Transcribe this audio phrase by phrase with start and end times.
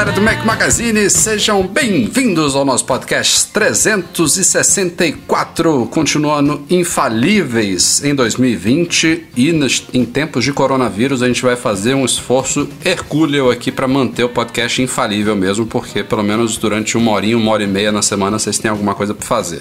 [0.00, 9.52] Galera do Mac Magazine, sejam bem-vindos ao nosso podcast 364, continuando infalíveis em 2020 e
[9.52, 14.24] nos, em tempos de coronavírus a gente vai fazer um esforço hercúleo aqui para manter
[14.24, 18.00] o podcast infalível mesmo, porque pelo menos durante uma horinha, uma hora e meia na
[18.00, 19.60] semana vocês têm alguma coisa para fazer.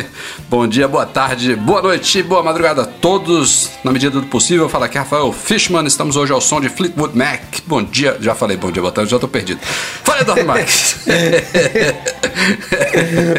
[0.50, 4.68] Bom dia, boa tarde, boa noite, boa madrugada a todos, na medida do possível.
[4.68, 7.40] Fala aqui Rafael Fishman, estamos hoje ao som de Fleetwood Mac.
[7.66, 9.58] Bom dia, já falei bom dia, boa tarde, já tô perdido.
[10.02, 10.96] Fala, Eduardo Marques.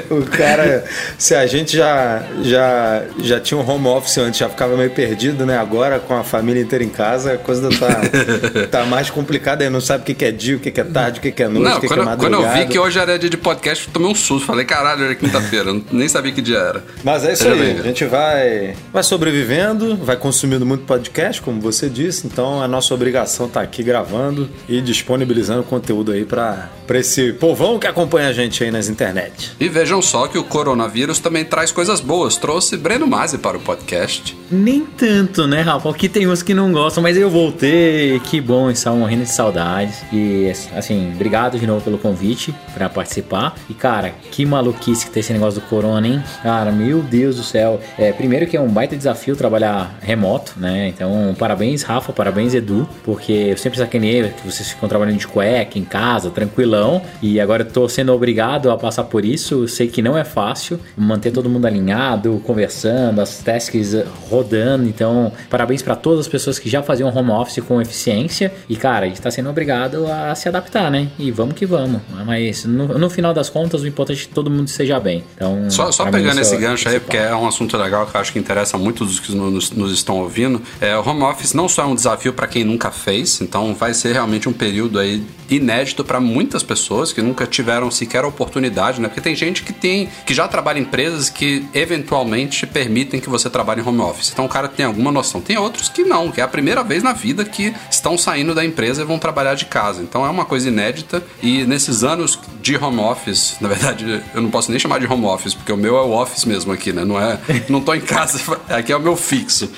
[0.10, 0.84] o cara,
[1.18, 5.46] se a gente já, já, já tinha um home office antes, já ficava meio perdido,
[5.46, 5.58] né?
[5.58, 9.64] Agora, com a família inteira em casa, a coisa tá, tá mais complicada.
[9.64, 11.64] Aí não sabe o que é dia, o que é tarde, o que é noite,
[11.64, 12.44] não, o que, quando, é madrugada.
[12.44, 14.46] Quando eu vi que hoje era dia de podcast, eu tomei um susto.
[14.46, 15.74] Falei, caralho, era quinta-feira.
[15.92, 16.84] nem sabia que dia era.
[17.04, 17.80] Mas é isso Seja aí.
[17.80, 22.28] A gente vai, vai sobrevivendo, vai consumindo muito podcast, como você disse.
[22.28, 27.78] Então, a nossa obrigação tá aqui gravando e disponibilizando conteúdo aí para para esse povão
[27.78, 29.52] que acompanha a gente aí nas internet.
[29.60, 32.36] E vejam só que o coronavírus também traz coisas boas.
[32.36, 34.36] Trouxe Breno Masi para o podcast.
[34.50, 35.88] Nem tanto, né, Rafa?
[35.88, 38.20] Aqui tem uns que não gostam, mas eu voltei.
[38.22, 40.04] Que bom, estava morrendo de saudades.
[40.12, 43.54] E, assim, obrigado de novo pelo convite para participar.
[43.70, 46.24] E, cara, que maluquice que tem esse negócio do corona, hein?
[46.42, 47.80] Cara, meu Deus do céu.
[48.00, 50.88] É, primeiro que é um baita desafio trabalhar remoto, né?
[50.88, 55.78] Então, parabéns, Rafa, parabéns, Edu, porque eu sempre sacanei que vocês ficam trabalhando de cueca
[55.78, 59.68] em casa, tranquilo tranquilão e agora eu tô sendo obrigado a passar por isso.
[59.68, 63.96] sei que não é fácil manter todo mundo alinhado, conversando, as tasks
[64.30, 64.88] rodando.
[64.88, 68.54] Então, parabéns para todas as pessoas que já faziam home office com eficiência.
[68.68, 71.10] E cara, a gente tá sendo obrigado a se adaptar, né?
[71.18, 72.02] E vamos que vamos.
[72.26, 75.24] Mas no, no final das contas, o importante é que todo mundo esteja bem.
[75.36, 78.34] Então, só, só pegando esse gancho aí, porque é um assunto legal que eu acho
[78.34, 80.62] que interessa muito dos que nos, nos estão ouvindo.
[80.82, 83.94] É, o home office não só é um desafio para quem nunca fez, então vai
[83.94, 89.00] ser realmente um período aí inédito para muitas pessoas que nunca tiveram sequer a oportunidade,
[89.00, 89.08] né?
[89.08, 93.50] Porque tem gente que tem que já trabalha em empresas que eventualmente permitem que você
[93.50, 94.32] trabalhe em home office.
[94.32, 95.42] Então o cara tem alguma noção.
[95.42, 98.66] Tem outros que não, que é a primeira vez na vida que estão saindo da
[98.66, 100.02] empresa e vão trabalhar de casa.
[100.02, 104.50] Então é uma coisa inédita e nesses anos de home office, na verdade, eu não
[104.50, 107.06] posso nem chamar de home office, porque o meu é o office mesmo aqui, né?
[107.06, 107.40] Não é,
[107.70, 108.40] não tô em casa,
[108.70, 109.70] aqui é o meu fixo.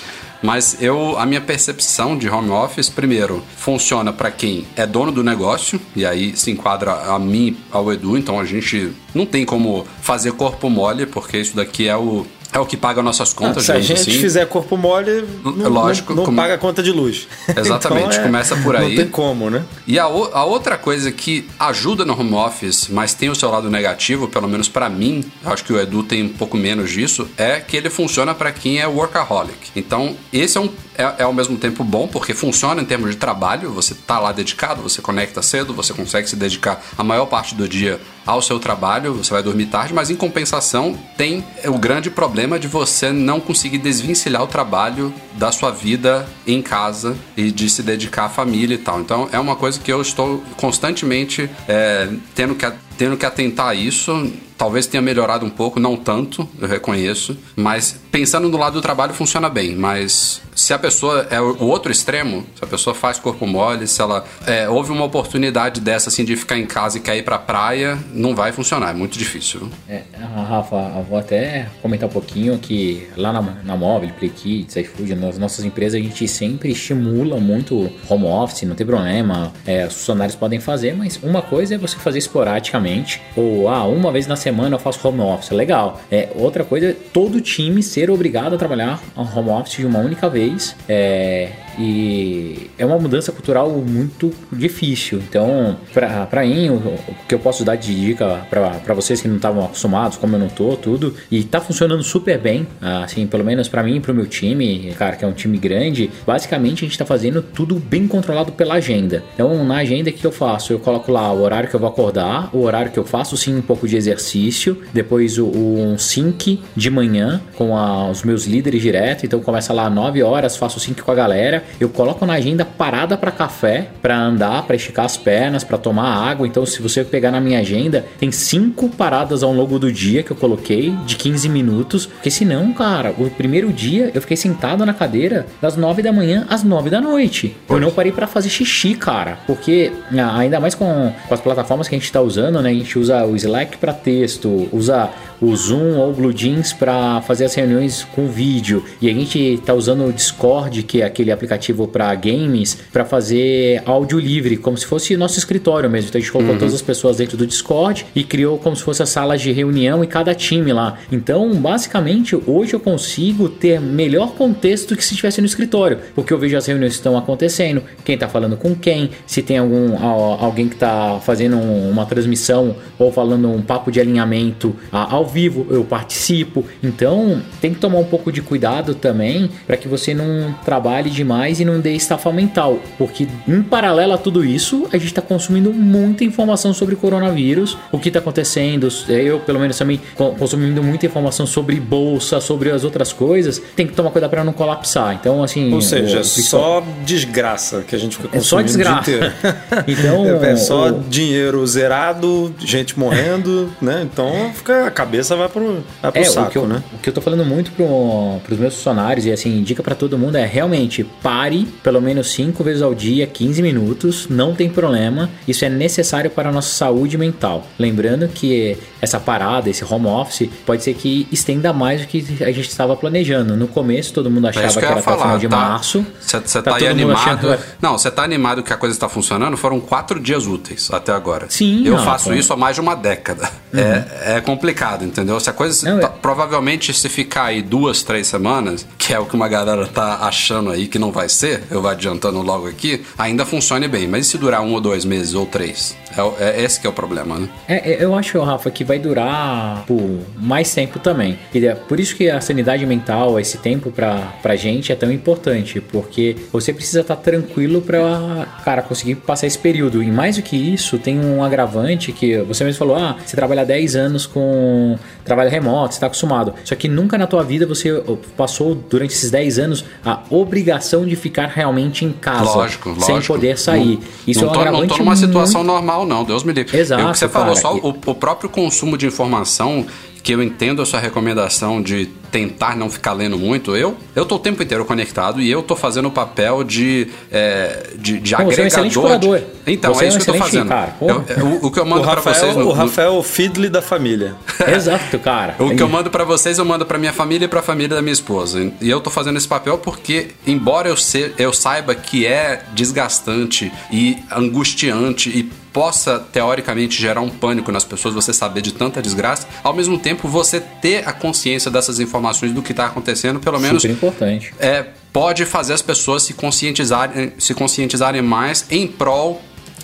[0.41, 5.23] Mas eu, a minha percepção de home office, primeiro, funciona para quem é dono do
[5.23, 9.85] negócio, e aí se enquadra a mim, ao Edu, então a gente não tem como
[10.01, 13.71] fazer corpo mole, porque isso daqui é o é o que paga nossas contas, Se
[13.71, 14.19] a gente assim.
[14.19, 17.27] fizer corpo mole, não, Lógico, não, não paga a conta de luz.
[17.55, 18.89] Exatamente, então é, começa por aí.
[18.89, 19.63] Não tem como, né?
[19.87, 23.69] E a, a outra coisa que ajuda no home office, mas tem o seu lado
[23.69, 27.59] negativo, pelo menos para mim, acho que o Edu tem um pouco menos disso, é
[27.59, 29.71] que ele funciona para quem é workaholic.
[29.75, 33.17] Então, esse é um é, é, ao mesmo tempo bom, porque funciona em termos de
[33.17, 37.55] trabalho, você está lá dedicado, você conecta cedo, você consegue se dedicar a maior parte
[37.55, 42.09] do dia ao seu trabalho, você vai dormir tarde, mas em compensação tem o grande
[42.09, 47.69] problema de você não conseguir desvencilhar o trabalho da sua vida em casa e de
[47.69, 48.99] se dedicar à família e tal.
[48.99, 52.65] Então é uma coisa que eu estou constantemente é, tendo que
[53.01, 54.31] tendo que atentar a isso.
[54.55, 57.35] Talvez tenha melhorado um pouco, não tanto, eu reconheço.
[57.55, 59.75] Mas pensando no lado do trabalho, funciona bem.
[59.75, 63.99] Mas se a pessoa é o outro extremo, se a pessoa faz corpo mole, se
[64.01, 67.97] ela é, houve uma oportunidade dessa assim de ficar em casa e cair pra praia,
[68.13, 69.67] não vai funcionar, é muito difícil.
[69.89, 70.03] É,
[70.47, 75.15] Rafa, eu vou até comentar um pouquinho que lá na, na Móvel, Play Kids, iFood,
[75.15, 79.95] nas nossas empresas a gente sempre estimula muito home office, não tem problema, é, os
[79.95, 82.90] funcionários podem fazer, mas uma coisa é você fazer esporadicamente,
[83.35, 86.01] ou ah, uma vez na semana eu faço home office, legal.
[86.11, 90.29] É, outra coisa é todo time ser obrigado a trabalhar home office de uma única
[90.29, 90.75] vez.
[90.87, 95.19] É, e é uma mudança cultural muito difícil.
[95.19, 99.37] Então, para mim, o, o, que eu posso dar de dica para vocês que não
[99.37, 103.67] estavam acostumados, como eu não tô, tudo, e tá funcionando super bem, assim, pelo menos
[103.67, 106.97] para mim e pro meu time, cara, que é um time grande, basicamente a gente
[106.97, 109.23] tá fazendo tudo bem controlado pela agenda.
[109.33, 110.73] Então, na agenda, o que eu faço?
[110.73, 113.55] Eu coloco lá o horário que eu vou acordar, o horário que eu faço sim
[113.55, 118.45] um pouco de exercício, depois o, o um sync de manhã com a, os meus
[118.45, 122.33] líderes direto, então começa lá 9 horas, faço sync com a galera, eu coloco na
[122.33, 126.47] agenda parada para café, para andar, para esticar as pernas, para tomar água.
[126.47, 130.31] Então, se você pegar na minha agenda, tem cinco paradas ao longo do dia que
[130.31, 134.93] eu coloquei de 15 minutos, porque senão, cara, o primeiro dia eu fiquei sentado na
[134.93, 137.55] cadeira das 9 da manhã às 9 da noite.
[137.69, 141.87] Eu não parei para fazer xixi, cara, porque ah, ainda mais com, com as plataformas
[141.87, 142.69] que a gente está usando, né?
[142.69, 145.09] A gente usa o Slack para texto, usa
[145.41, 148.83] o Zoom ou o Blue Jeans para fazer as reuniões com vídeo.
[149.01, 153.81] E a gente tá usando o Discord, que é aquele aplicativo para games, para fazer
[153.85, 156.09] áudio livre, como se fosse nosso escritório mesmo.
[156.09, 156.59] Então a gente colocou uhum.
[156.59, 160.03] todas as pessoas dentro do Discord e criou como se fosse as salas de reunião
[160.03, 160.99] e cada time lá.
[161.11, 166.37] Então, basicamente, hoje eu consigo ter melhor contexto que se estivesse no escritório, porque eu
[166.37, 170.67] vejo as reuniões que estão acontecendo, quem tá falando com quem, se tem algum alguém
[170.67, 176.65] que tá fazendo uma transmissão ou falando um papo de alinhamento ao vivo, eu participo.
[176.83, 181.59] Então, tem que tomar um pouco de cuidado também para que você não trabalhe demais
[181.59, 185.73] e não dê estafa mental, porque em paralelo a tudo isso, a gente está consumindo
[185.73, 188.87] muita informação sobre coronavírus, o que está acontecendo.
[189.07, 193.61] Eu, pelo menos, também consumindo muita informação sobre bolsa, sobre as outras coisas.
[193.75, 195.13] Tem que tomar cuidado para não colapsar.
[195.13, 195.73] Então, assim.
[195.73, 198.69] Ou seja, o, só desgraça que a gente fica consumindo.
[198.69, 199.33] É só desgraça.
[199.87, 200.99] então, é só o...
[200.99, 204.07] dinheiro zerado, gente morrendo, né?
[204.11, 206.83] Então, fica a cabeça cabeça vai pro, vai pro é, saco, o que eu, né?
[206.93, 210.17] O que eu tô falando muito pro, pros meus funcionários e assim, dica para todo
[210.17, 215.29] mundo é realmente pare pelo menos 5 vezes ao dia, 15 minutos, não tem problema.
[215.47, 217.65] Isso é necessário para a nossa saúde mental.
[217.77, 222.51] Lembrando que essa parada, esse home office, pode ser que estenda mais do que a
[222.51, 223.55] gente estava planejando.
[223.55, 225.55] No começo todo mundo é achava é que, que era falar, até final de tá,
[225.55, 226.05] março.
[226.19, 227.17] Você tá, tá aí animado.
[227.17, 227.59] Achando...
[227.81, 229.55] Não, você tá animado que a coisa está funcionando?
[229.57, 231.47] Foram quatro dias úteis até agora.
[231.49, 231.85] Sim.
[231.85, 233.49] Eu não, faço isso há mais de uma década.
[233.73, 233.79] Uhum.
[233.79, 235.39] É, é complicado, entendeu?
[235.39, 235.89] Se a coisa.
[235.89, 236.09] Não, tá, é...
[236.21, 240.71] Provavelmente, se ficar aí duas, três semanas, que é o que uma galera tá achando
[240.71, 244.07] aí que não vai ser, eu vou adiantando logo aqui, ainda funcione bem.
[244.07, 245.97] Mas e se durar um ou dois meses ou três?
[246.15, 247.49] É, é esse que é o problema, né?
[247.67, 251.39] É, é, eu acho, Rafa, que vai durar por mais tempo também.
[251.53, 255.81] É por isso que a sanidade mental, esse tempo pra, pra gente é tão importante,
[255.81, 260.03] porque você precisa estar tá tranquilo pra, cara, conseguir passar esse período.
[260.03, 263.65] E mais do que isso, tem um agravante que você mesmo falou, ah, você trabalha
[263.65, 264.90] 10 anos com
[265.23, 266.53] trabalho remoto, você está acostumado.
[266.63, 268.01] Só que nunca na tua vida você
[268.35, 272.55] passou durante esses 10 anos a obrigação de ficar realmente em casa.
[272.55, 273.33] Lógico, sem lógico.
[273.33, 273.99] poder sair.
[274.27, 276.77] Isso não é um tô, Não tô numa situação normal, não, Deus me livre.
[276.77, 277.03] Exato.
[277.03, 279.85] o que você cara, falou, só o, o próprio consumo de informação
[280.23, 284.35] que eu entendo a sua recomendação de tentar não ficar lendo muito, eu eu tô
[284.35, 288.41] o tempo inteiro conectado e eu tô fazendo o papel de, é, de, de Pô,
[288.41, 288.69] agregador.
[288.69, 289.43] Você é um de...
[289.67, 290.73] Então, você é isso é um que eu tô fazendo.
[291.01, 292.55] Eu, eu, o que eu mando para vocês.
[292.55, 294.35] No, o Rafael o Fidley da família.
[294.73, 295.55] Exato, cara.
[295.59, 297.95] o que eu mando para vocês, eu mando para minha família e para a família
[297.95, 298.71] da minha esposa.
[298.79, 303.71] E eu tô fazendo esse papel porque, embora eu, se, eu saiba que é desgastante
[303.91, 309.47] e angustiante e possa teoricamente gerar um pânico nas pessoas, você saber de tanta desgraça,
[309.63, 313.81] ao mesmo tempo você ter a consciência dessas informações do que está acontecendo, pelo menos.
[313.81, 314.53] Super importante.
[314.59, 319.41] É, pode fazer as pessoas se conscientizarem, se conscientizarem mais em prol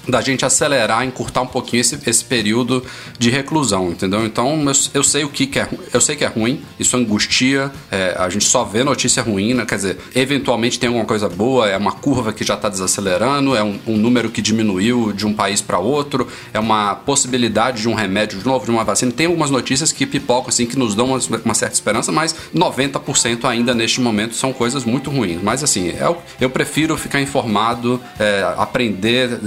[0.08, 2.84] da gente acelerar, encurtar um pouquinho esse, esse período
[3.18, 4.26] de reclusão, entendeu?
[4.26, 7.72] Então eu, eu sei o que, que é eu sei que é ruim, isso angustia,
[7.92, 9.66] é, a gente só vê notícia ruim, né?
[9.66, 13.64] Quer dizer, eventualmente tem alguma coisa boa, é uma curva que já está desacelerando, é
[13.64, 17.94] um, um, número que diminuiu de um país para outro, é uma possibilidade de um
[17.94, 19.12] remédio de novo, de uma vacina.
[19.12, 23.46] Tem algumas notícias que pipocam assim que nos dão uma, uma certa esperança, mas 90%
[23.46, 25.42] ainda neste momento são coisas muito ruins.
[25.42, 29.40] Mas assim, eu, eu prefiro ficar informado, é, aprender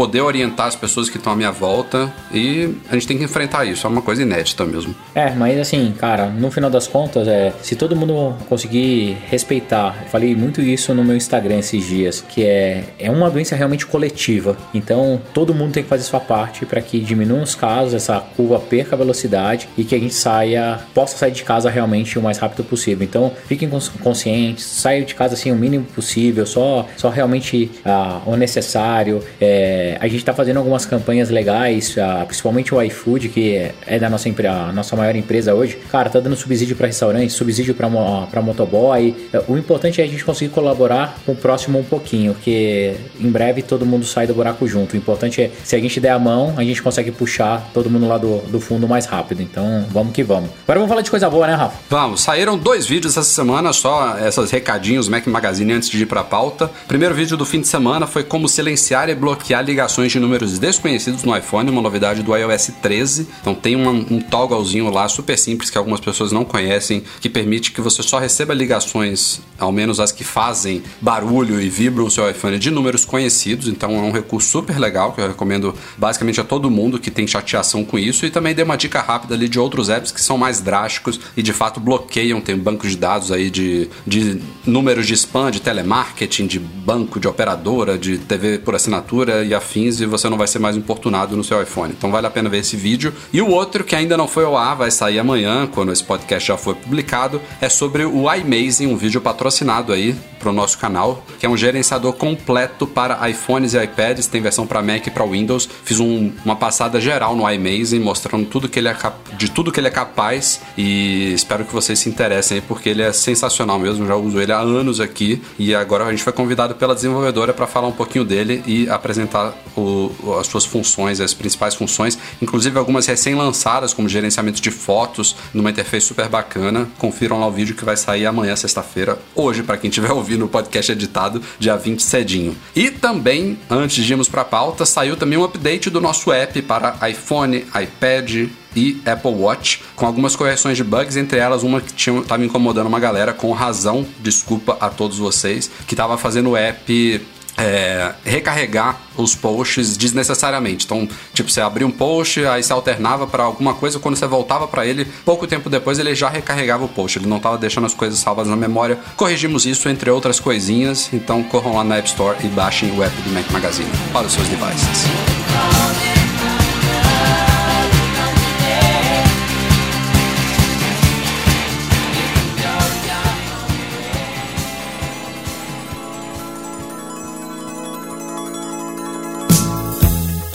[0.00, 3.66] poder orientar as pessoas que estão à minha volta e a gente tem que enfrentar
[3.66, 3.86] isso.
[3.86, 4.94] É uma coisa inédita mesmo.
[5.14, 10.34] É, mas assim, cara, no final das contas, é se todo mundo conseguir respeitar, falei
[10.34, 14.56] muito isso no meu Instagram esses dias, que é, é uma doença realmente coletiva.
[14.72, 18.58] Então, todo mundo tem que fazer sua parte para que diminua os casos, essa curva
[18.58, 22.64] perca velocidade e que a gente saia, possa sair de casa realmente o mais rápido
[22.64, 23.04] possível.
[23.04, 23.68] Então, fiquem
[24.02, 29.22] conscientes, saiam de casa assim o mínimo possível, só, só realmente ah, o necessário.
[29.38, 34.08] É, a gente está fazendo algumas campanhas legais, uh, principalmente o iFood, que é da
[34.08, 35.78] nossa, a nossa maior empresa hoje.
[35.90, 39.14] Cara, tá dando subsídio para restaurantes, subsídio para motoboy.
[39.48, 43.62] O importante é a gente conseguir colaborar com o próximo um pouquinho, que em breve
[43.62, 44.94] todo mundo sai do buraco junto.
[44.94, 48.06] O importante é, se a gente der a mão, a gente consegue puxar todo mundo
[48.06, 49.42] lá do, do fundo mais rápido.
[49.42, 50.50] Então, vamos que vamos.
[50.64, 51.78] Agora vamos falar de coisa boa, né, Rafa?
[51.88, 52.20] Vamos.
[52.20, 56.70] Saíram dois vídeos essa semana, só esses recadinhos Mac Magazine antes de ir pra pauta.
[56.86, 60.58] Primeiro vídeo do fim de semana foi como silenciar e bloquear ligações ligações de números
[60.58, 63.26] desconhecidos no iPhone, uma novidade do iOS 13.
[63.40, 67.72] Então tem uma, um togglezinho lá super simples que algumas pessoas não conhecem, que permite
[67.72, 72.28] que você só receba ligações, ao menos as que fazem barulho e vibram o seu
[72.28, 73.68] iPhone de números conhecidos.
[73.68, 77.26] Então é um recurso super legal que eu recomendo basicamente a todo mundo que tem
[77.26, 78.26] chateação com isso.
[78.26, 81.42] E também dei uma dica rápida ali de outros apps que são mais drásticos e
[81.42, 82.38] de fato bloqueiam.
[82.42, 87.26] Tem bancos de dados aí de, de números de spam, de telemarketing, de banco, de
[87.26, 91.44] operadora, de TV por assinatura e afins, e você não vai ser mais importunado no
[91.44, 91.94] seu iPhone.
[91.96, 93.12] Então vale a pena ver esse vídeo.
[93.32, 96.48] E o outro que ainda não foi ao ar, vai sair amanhã, quando esse podcast
[96.48, 101.22] já for publicado, é sobre o iMazing, um vídeo patrocinado aí para o nosso canal,
[101.38, 105.24] que é um gerenciador completo para iPhones e iPads, tem versão para Mac e para
[105.24, 105.68] Windows.
[105.84, 108.96] Fiz um, uma passada geral no iMazing, mostrando tudo que ele é
[109.36, 113.02] de tudo que ele é capaz e espero que vocês se interessem aí, porque ele
[113.02, 116.74] é sensacional mesmo, já uso ele há anos aqui e agora a gente foi convidado
[116.74, 121.74] pela desenvolvedora para falar um pouquinho dele e apresentar o, as suas funções, as principais
[121.74, 126.88] funções, inclusive algumas recém-lançadas, como gerenciamento de fotos, numa interface super bacana.
[126.98, 130.48] Confiram lá o vídeo que vai sair amanhã, sexta-feira, hoje, para quem estiver ouvindo o
[130.48, 132.56] podcast editado, dia 20 cedinho.
[132.74, 136.60] E também, antes de irmos para a pauta, saiu também um update do nosso app
[136.62, 141.92] para iPhone, iPad, e Apple Watch, com algumas correções de bugs, entre elas uma que
[141.92, 147.20] estava incomodando uma galera, com razão, desculpa a todos vocês, que estava fazendo o app
[147.60, 150.86] é, recarregar os posts desnecessariamente.
[150.86, 154.66] Então, tipo, você abria um post, aí você alternava para alguma coisa, quando você voltava
[154.66, 157.18] para ele, pouco tempo depois ele já recarregava o post.
[157.18, 158.98] Ele não estava deixando as coisas salvas na memória.
[159.16, 161.10] Corrigimos isso, entre outras coisinhas.
[161.12, 164.32] Então, corram lá na App Store e baixem o app do Mac Magazine para os
[164.32, 166.19] seus devices.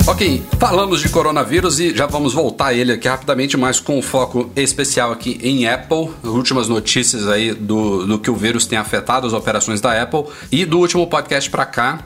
[0.08, 4.04] Ok, falamos de coronavírus e já vamos voltar a ele aqui rapidamente, mas com um
[4.04, 6.12] foco especial aqui em Apple.
[6.24, 10.26] Últimas notícias aí do, do que o vírus tem afetado as operações da Apple.
[10.52, 12.00] E do último podcast para cá,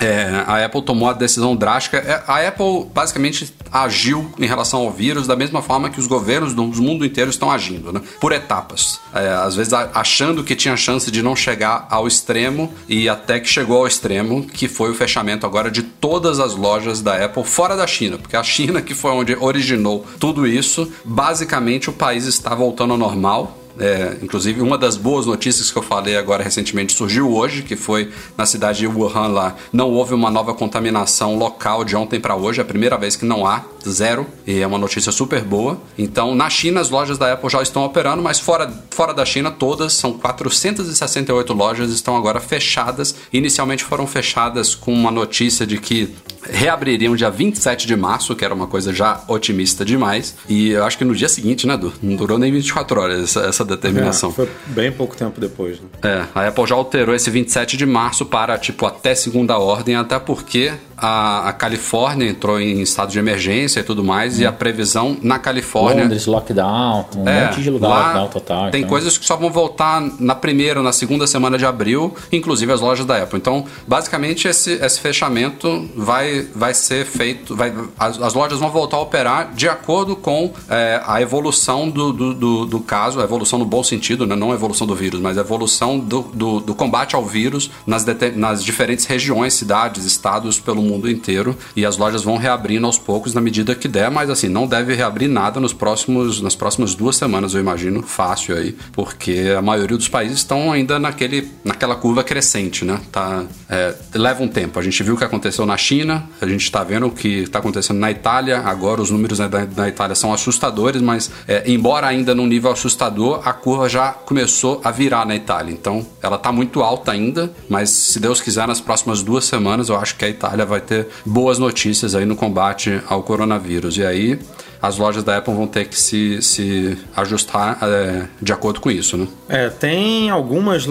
[0.00, 1.98] é, a Apple tomou a decisão drástica.
[1.98, 6.54] É, a Apple basicamente agiu em relação ao vírus da mesma forma que os governos
[6.54, 8.00] do mundo inteiro estão agindo, né?
[8.18, 8.98] por etapas.
[9.14, 13.48] É, às vezes achando que tinha chance de não chegar ao extremo e até que
[13.48, 17.76] chegou ao extremo, que foi o fechamento agora de todas as lojas da Apple fora
[17.76, 22.54] da China, porque a China que foi onde originou tudo isso, basicamente o país está
[22.54, 23.59] voltando ao normal.
[23.80, 28.10] É, inclusive, uma das boas notícias que eu falei agora recentemente surgiu hoje, que foi
[28.36, 29.56] na cidade de Wuhan lá.
[29.72, 33.24] Não houve uma nova contaminação local de ontem para hoje, é a primeira vez que
[33.24, 35.80] não há, zero, e é uma notícia super boa.
[35.96, 39.50] Então, na China, as lojas da Apple já estão operando, mas fora, fora da China,
[39.50, 43.14] todas, são 468 lojas, estão agora fechadas.
[43.32, 48.54] Inicialmente foram fechadas com uma notícia de que reabririam dia 27 de março, que era
[48.54, 50.34] uma coisa já otimista demais.
[50.48, 51.92] E eu acho que no dia seguinte, né, Du?
[52.02, 54.30] Não durou nem 24 horas essa, essa determinação.
[54.30, 55.88] É, foi bem pouco tempo depois, né?
[56.02, 60.18] É, a Apple já alterou esse 27 de março para, tipo, até segunda ordem, até
[60.18, 64.42] porque a, a Califórnia entrou em estado de emergência e tudo mais, hum.
[64.42, 66.02] e a previsão na Califórnia.
[66.02, 68.70] Londres, lockdown, um é, monte de lugar lockdown total.
[68.70, 68.90] Tem então.
[68.90, 72.80] coisas que só vão voltar na primeira ou na segunda semana de abril, inclusive as
[72.80, 73.38] lojas da Apple.
[73.38, 77.56] Então, basicamente, esse, esse fechamento vai, vai ser feito.
[77.56, 82.12] Vai, as, as lojas vão voltar a operar de acordo com é, a evolução do,
[82.12, 84.36] do, do, do, caso, a evolução no bom sentido, né?
[84.36, 88.04] não a evolução do vírus, mas a evolução do, do, do combate ao vírus nas,
[88.36, 92.98] nas diferentes regiões, cidades, estados pelo mundo mundo inteiro e as lojas vão reabrindo aos
[92.98, 96.94] poucos na medida que der, mas assim, não deve reabrir nada nos próximos, nas próximas
[96.94, 101.94] duas semanas, eu imagino, fácil aí, porque a maioria dos países estão ainda naquele, naquela
[101.94, 103.00] curva crescente, né?
[103.12, 104.78] Tá, é, leva um tempo.
[104.78, 107.58] A gente viu o que aconteceu na China, a gente está vendo o que está
[107.58, 112.46] acontecendo na Itália, agora os números da, Itália são assustadores, mas é, embora ainda num
[112.46, 115.72] nível assustador, a curva já começou a virar na Itália.
[115.72, 119.96] Então, ela está muito alta ainda, mas se Deus quiser, nas próximas duas semanas, eu
[119.96, 123.98] acho que a Itália vai vai ter boas notícias aí no combate ao coronavírus.
[123.98, 124.38] E aí
[124.82, 129.16] as lojas da Apple vão ter que se, se ajustar é, de acordo com isso,
[129.16, 129.28] né?
[129.48, 130.86] É, tem algumas,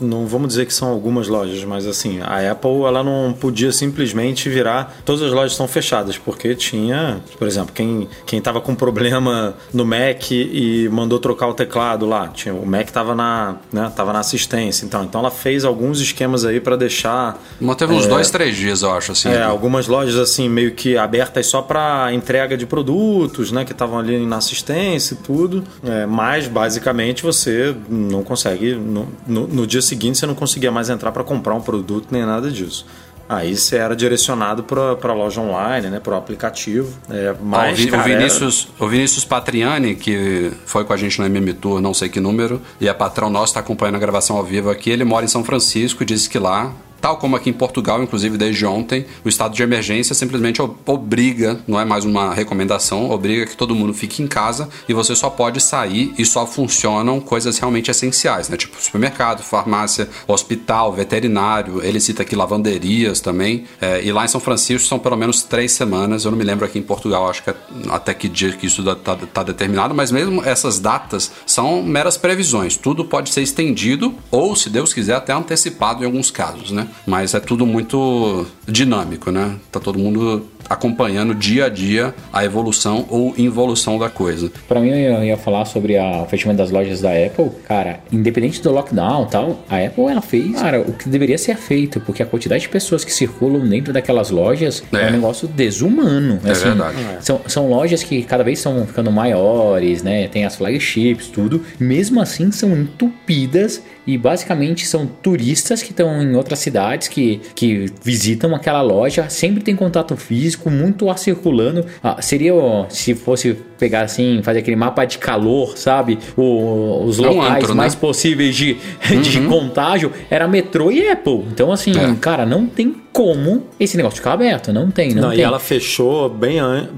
[0.00, 4.48] não vamos dizer que são algumas lojas, mas assim, a Apple ela não podia simplesmente
[4.48, 9.54] virar, todas as lojas estão fechadas, porque tinha, por exemplo, quem quem estava com problema
[9.72, 14.12] no Mac e mandou trocar o teclado lá, tinha, o Mac estava na, né, tava
[14.12, 17.40] na assistência, então, então ela fez alguns esquemas aí para deixar...
[17.60, 19.28] Manteve uns é, dois, três dias, eu acho, assim.
[19.28, 19.42] É, né?
[19.42, 23.98] algumas lojas assim, meio que abertas só para entrega de produto, produtos, né, que estavam
[23.98, 29.82] ali na assistência e tudo, é, mas basicamente você não consegue, no, no, no, dia
[29.82, 32.86] seguinte você não conseguia mais entrar para comprar um produto nem nada disso.
[33.28, 36.00] Aí você era direcionado para a loja online, né?
[36.00, 36.92] Para o aplicativo.
[37.08, 41.26] É, mas, o, cara, o, Vinícius, o Vinícius Patriani, que foi com a gente no
[41.26, 44.42] MM Tour, não sei que número, e é patrão nosso, está acompanhando a gravação ao
[44.42, 44.90] vivo aqui.
[44.90, 48.36] Ele mora em São Francisco e disse que lá Tal como aqui em Portugal, inclusive
[48.36, 53.56] desde ontem, o estado de emergência simplesmente obriga, não é mais uma recomendação, obriga que
[53.56, 57.90] todo mundo fique em casa e você só pode sair e só funcionam coisas realmente
[57.90, 58.56] essenciais, né?
[58.56, 61.82] Tipo supermercado, farmácia, hospital, veterinário.
[61.82, 63.64] Ele cita aqui lavanderias também.
[63.80, 66.24] É, e lá em São Francisco são pelo menos três semanas.
[66.24, 67.54] Eu não me lembro aqui em Portugal, acho que é
[67.88, 72.76] até que dia que isso está determinado, mas mesmo essas datas são meras previsões.
[72.76, 76.88] Tudo pode ser estendido ou, se Deus quiser, até antecipado em alguns casos, né?
[77.06, 79.56] Mas é tudo muito dinâmico, né?
[79.70, 84.52] Tá todo mundo acompanhando dia a dia a evolução ou involução da coisa.
[84.68, 87.50] Pra mim, eu ia falar sobre a- o fechamento das lojas da Apple.
[87.66, 91.56] Cara, independente do lockdown e tal, a Apple ela fez, cara, o que deveria ser
[91.56, 95.08] feito, porque a quantidade de pessoas que circulam dentro daquelas lojas é, É.
[95.08, 96.38] um negócio desumano.
[96.44, 96.96] É verdade.
[97.20, 100.28] São, são lojas que cada vez estão ficando maiores, né?
[100.28, 101.62] Tem as flagships, tudo.
[101.80, 107.86] Mesmo assim, são entupidas e basicamente são turistas que estão em outras cidades que, que
[108.02, 109.28] visitam aquela loja.
[109.28, 111.84] Sempre tem contato físico, muito ar circulando.
[112.02, 112.52] Ah, seria,
[112.88, 116.18] se fosse pegar assim, fazer aquele mapa de calor, sabe?
[116.36, 117.74] O- os É um locais antro, né?
[117.74, 118.76] mais possíveis de,
[119.22, 121.44] de contágio era metrô e Apple.
[121.52, 122.14] Então, assim, É.
[122.20, 124.72] cara, não tem como esse negócio ficar aberto.
[124.72, 125.38] Não tem, não, Não, tem.
[125.38, 126.88] e ela fechou bem, an-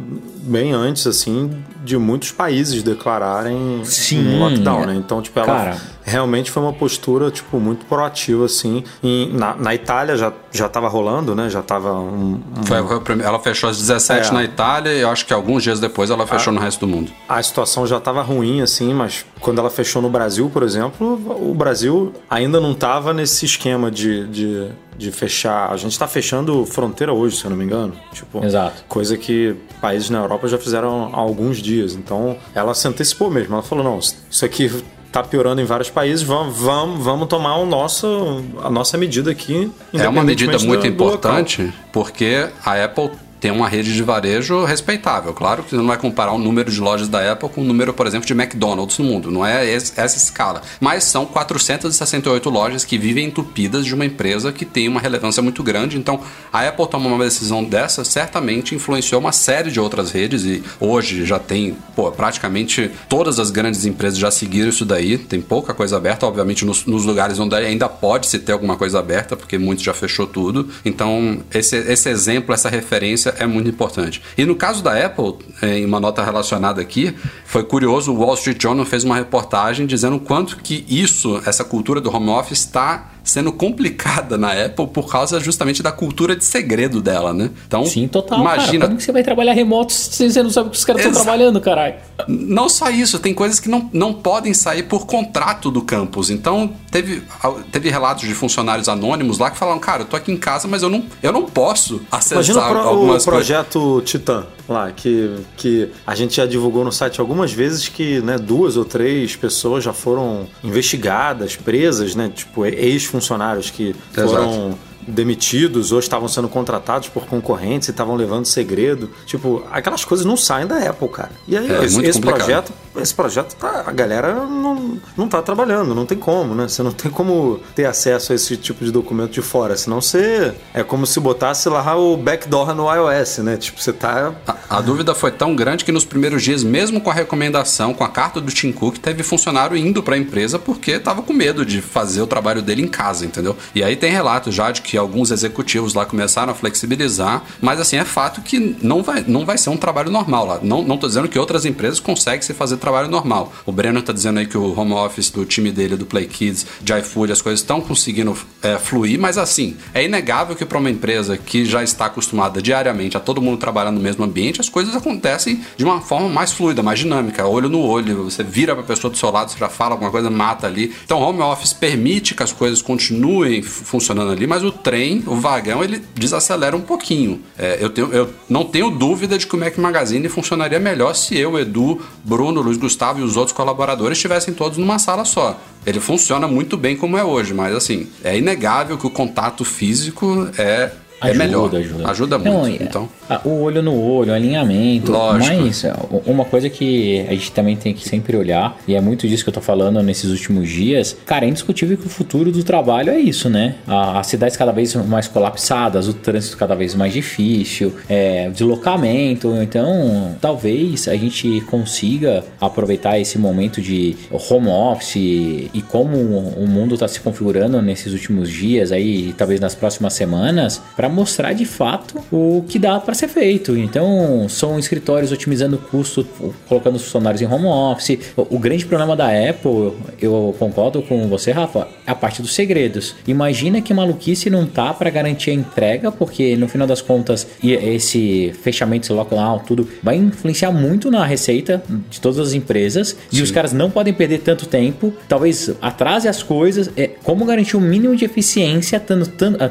[0.42, 1.50] bem antes, assim,
[1.84, 4.94] de muitos países declararem Sim, um lockdown, né?
[4.96, 5.76] Então, tipo, ela Cara.
[6.04, 8.82] Realmente foi uma postura, tipo, muito proativa, assim.
[9.02, 11.48] Em- na, na Itália já, já tava rolando, né?
[11.48, 12.78] Já tava um, um- Foi,
[13.22, 14.32] ela fechou às 17 É.
[14.32, 17.10] na Itália e eu acho que alguns dias depois ela fechou no resto do mundo.
[17.28, 21.14] a situação já estava ruim, assim, mas quando ela fechou no Brasil, por exemplo,
[21.50, 25.70] o Brasil ainda não estava nesse esquema de, de, de fechar.
[25.72, 27.92] A gente está fechando fronteira hoje, se eu não me engano.
[28.12, 28.84] Tipo, Exato.
[28.88, 31.94] Coisa que países na Europa já fizeram há alguns dias.
[31.94, 33.54] Então, ela se antecipou mesmo.
[33.54, 34.70] Ela falou: não, isso aqui
[35.12, 39.70] tá piorando em vários países, vamos, vamos, vamos tomar o nosso, a nossa medida aqui.
[39.92, 43.10] É uma medida muito do- do local." importante porque a Apple
[43.42, 45.34] tem uma rede de varejo respeitável.
[45.34, 47.92] Claro que você não vai comparar o número de lojas da Apple com o número,
[47.92, 49.32] por exemplo, de McDonald's no mundo.
[49.32, 50.62] Não é essa escala.
[50.78, 55.60] Mas são 468 lojas que vivem entupidas de uma empresa que tem uma relevância muito
[55.60, 55.98] grande.
[55.98, 56.20] Então,
[56.52, 61.26] a Apple tomar uma decisão dessa certamente influenciou uma série de outras redes e hoje
[61.26, 65.18] já tem, pô, praticamente todas as grandes empresas já seguiram isso daí.
[65.18, 69.00] Tem pouca coisa aberta, obviamente, nos, nos lugares onde ainda pode se ter alguma coisa
[69.00, 70.68] aberta, porque muitos já fechou tudo.
[70.84, 74.22] Então, esse, esse exemplo, essa referência é muito importante.
[74.36, 77.14] E no caso da Apple, em uma nota relacionada aqui,
[77.44, 81.64] foi curioso, o Wall Street Journal fez uma reportagem dizendo o quanto que isso, essa
[81.64, 86.44] cultura do home office, está sendo complicada na Apple por causa justamente da cultura de
[86.44, 87.50] segredo dela, né?
[87.66, 88.42] Então, Sim, total.
[88.42, 90.84] Cara, imagina, como que você vai trabalhar remoto se você não sabe o que os
[90.84, 91.94] caras estão trabalhando, caralho?
[92.26, 96.30] não só isso, tem coisas que não, não podem sair por contrato do campus.
[96.30, 97.22] Então, teve,
[97.70, 100.82] teve relatos de funcionários anônimos lá que falaram, cara, eu tô aqui em casa, mas
[100.82, 102.90] eu não, eu não posso acessar Imagina pro-
[103.22, 108.20] o projeto Titan lá, que, que a gente já divulgou no site algumas vezes que
[108.20, 112.30] né, duas ou três pessoas já foram investigadas, presas, né?
[112.34, 114.28] Tipo, ex-funcionários que Exato.
[114.28, 119.10] foram demitidos ou estavam sendo contratados por concorrentes e estavam levando segredo.
[119.26, 121.30] Tipo, aquelas coisas não saem da Apple, cara.
[121.46, 122.38] E aí, É, esse, muito esse complicado.
[122.46, 126.68] projeto, esse projeto tá, a galera não, não tá trabalhando, não tem como, né?
[126.68, 130.54] Você não tem como ter acesso a esse tipo de documento de fora, senão você
[130.74, 133.56] é como se botasse lá o backdoor no iOS, né?
[133.56, 137.10] Tipo, você tá A, a dúvida foi tão grande que nos primeiros dias, mesmo com
[137.10, 140.92] a recomendação, com a carta do Tim Cook, teve funcionário indo para a empresa porque
[140.92, 143.56] estava com medo de fazer o trabalho dele em casa, entendeu?
[143.74, 147.96] E aí tem relatos já de que alguns executivos lá começaram a flexibilizar, mas assim,
[147.96, 150.60] é fato que não vai, não vai ser um trabalho normal lá.
[150.62, 153.52] Não, não tô dizendo que outras empresas conseguem se fazer trabalho normal.
[153.64, 156.66] O Breno tá dizendo aí que o home office do time dele, do Play Kids,
[156.80, 160.90] de iFood, as coisas estão conseguindo é, fluir, mas assim, é inegável que para uma
[160.90, 164.94] empresa que já está acostumada diariamente a todo mundo trabalhar no mesmo ambiente, as coisas
[164.94, 168.24] acontecem de uma forma mais fluida, mais dinâmica, olho no olho.
[168.24, 170.94] Você vira para a pessoa do seu lado, você já fala alguma coisa, mata ali.
[171.04, 175.82] Então, home office permite que as coisas continuem funcionando ali, mas o trem, o vagão,
[175.82, 177.40] ele desacelera um pouquinho.
[177.58, 181.58] É, eu, tenho, eu não tenho dúvida de que o Magazine funcionaria melhor se eu,
[181.58, 185.60] Edu, Bruno, Luiz Gustavo e os outros colaboradores estivessem todos numa sala só.
[185.84, 190.48] Ele funciona muito bem como é hoje, mas assim, é inegável que o contato físico
[190.56, 190.92] é
[191.22, 191.74] é melhor.
[191.74, 192.52] Ajuda, ajuda muito.
[192.52, 193.08] Não, então.
[193.44, 195.12] O olho no olho, alinhamento.
[195.12, 195.56] Lógico.
[195.62, 195.84] Mas
[196.26, 199.50] uma coisa que a gente também tem que sempre olhar, e é muito disso que
[199.50, 203.18] eu tô falando nesses últimos dias, cara, é indiscutível que o futuro do trabalho é
[203.18, 203.76] isso, né?
[203.86, 209.54] As cidades cada vez mais colapsadas, o trânsito cada vez mais difícil, é, deslocamento.
[209.62, 216.94] Então, talvez a gente consiga aproveitar esse momento de home office e como o mundo
[216.94, 222.18] está se configurando nesses últimos dias aí, talvez nas próximas semanas, para mostrar de fato
[222.30, 223.76] o que dá para ser feito.
[223.76, 226.26] Então, são escritórios otimizando o custo,
[226.68, 228.18] colocando os funcionários em home office.
[228.36, 232.54] O, o grande problema da Apple, eu concordo com você, Rafa, é a parte dos
[232.54, 233.14] segredos.
[233.26, 238.52] Imagina que maluquice não tá para garantir a entrega, porque no final das contas, esse
[238.62, 243.38] fechamento, esse lockdown, tudo vai influenciar muito na receita de todas as empresas Sim.
[243.38, 246.90] e os caras não podem perder tanto tempo, talvez atrase as coisas.
[246.96, 249.26] É, como garantir o um mínimo de eficiência tendo,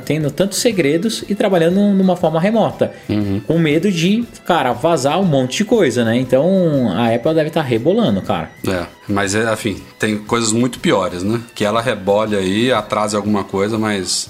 [0.05, 2.91] tendo tantos segredos e trabalhando numa forma remota?
[3.09, 3.41] Uhum.
[3.45, 6.17] Com medo de, cara, vazar um monte de coisa, né?
[6.17, 8.51] Então a Apple deve estar tá rebolando, cara.
[8.67, 11.41] É, mas é, enfim, tem coisas muito piores, né?
[11.55, 14.29] Que ela rebole aí, atrase alguma coisa, mas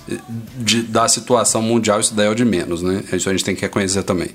[0.58, 3.04] de, da situação mundial isso daí é o de menos, né?
[3.12, 4.30] Isso a gente tem que reconhecer também.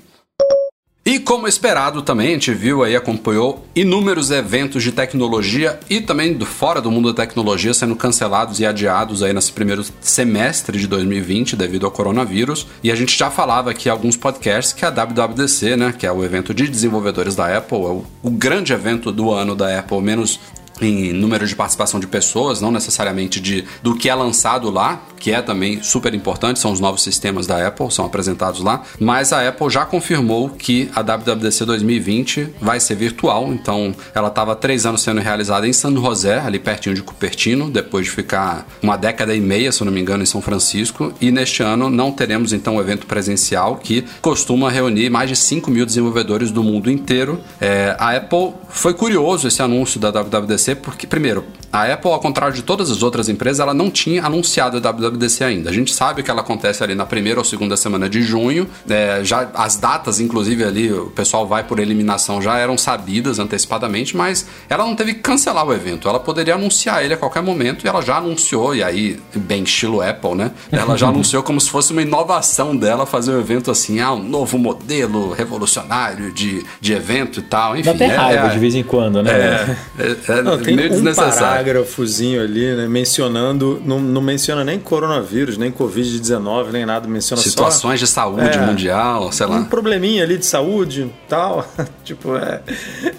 [1.27, 6.45] Como esperado também, a gente viu aí, acompanhou inúmeros eventos de tecnologia e também do
[6.45, 11.57] fora do mundo da tecnologia sendo cancelados e adiados aí nesse primeiro semestre de 2020
[11.57, 12.65] devido ao coronavírus.
[12.81, 16.11] E a gente já falava aqui em alguns podcasts que a WWDC, né, que é
[16.13, 19.99] o evento de desenvolvedores da Apple, é o, o grande evento do ano da Apple,
[19.99, 20.39] menos
[20.81, 25.31] em número de participação de pessoas, não necessariamente de do que é lançado lá, que
[25.31, 29.47] é também super importante, são os novos sistemas da Apple, são apresentados lá, mas a
[29.47, 35.01] Apple já confirmou que a WWDC 2020 vai ser virtual, então ela estava três anos
[35.01, 39.39] sendo realizada em San José, ali pertinho de Cupertino, depois de ficar uma década e
[39.39, 42.77] meia, se não me engano, em São Francisco, e neste ano não teremos então o
[42.77, 47.39] um evento presencial que costuma reunir mais de 5 mil desenvolvedores do mundo inteiro.
[47.59, 52.55] É, a Apple foi curioso esse anúncio da WWDC porque, primeiro, a Apple, ao contrário
[52.55, 55.69] de todas as outras empresas, ela não tinha anunciado a WWDC ainda.
[55.69, 58.67] A gente sabe que ela acontece ali na primeira ou segunda semana de junho.
[58.89, 64.15] É, já as datas, inclusive, ali, o pessoal vai por eliminação, já eram sabidas antecipadamente,
[64.15, 66.07] mas ela não teve que cancelar o evento.
[66.07, 70.01] Ela poderia anunciar ele a qualquer momento e ela já anunciou, e aí, bem estilo
[70.01, 70.51] Apple, né?
[70.71, 74.23] Ela já anunciou como se fosse uma inovação dela fazer um evento assim, ah, um
[74.23, 77.75] novo modelo revolucionário de, de evento e tal.
[77.75, 79.31] Enfim, Dá até é, raiva é, de vez em quando, né?
[79.31, 84.79] É, é, é não, tem meio um parágrafozinho ali, né, mencionando, não, não menciona nem
[84.79, 89.57] coronavírus, nem Covid-19, nem nada, menciona Situações só, de saúde é, mundial, sei lá.
[89.57, 91.67] Um probleminha ali de saúde tal.
[92.03, 92.61] tipo, é,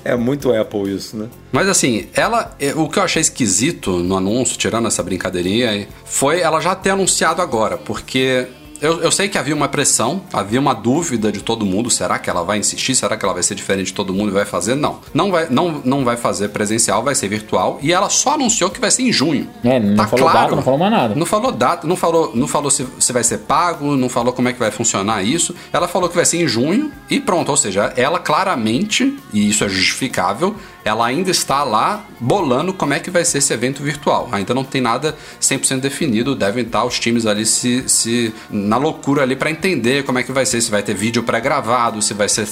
[0.04, 1.28] é muito Apple isso, né?
[1.50, 6.40] Mas assim, ela, é, o que eu achei esquisito no anúncio, tirando essa brincadeirinha, foi
[6.40, 8.46] ela já ter anunciado agora, porque
[8.80, 11.90] eu, eu, sei que havia uma pressão, havia uma dúvida de todo mundo.
[11.90, 12.94] Será que ela vai insistir?
[12.94, 14.74] Será que ela vai ser diferente de todo mundo e vai fazer?
[14.74, 15.00] Não.
[15.12, 17.78] Não vai, não, não vai fazer presencial, vai ser virtual.
[17.82, 19.48] E ela só anunciou que vai ser em junho.
[19.64, 21.14] É, não tá falou claro, data, não falou mais nada.
[21.14, 24.48] Não falou data, não falou, não falou se, se vai ser pago, não falou como
[24.48, 25.54] é que vai funcionar isso.
[25.72, 27.50] Ela falou que vai ser em junho e pronto.
[27.50, 30.54] Ou seja, ela claramente, e isso é justificável,
[30.88, 34.28] ela ainda está lá bolando como é que vai ser esse evento virtual.
[34.32, 39.22] Ainda não tem nada 100% definido, devem estar os times ali se, se na loucura
[39.22, 42.28] ali para entender como é que vai ser, se vai ter vídeo pré-gravado, se vai
[42.28, 42.48] ser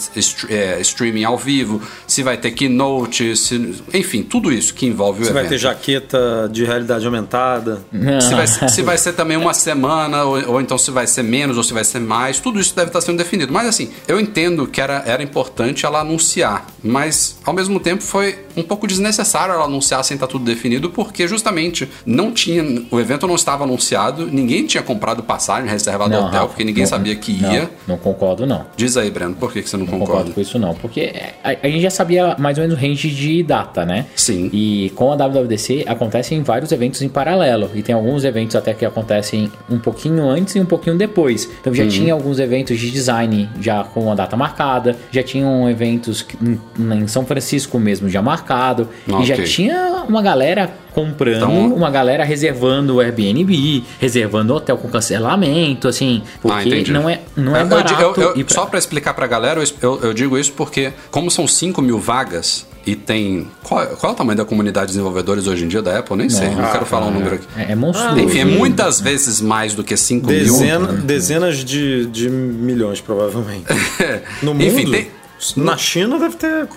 [0.49, 5.31] é, streaming ao vivo, se vai ter keynote, se, enfim, tudo isso que envolve se
[5.31, 5.37] o evento.
[5.37, 7.85] Se vai ter jaqueta de realidade aumentada.
[8.20, 11.57] Se vai, se vai ser também uma semana, ou, ou, então se vai ser menos,
[11.57, 13.53] ou se vai ser mais, tudo isso deve estar sendo definido.
[13.53, 18.25] Mas assim, eu entendo que era, era importante ela anunciar, mas ao mesmo tempo foi
[18.56, 23.26] um pouco desnecessário ela anunciar sem estar tudo definido, porque justamente não tinha, o evento
[23.26, 27.14] não estava anunciado, ninguém tinha comprado passagem reservada não, hotel, Rafa, porque ninguém não, sabia
[27.16, 27.62] que ia.
[27.62, 28.64] Não, não, concordo, não.
[28.76, 30.12] Diz aí, Breno, por que, que você não, não concorda?
[30.12, 30.74] concordo com isso, não.
[30.74, 31.12] Porque
[31.42, 34.06] a, a, gente já sabia mais ou menos o range de data, né?
[34.14, 34.50] Sim.
[34.52, 37.70] E com a WWDC acontecem vários eventos em paralelo.
[37.74, 41.48] E tem alguns eventos até que acontecem um pouquinho antes e um pouquinho depois.
[41.60, 41.88] Então já uhum.
[41.88, 46.58] tinha alguns eventos de design já com a data marcada, já tinham eventos em,
[46.94, 48.88] em São Francisco mesmo já marcado.
[49.07, 49.22] Okay.
[49.22, 54.88] E já tinha uma galera comprando, então, uma galera reservando o Airbnb, reservando hotel com
[54.88, 57.92] cancelamento, assim, porque ah, não é, não é barato.
[58.02, 58.55] Eu, eu, eu, pra...
[58.55, 62.94] Só para explicar pra galera, eu, digo isso porque, como são 5 mil vagas, e
[62.94, 63.48] tem.
[63.64, 66.16] Qual, qual, é o tamanho da comunidade de desenvolvedores hoje em dia da Apple?
[66.16, 67.46] Nem sei, não, não quero falar um número aqui.
[67.57, 68.20] É, é monstruoso.
[68.20, 71.02] Enfim, é muitas vezes mais do que 5 Dezena, mil.
[71.02, 73.64] Dezenas de, de milhões, provavelmente.
[74.40, 74.64] no mundo.
[74.64, 75.11] Enfim, tem,
[75.57, 76.68] Na China deve ter.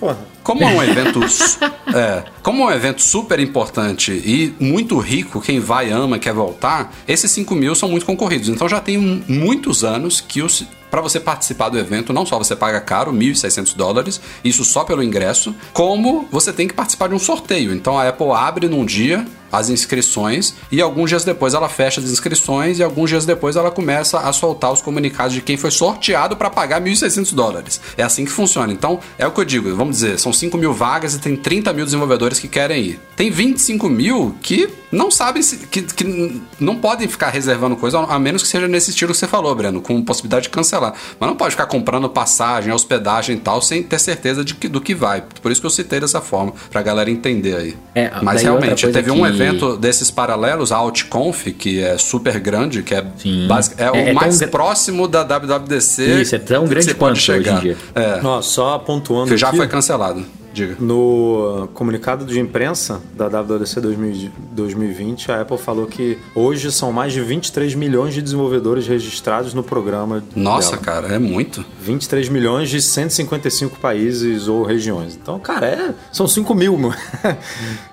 [0.42, 1.20] Como é um evento,
[1.94, 6.92] é, como é um evento super importante e muito rico, quem vai ama, quer voltar,
[7.06, 8.48] esses 5 mil são muito concorridos.
[8.48, 12.56] Então já tem muitos anos que os, para você participar do evento, não só você
[12.56, 17.18] paga caro, 1.600 dólares, isso só pelo ingresso, como você tem que participar de um
[17.18, 17.72] sorteio.
[17.72, 22.10] Então a Apple abre num dia as inscrições e alguns dias depois ela fecha as
[22.10, 26.36] inscrições e alguns dias depois ela começa a soltar os comunicados de quem foi sorteado
[26.36, 27.80] para pagar 1.600 dólares.
[27.96, 28.72] É assim que funciona.
[28.72, 31.72] Então, é o que eu digo, vamos dizer, são 5 mil vagas e tem 30
[31.72, 33.00] mil desenvolvedores que querem ir.
[33.16, 38.18] Tem 25 mil que não sabem, se, que, que não podem ficar reservando coisa, a
[38.18, 40.94] menos que seja nesse estilo que você falou, Breno, com possibilidade de cancelar.
[41.18, 44.80] Mas não pode ficar comprando passagem, hospedagem e tal, sem ter certeza de que, do
[44.80, 45.22] que vai.
[45.40, 47.76] Por isso que eu citei dessa forma, pra galera entender aí.
[47.94, 52.82] É, Mas realmente, teve um evento evento desses paralelos, a OutConf, que é super grande,
[52.82, 53.04] que é,
[53.46, 56.22] basic, é, é, o é mais próximo da WWDC.
[56.22, 57.58] Isso, é tão grande quanto chegar.
[57.58, 57.76] hoje em dia.
[57.94, 58.20] É.
[58.20, 59.30] Nossa, só pontuando.
[59.30, 60.24] Que já aqui, foi cancelado.
[60.52, 60.76] Diga.
[60.80, 67.20] No comunicado de imprensa da WWDC 2020, a Apple falou que hoje são mais de
[67.20, 70.22] 23 milhões de desenvolvedores registrados no programa.
[70.34, 70.82] Nossa, dela.
[70.82, 71.64] cara, é muito.
[71.80, 75.16] 23 milhões de 155 países ou regiões.
[75.20, 76.70] Então, cara, é, são 5 mil.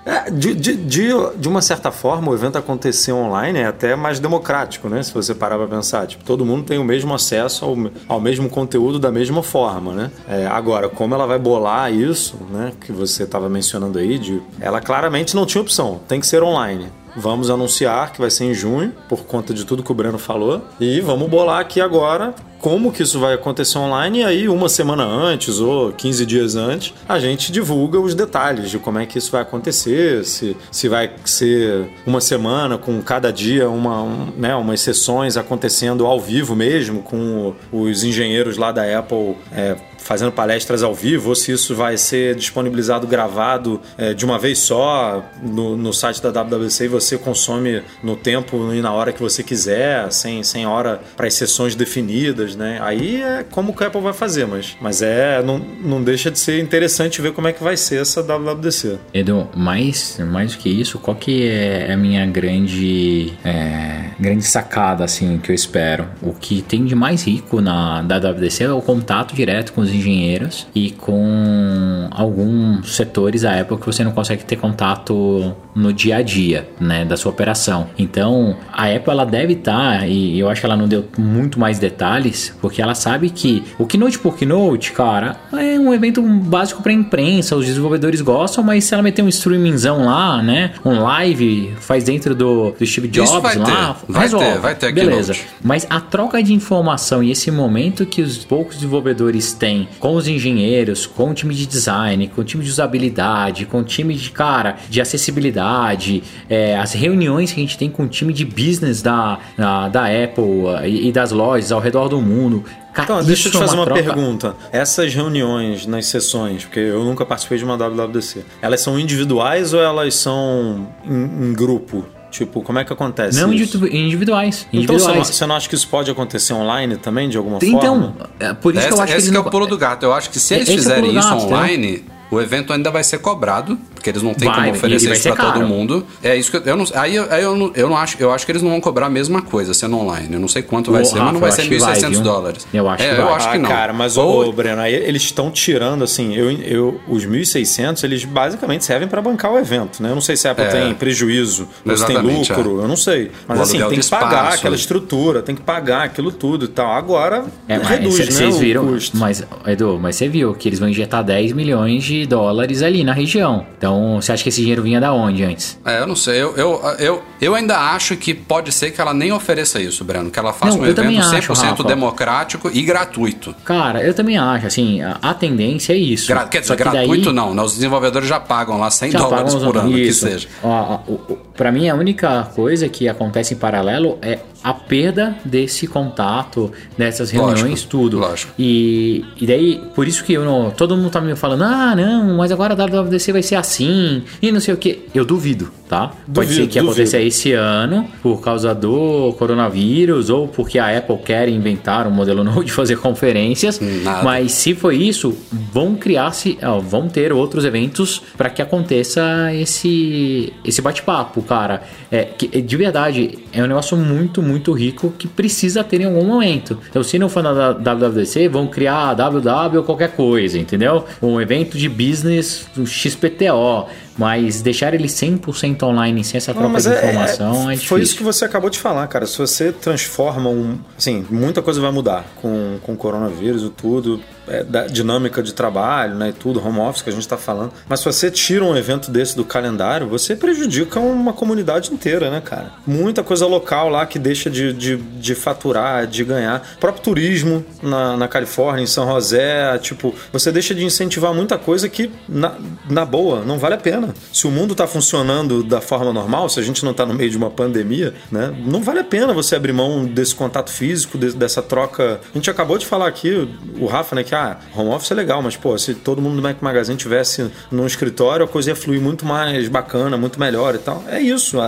[0.06, 4.18] É, de, de, de, de, uma certa forma, o evento acontecer online é até mais
[4.18, 5.02] democrático, né?
[5.02, 6.06] Se você parar para pensar.
[6.06, 7.76] Tipo, todo mundo tem o mesmo acesso ao,
[8.08, 10.10] ao mesmo conteúdo da mesma forma, né?
[10.26, 14.80] É, agora, como ela vai bolar isso né, que você estava mencionando aí, de, ela
[14.80, 16.88] claramente não tinha opção, tem que ser online.
[17.16, 20.62] Vamos anunciar que vai ser em junho, por conta de tudo que o Breno falou.
[20.78, 24.20] E vamos bolar aqui agora como que isso vai acontecer online.
[24.20, 28.78] E aí, uma semana antes ou 15 dias antes, a gente divulga os detalhes de
[28.78, 30.24] como é que isso vai acontecer.
[30.24, 36.06] Se, se vai ser uma semana com cada dia uma, um, né, umas sessões acontecendo
[36.06, 39.76] ao vivo mesmo, com os engenheiros lá da Apple é,
[40.08, 44.58] fazendo palestras ao vivo, ou se isso vai ser disponibilizado gravado é, de uma vez
[44.58, 49.20] só no, no site da WWC e você consome no tempo e na hora que
[49.20, 52.78] você quiser, sem, sem hora para as sessões definidas, né?
[52.82, 56.38] Aí é como que a Apple vai fazer, mas, mas é não, não deixa de
[56.38, 58.98] ser interessante ver como é que vai ser essa WWDC.
[59.12, 65.04] Edu, mais, mais do que isso, qual que é a minha grande é, grande sacada
[65.04, 66.06] assim que eu espero?
[66.22, 70.66] O que tem de mais rico na WWDC é o contato direto com os engenheiros
[70.74, 76.22] e com alguns setores da Apple que você não consegue ter contato no dia a
[76.22, 77.88] dia, né, da sua operação.
[77.98, 81.58] Então, a Apple ela deve estar, tá, e eu acho que ela não deu muito
[81.58, 86.82] mais detalhes, porque ela sabe que o Keynote por Keynote, cara, é um evento básico
[86.82, 91.74] para imprensa, os desenvolvedores gostam, mas se ela meter um streamingzão lá, né, um live,
[91.80, 94.12] faz dentro do, do Steve Jobs lá, ter.
[94.12, 94.46] vai resolve.
[94.46, 95.32] ter, vai ter beleza.
[95.32, 95.54] Keynote.
[95.62, 100.28] Mas a troca de informação e esse momento que os poucos desenvolvedores têm com os
[100.28, 104.30] engenheiros, com o time de design, com o time de usabilidade, com o time de
[104.30, 109.02] cara de acessibilidade é, as reuniões que a gente tem com o time de business
[109.02, 110.44] da, da, da Apple
[110.84, 112.64] e, e das lojas ao redor do mundo.
[112.96, 114.56] Então, deixa eu te é fazer uma, uma pergunta.
[114.72, 119.80] Essas reuniões nas sessões, porque eu nunca participei de uma WWDC, elas são individuais ou
[119.80, 122.04] elas são em, em grupo?
[122.30, 123.86] Tipo, como é que acontece Não isso?
[123.86, 124.66] individuais.
[124.72, 125.02] Então, individuais.
[125.02, 128.14] Você, não, você não acha que isso pode acontecer online também, de alguma então, forma?
[128.36, 129.18] Então, por isso Essa, que eu acho que...
[129.18, 130.02] Esse que é o pulo do gato.
[130.02, 131.98] Eu acho que se eles fizerem é isso gato, online...
[131.98, 132.18] Tá?
[132.30, 135.52] O evento ainda vai ser cobrado, porque eles não têm vai, como oferecer isso para
[135.52, 136.06] todo mundo.
[136.22, 138.32] É isso que eu, eu não, aí, eu, aí eu, não, eu não acho, eu
[138.32, 140.28] acho que eles não vão cobrar a mesma coisa sendo online.
[140.32, 142.66] Eu não sei quanto vai ser, Rafa, mas não vai ser 1.600 dólares.
[142.72, 143.68] Eu acho é, que eu acho que ah, não.
[143.68, 144.52] cara, mas Ou...
[144.52, 149.52] Breno, aí eles estão tirando assim, eu, eu os 1.600, eles basicamente servem para bancar
[149.52, 150.10] o evento, né?
[150.10, 150.68] Eu não sei se a Apple é.
[150.68, 152.84] tem prejuízo, ou se tem lucro, é.
[152.84, 153.30] eu não sei.
[153.46, 156.92] Mas assim, tem que pagar aquela estrutura, tem que pagar aquilo tudo e tal.
[156.92, 160.88] Agora é, reduz, cê, né, Vocês viram, mas Edu, mas você viu que eles vão
[160.88, 163.66] injetar 10 milhões de dólares ali ali na região.
[163.76, 165.78] Então, você acha que esse dinheiro vinha da onde antes?
[165.84, 166.42] É, eu não sei.
[166.42, 170.30] Eu, eu, eu, eu ainda acho que pode ser que ela nem ofereça isso, Breno.
[170.30, 173.54] Que ela faça não, um evento 100% acho, democrático e gratuito.
[173.64, 174.66] Cara, eu também acho.
[174.66, 176.28] Assim, a, tendência é isso.
[176.28, 177.34] Gra quer dizer, gratuito daí...
[177.34, 177.54] não.
[177.54, 177.62] Né?
[177.62, 180.24] Os desenvolvedores já pagam lá 100 já dólares por ano, isso.
[180.26, 180.48] que seja.
[180.62, 185.86] Ó, ó, pra mim, a única coisa que acontece em paralelo é a perda desse
[185.86, 188.18] contato, dessas reuniões, lógico, tudo.
[188.18, 188.52] Lógico.
[188.58, 192.36] E, e daí, por isso que eu não, todo mundo tá me falando, ah, não,
[192.36, 195.06] mas agora a WWDC vai ser assim, e não sei o que.
[195.14, 195.70] Eu duvido.
[195.88, 196.12] Tá?
[196.32, 201.48] Pode ser que aconteça esse ano por causa do coronavírus ou porque a Apple quer
[201.48, 203.80] inventar um modelo novo de fazer conferências.
[203.80, 204.22] Nada.
[204.22, 205.34] Mas se for isso,
[205.72, 211.82] vão criar-se, vão ter outros eventos para que aconteça esse esse bate-papo, cara.
[212.10, 216.24] É, que, de verdade, é um negócio muito, muito rico que precisa ter em algum
[216.24, 216.78] momento.
[216.88, 221.04] Então, se não for na WWDC, vão criar a WW ou qualquer coisa, entendeu?
[221.22, 223.86] Um evento de business, um XPTO
[224.18, 227.80] mas deixar ele 100% online sem essa troca de informação é, é, é.
[227.80, 229.26] Foi isso que você acabou de falar, cara.
[229.26, 230.78] Se você transforma um.
[230.96, 235.52] Assim, muita coisa vai mudar com, com o coronavírus e tudo é, da dinâmica de
[235.52, 237.72] trabalho, né, e tudo, home office que a gente está falando.
[237.88, 242.40] Mas se você tira um evento desse do calendário, você prejudica uma comunidade inteira, né,
[242.40, 242.72] cara?
[242.86, 246.62] Muita coisa local lá que deixa de, de, de faturar, de ganhar.
[246.76, 251.58] O próprio turismo na, na Califórnia, em São José, tipo, você deixa de incentivar muita
[251.58, 252.54] coisa que, na,
[252.88, 254.07] na boa, não vale a pena.
[254.32, 257.30] Se o mundo está funcionando da forma normal, se a gente não está no meio
[257.30, 261.32] de uma pandemia, né, não vale a pena você abrir mão desse contato físico, de,
[261.32, 262.20] dessa troca.
[262.30, 265.42] A gente acabou de falar aqui, o Rafa, né, que ah, home office é legal,
[265.42, 269.00] mas pô, se todo mundo do Mac Magazine tivesse num escritório, a coisa ia fluir
[269.00, 271.04] muito mais bacana, muito melhor e tal.
[271.08, 271.58] É isso.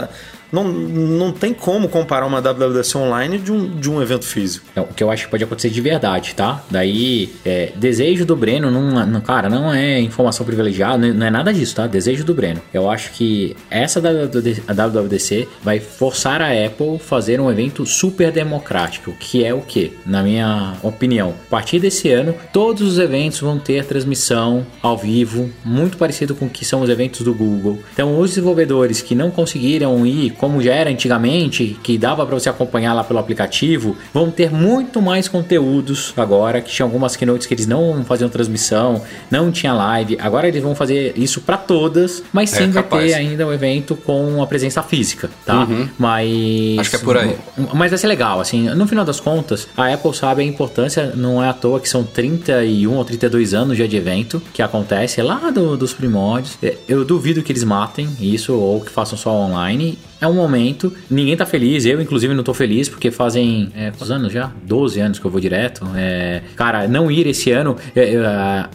[0.53, 4.67] Não, não tem como comparar uma WWDC online de um, de um evento físico.
[4.75, 6.63] É, o que eu acho que pode acontecer de verdade, tá?
[6.71, 11.53] Daí, é, desejo do Breno, não, não, cara, não é informação privilegiada, não é nada
[11.53, 11.87] disso, tá?
[11.87, 12.61] Desejo do Breno.
[12.73, 19.45] Eu acho que essa WWDC vai forçar a Apple fazer um evento super democrático, que
[19.45, 19.93] é o que?
[20.07, 25.51] Na minha opinião, a partir desse ano, todos os eventos vão ter transmissão ao vivo,
[25.65, 27.79] muito parecido com o que são os eventos do Google.
[27.93, 32.49] Então, os desenvolvedores que não conseguiram ir como já era antigamente, que dava para você
[32.49, 37.53] acompanhar lá pelo aplicativo, vão ter muito mais conteúdos agora, que tinha algumas keynotes que
[37.53, 40.17] eles não faziam transmissão, não tinha live.
[40.19, 43.53] Agora eles vão fazer isso para todas, mas sim é, vai ter ainda o um
[43.53, 45.65] evento com a presença física, tá?
[45.65, 45.87] Uhum.
[45.99, 47.37] Mas acho que é por aí.
[47.75, 51.45] Mas vai ser legal, assim, no final das contas, a Apple sabe a importância, não
[51.45, 55.51] é à toa que são 31 ou 32 anos já de evento que acontece lá
[55.51, 56.57] do, dos primórdios.
[56.63, 60.93] É, eu duvido que eles matem isso ou que façam só online é um momento,
[61.11, 64.53] ninguém tá feliz, eu inclusive não tô feliz, porque fazem é, quantos anos já?
[64.65, 65.87] 12 anos que eu vou direto.
[65.97, 68.15] É, cara, não ir esse ano é,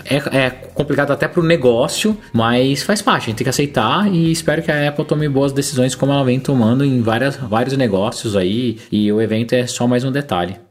[0.05, 4.31] é, é, complicado até pro negócio, mas faz parte, a gente tem que aceitar e
[4.31, 8.35] espero que a Apple tome boas decisões como ela vem tomando em várias, vários negócios
[8.35, 10.64] aí, e o evento é só mais um detalhe.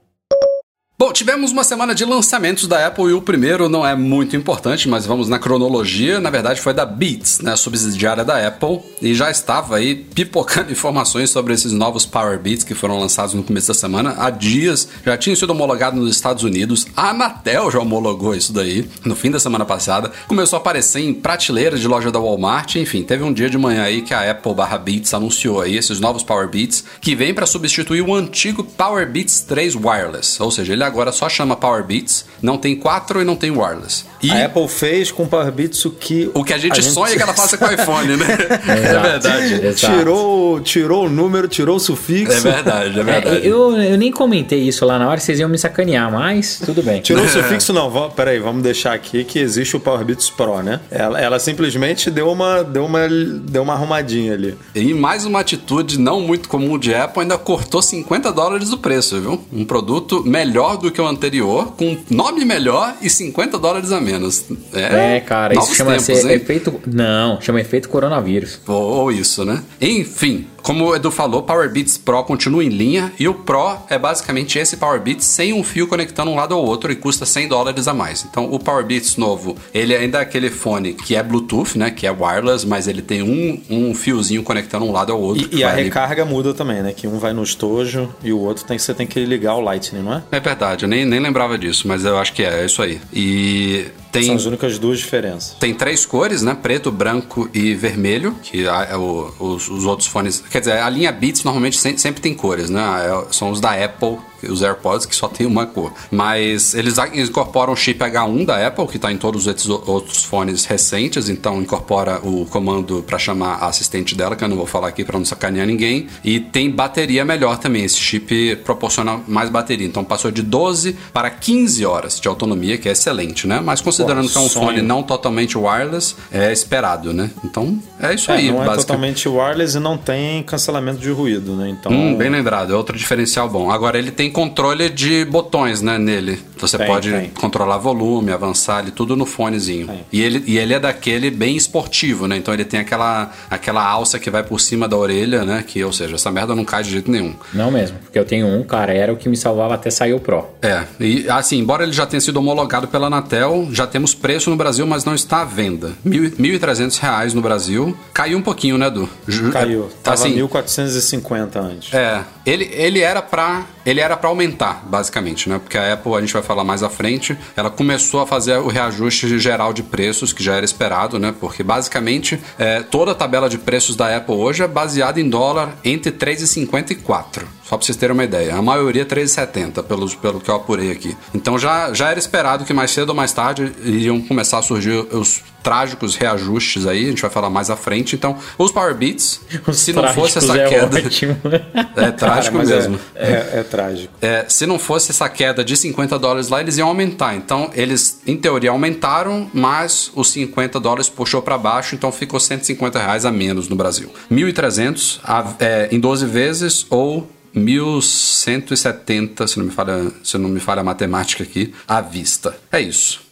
[1.14, 5.07] Tivemos uma semana de lançamentos da Apple e o primeiro não é muito importante, mas
[5.07, 6.18] vamos na cronologia.
[6.18, 11.31] Na verdade, foi da Beats, né, subsidiária da Apple, e já estava aí pipocando informações
[11.31, 14.16] sobre esses novos Power Beats que foram lançados no começo da semana.
[14.18, 16.85] Há dias já tinham sido homologados nos Estados Unidos.
[16.96, 20.11] A Anatel já homologou isso daí no fim da semana passada.
[20.27, 22.74] Começou a aparecer em prateleiras de loja da Walmart.
[22.74, 26.00] Enfim, teve um dia de manhã aí que a Apple barra Beats anunciou aí esses
[26.00, 30.72] novos Power Beats que vêm para substituir o antigo Power Beats 3 Wireless, ou seja,
[30.72, 34.05] ele agora só chama Power Beats, não tem 4 e não tem wireless.
[34.23, 36.83] E a Apple fez com o Power Beats o que o que a gente, a
[36.83, 36.93] gente...
[36.93, 38.27] sonha que ela faça com o iPhone, né?
[38.69, 39.75] é verdade.
[39.75, 42.33] Tirou, tirou o número, tirou o sufixo.
[42.33, 43.37] É verdade, é verdade.
[43.37, 46.83] É, eu, eu nem comentei isso lá na hora, vocês iam me sacanear, mas tudo
[46.83, 47.01] bem.
[47.01, 50.62] Tirou o sufixo não, vamos, peraí, vamos deixar aqui que existe o Power Beats Pro,
[50.62, 50.81] né?
[50.90, 54.57] Ela, ela simplesmente deu uma, deu uma, deu uma arrumadinha ali.
[54.75, 59.21] E mais uma atitude não muito comum de Apple, ainda cortou 50 dólares o preço,
[59.21, 59.45] viu?
[59.53, 64.44] Um produto melhor do que o anterior, com nome melhor e 50 dólares a menos.
[64.72, 66.80] É, é cara, isso chama tempos, efeito.
[66.87, 68.61] Não, chama efeito coronavírus.
[68.66, 69.62] Ou isso, né?
[69.80, 73.98] Enfim, como o Edu falou, Power Beats Pro continua em linha e o Pro é
[73.98, 77.48] basicamente esse Power Beats sem um fio conectando um lado ao outro e custa 100
[77.48, 78.24] dólares a mais.
[78.24, 82.07] Então, o Power Beats novo, ele ainda é aquele fone que é Bluetooth, né, que
[82.07, 85.46] é wireless, mas ele tem um, um fiozinho conectando um lado ao outro.
[85.53, 86.31] E, e a recarga ali...
[86.31, 89.22] muda também, né, que um vai no estojo e o outro tem você tem que
[89.22, 90.22] ligar o Lightning, não é?
[90.33, 92.98] É verdade, eu nem, nem lembrava disso, mas eu acho que é, é isso aí.
[93.12, 95.57] E tem, São as únicas duas diferenças.
[95.59, 96.57] Tem três cores, né?
[96.61, 100.42] Preto, branco e vermelho, que é o, os, os, outros fones.
[100.50, 102.81] Quer dizer, a linha Beats normalmente sempre, sempre tem cores, né?
[102.81, 105.92] É, são os da Apple os AirPods que só tem uma cor.
[106.11, 110.64] Mas eles incorporam o chip H1 da Apple, que está em todos os outros fones
[110.64, 114.88] recentes, então incorpora o comando para chamar a assistente dela, que eu não vou falar
[114.88, 116.07] aqui para não sacanear ninguém.
[116.25, 119.87] E tem bateria melhor também, esse chip proporciona mais bateria.
[119.87, 123.61] Então passou de 12 para 15 horas de autonomia, que é excelente, né?
[123.61, 124.66] Mas considerando Pô, que é um sonho.
[124.66, 127.31] fone não totalmente wireless, é esperado, né?
[127.44, 128.53] Então é isso é, aí.
[128.53, 131.68] Não é totalmente wireless e não tem cancelamento de ruído, né?
[131.68, 131.92] Então.
[131.92, 133.70] Hum, bem lembrado, é outro diferencial bom.
[133.70, 136.40] Agora ele tem controle de botões, né, nele.
[136.59, 137.31] Você Tem, pode tem.
[137.31, 139.88] controlar volume, avançar ali, tudo no fonezinho.
[140.12, 142.37] E ele, e ele é daquele bem esportivo, né?
[142.37, 145.64] Então ele tem aquela, aquela alça que vai por cima da orelha, né?
[145.67, 147.35] Que, ou seja, essa merda não cai de jeito nenhum.
[147.53, 150.21] Não mesmo, porque eu tenho um, cara, era o que me salvava até sair o
[150.21, 150.47] Pro.
[150.62, 154.57] É, e assim, embora ele já tenha sido homologado pela Anatel, já temos preço no
[154.57, 155.93] Brasil, mas não está à venda.
[156.05, 157.97] Mil- 1.300 reais no Brasil.
[158.12, 159.09] Caiu um pouquinho, né, Edu?
[159.26, 159.85] Ju- Caiu.
[159.93, 161.93] é, Tava assim, 1450 antes.
[161.95, 165.59] É, ele, ele era pra ele era para aumentar, basicamente, né?
[165.62, 168.68] Porque a Apple, a gente vai falar mais à frente, ela começou a fazer o
[168.68, 171.34] reajuste geral de preços, que já era esperado, né?
[171.38, 175.76] Porque basicamente é, toda a tabela de preços da Apple hoje é baseada em dólar
[175.84, 177.49] entre 3,50 e 4.
[177.69, 178.55] Só pra vocês terem uma ideia.
[178.55, 181.17] A maioria 3,70, pelo, pelo que eu apurei aqui.
[181.35, 185.07] Então já, já era esperado que mais cedo ou mais tarde iriam começar a surgir
[185.12, 188.15] os trágicos reajustes aí, a gente vai falar mais à frente.
[188.15, 190.99] Então, os Power Beats, Os se não fosse essa é queda.
[190.99, 191.37] ótimo.
[191.97, 193.01] É trágico mas é- mesmo.
[193.15, 194.12] É, é trágico.
[194.21, 197.35] É, se não fosse essa queda de 50 dólares lá, eles iam aumentar.
[197.35, 202.99] Então, eles, em teoria, aumentaram, mas os 50 dólares puxou para baixo, então ficou 150
[202.99, 204.11] reais a menos no Brasil.
[204.31, 210.61] 1.300 a- é, em 12 vezes ou 1.170, se não me falha, se não me
[210.61, 212.59] falha a matemática aqui, à vista.
[212.70, 213.24] É isso.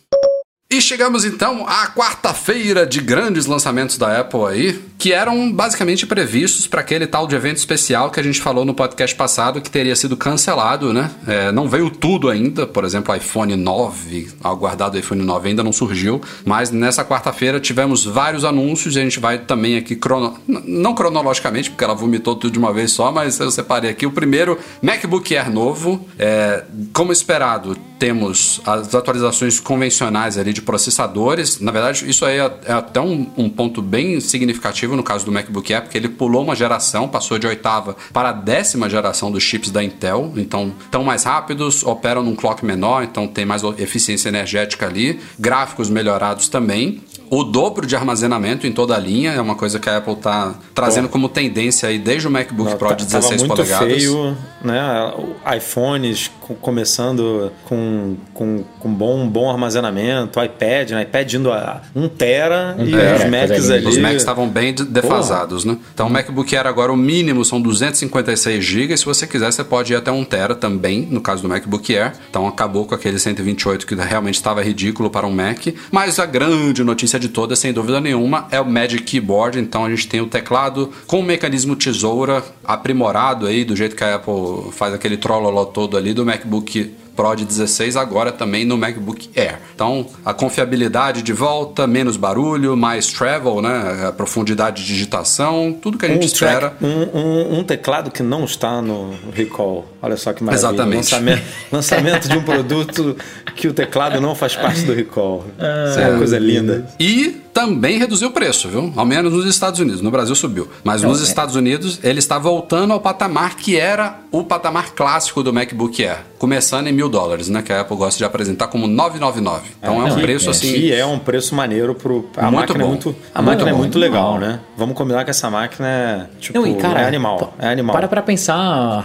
[0.72, 6.66] E chegamos então à quarta-feira de grandes lançamentos da Apple aí, que eram basicamente previstos
[6.66, 9.94] para aquele tal de evento especial que a gente falou no podcast passado que teria
[9.94, 11.10] sido cancelado, né?
[11.26, 15.72] É, não veio tudo ainda, por exemplo, iPhone 9, o aguardado iPhone 9 ainda não
[15.72, 20.38] surgiu, mas nessa quarta-feira tivemos vários anúncios e a gente vai também aqui, crono...
[20.48, 24.06] não cronologicamente, porque ela vomitou tudo de uma vez só, mas eu separei aqui.
[24.06, 26.64] O primeiro, MacBook Air novo, é,
[26.94, 31.60] como esperado, temos as atualizações convencionais ali de processadores.
[31.60, 35.30] Na verdade, isso aí é, é até um, um ponto bem significativo no caso do
[35.30, 39.44] MacBook Air, porque ele pulou uma geração, passou de oitava para a décima geração dos
[39.44, 40.32] chips da Intel.
[40.36, 45.20] Então, estão mais rápidos, operam num clock menor, então tem mais eficiência energética ali.
[45.38, 47.00] Gráficos melhorados também.
[47.34, 50.54] O dobro de armazenamento em toda a linha é uma coisa que a Apple está
[50.74, 53.88] trazendo como tendência aí desde o MacBook Pro Tá- de tava 16 muito polegadas.
[53.88, 55.12] feio, né?
[55.56, 61.02] iPhones co- começando com, com, com bom, bom armazenamento, iPad, né?
[61.04, 63.86] iPad indo a 1 tera e tera, os Macs ali.
[63.86, 65.78] Os Macs estavam bem de- defasados, né?
[65.94, 68.94] Então o MacBook Air agora o mínimo são 256 GB.
[68.94, 72.12] Se você quiser, você pode ir até 1 TB também, no caso do MacBook Air.
[72.28, 75.68] Então acabou com aquele 128 que realmente estava ridículo para um Mac.
[75.90, 79.58] Mas a grande notícia de todas, sem dúvida nenhuma, é o Magic Keyboard.
[79.58, 84.04] Então a gente tem o teclado com o mecanismo tesoura aprimorado aí, do jeito que
[84.04, 88.76] a Apple faz aquele trolloló todo ali do MacBook Pro de 16 agora também no
[88.78, 89.58] MacBook Air.
[89.74, 94.06] Então, a confiabilidade de volta, menos barulho, mais travel, né?
[94.08, 96.70] A profundidade de digitação, tudo que a gente Um, espera.
[96.70, 99.86] track- um, um- um teclado que não está no recall.
[100.00, 100.68] Olha só que maravilha.
[100.68, 100.96] Exatamente.
[100.96, 103.16] Lançamento, lançamento de um produto
[103.56, 105.44] que o teclado não faz parte do recall.
[105.90, 106.08] Isso é É.
[106.08, 106.86] uma coisa linda.
[106.98, 108.92] E também reduziu o preço, viu?
[108.96, 110.00] Ao menos nos Estados Unidos.
[110.00, 110.68] No Brasil subiu.
[110.82, 115.52] Mas nos Estados Unidos, ele está voltando ao patamar que era o patamar clássico do
[115.52, 116.18] MacBook Air.
[116.38, 117.62] Começando em mil dólares, né?
[117.62, 119.70] Que a Apple gosta de apresentar como 999.
[119.78, 120.72] Então é, um Que- preço assim.
[120.74, 122.28] E é um preço maneiro pro.
[122.36, 122.84] A Muito máquina bom.
[122.84, 123.16] é muito.
[123.34, 124.60] A Muito máquina é muito legal, né?
[124.76, 126.26] Vamos combinar que essa máquina é.
[126.40, 127.54] Tipo, Não, e cara, é animal.
[127.58, 127.94] É animal.
[127.94, 128.56] Para pra pensar,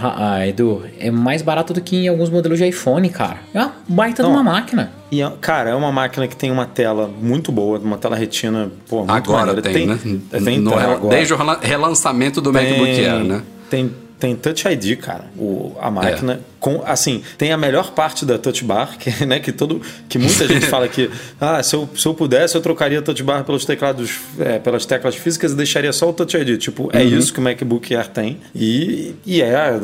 [0.02, 3.36] ah, Edu, é mais barato do que em alguns modelos de iPhone, cara.
[3.54, 4.34] É uma baita de Não.
[4.34, 4.90] uma máquina.
[5.10, 8.70] E, é- cara, é uma máquina que tem uma tela muito boa, uma tela retina,
[8.88, 9.62] pô, muito Agora maneira.
[9.62, 9.98] tem, né?
[10.44, 11.16] Tem, No- tela agora.
[11.16, 13.42] Desde o relan- relançamento do MacBook Air, né?
[13.70, 15.24] Tem, tem Touch ID, cara.
[15.38, 16.40] O, a máquina.
[16.60, 20.46] Com, assim, tem a melhor parte da Touch Bar, que, né, que, todo, que muita
[20.48, 21.08] gente fala que
[21.40, 24.84] ah, se, eu, se eu pudesse, eu trocaria a Touch Bar pelos teclados, é, pelas
[24.84, 26.58] teclas físicas e deixaria só o Touch ID.
[26.58, 28.38] Tipo, é isso que o MacBook Air tem.
[28.54, 29.78] E, e é,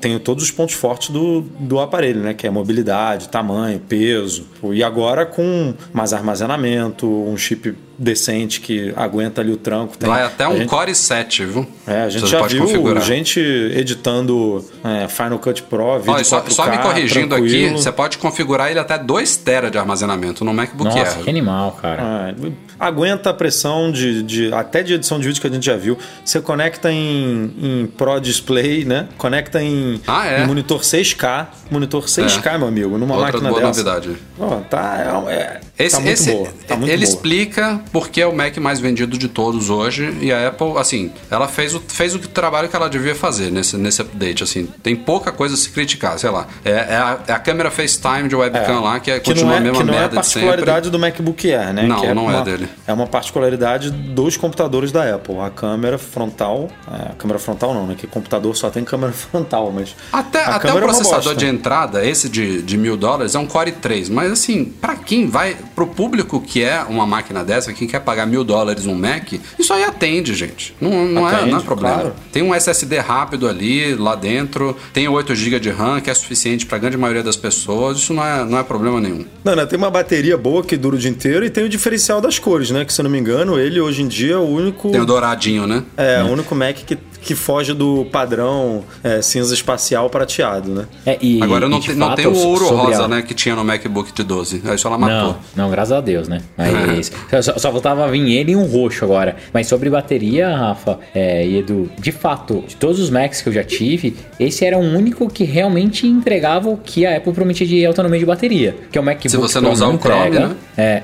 [0.00, 2.32] tem todos os pontos fortes do, do aparelho, né?
[2.34, 4.46] Que é mobilidade, tamanho, peso.
[4.72, 9.96] E agora com mais armazenamento, um chip decente que aguenta ali o tranco.
[9.98, 11.66] Tem- Vai até um gente- Core 7, viu?
[11.86, 13.02] é, a gente Você já viu configurar.
[13.02, 17.78] gente editando é, Final Cut Pro, vídeo Olha, só, 4K, só me corrigindo aqui, tranquilo.
[17.78, 21.24] você pode configurar ele até 2 TB de armazenamento no MacBook Nossa, Air.
[21.24, 22.34] que animal, cara.
[22.78, 25.76] Ah, aguenta a pressão de, de- até de edição de vídeo que a gente já
[25.76, 25.98] viu.
[26.24, 29.08] Você conecta em, em Pro Display, né?
[29.18, 30.42] Conecta em, Ah, é?
[30.42, 33.82] em monitor 6K, monitor 6K, meu amigo, numa Outra máquina boa dessa.
[33.82, 34.16] novidade.
[34.38, 37.14] Ó, tá, é, Esse, Tá muito esse- boa, tá muito ele boa.
[37.14, 41.48] explica porque é o Mac mais vendido de todos hoje e a Apple, assim, ela
[41.48, 44.68] fez o, fez o trabalho que ela devia fazer nesse, nesse update, assim.
[44.82, 46.46] Tem pouca coisa a se criticar, sei lá.
[46.64, 49.58] É, é a, é a câmera FaceTime de webcam lá que, é, Que continua é,
[49.58, 51.82] a mesma que não é a merda de particularidade do MacBook Air, né?
[51.84, 52.68] Não, Que não é uma, dele.
[52.86, 55.38] É uma particularidade dos computadores da Apple.
[55.38, 56.68] A câmera frontal.
[56.86, 57.94] A câmera frontal não, né?
[57.96, 59.94] Que computador só tem câmera frontal, mas.
[60.12, 63.72] Até, até o é processador de entrada, esse de, de mil dólares, é um Core
[63.72, 64.08] 3.
[64.08, 65.56] Mas assim, pra quem vai.
[65.80, 69.72] Pro público que é uma máquina dessa, quem quer pagar mil dólares um Mac, isso
[69.72, 70.76] aí atende, gente.
[70.78, 71.94] Não, não, é, Atende, não é problema.
[71.94, 72.12] claro.
[72.30, 74.76] Tem um SSD rápido ali, lá dentro.
[74.92, 77.96] Tem 8 GB de RAM, que é suficiente pra grande maioria das pessoas.
[77.96, 79.24] Isso não é, não é problema nenhum.
[79.42, 82.20] Não, não, tem uma bateria boa que dura o dia inteiro e tem o diferencial
[82.20, 82.84] das cores, né?
[82.84, 84.90] Que se eu não me engano, ele hoje em dia é o único.
[84.90, 85.82] Tem o douradinho, né?
[85.96, 90.86] É, o único Mac que, que foge do padrão é, cinza espacial prateado, né?
[91.06, 93.22] É, e, Agora e não, tem, não tem o ouro rosa, a- né?
[93.22, 94.62] Que tinha no MacBook de 12.
[94.66, 95.36] Aí só ela matou.
[95.56, 96.40] Não, não, graças a Deus, né?
[96.56, 97.12] Mas
[97.44, 99.36] só, só faltava vir ele e um roxo agora.
[99.52, 103.52] Mas sobre bateria, Rafa é, e Edu, de fato, de todos os Macs que eu
[103.52, 107.84] já tive, esse era o único que realmente entregava o que a Apple prometia de
[107.84, 108.76] autonomia de bateria.
[108.90, 110.48] Que é o MacBook Se você não usar o Chrome, entrega.
[110.48, 110.56] né?
[110.76, 111.02] É.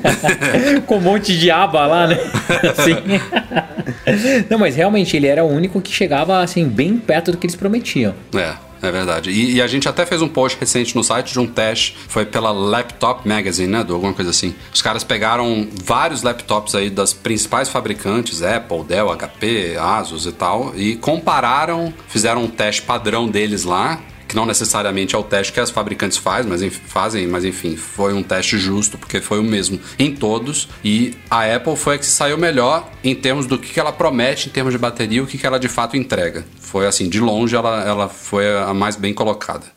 [0.86, 2.18] Com um monte de aba lá, né?
[2.76, 2.96] Assim.
[4.48, 7.56] Não, mas realmente ele era o único que chegava assim bem perto do que eles
[7.56, 8.14] prometiam.
[8.34, 9.30] É, é verdade.
[9.30, 12.24] E, e a gente até fez um post recente no site de um teste, foi
[12.24, 14.54] pela Laptop Magazine, né, do alguma coisa assim.
[14.72, 20.72] Os caras pegaram vários laptops aí das principais fabricantes, Apple, Dell, HP, Asus e tal,
[20.76, 24.00] e compararam, fizeram um teste padrão deles lá.
[24.26, 28.12] Que não necessariamente é o teste que as fabricantes faz, mas, fazem, mas enfim, foi
[28.12, 30.68] um teste justo, porque foi o mesmo em todos.
[30.84, 34.52] E a Apple foi a que saiu melhor em termos do que ela promete em
[34.52, 36.44] termos de bateria e o que que ela de fato entrega.
[36.58, 39.75] Foi assim, de longe ela, ela foi a mais bem colocada.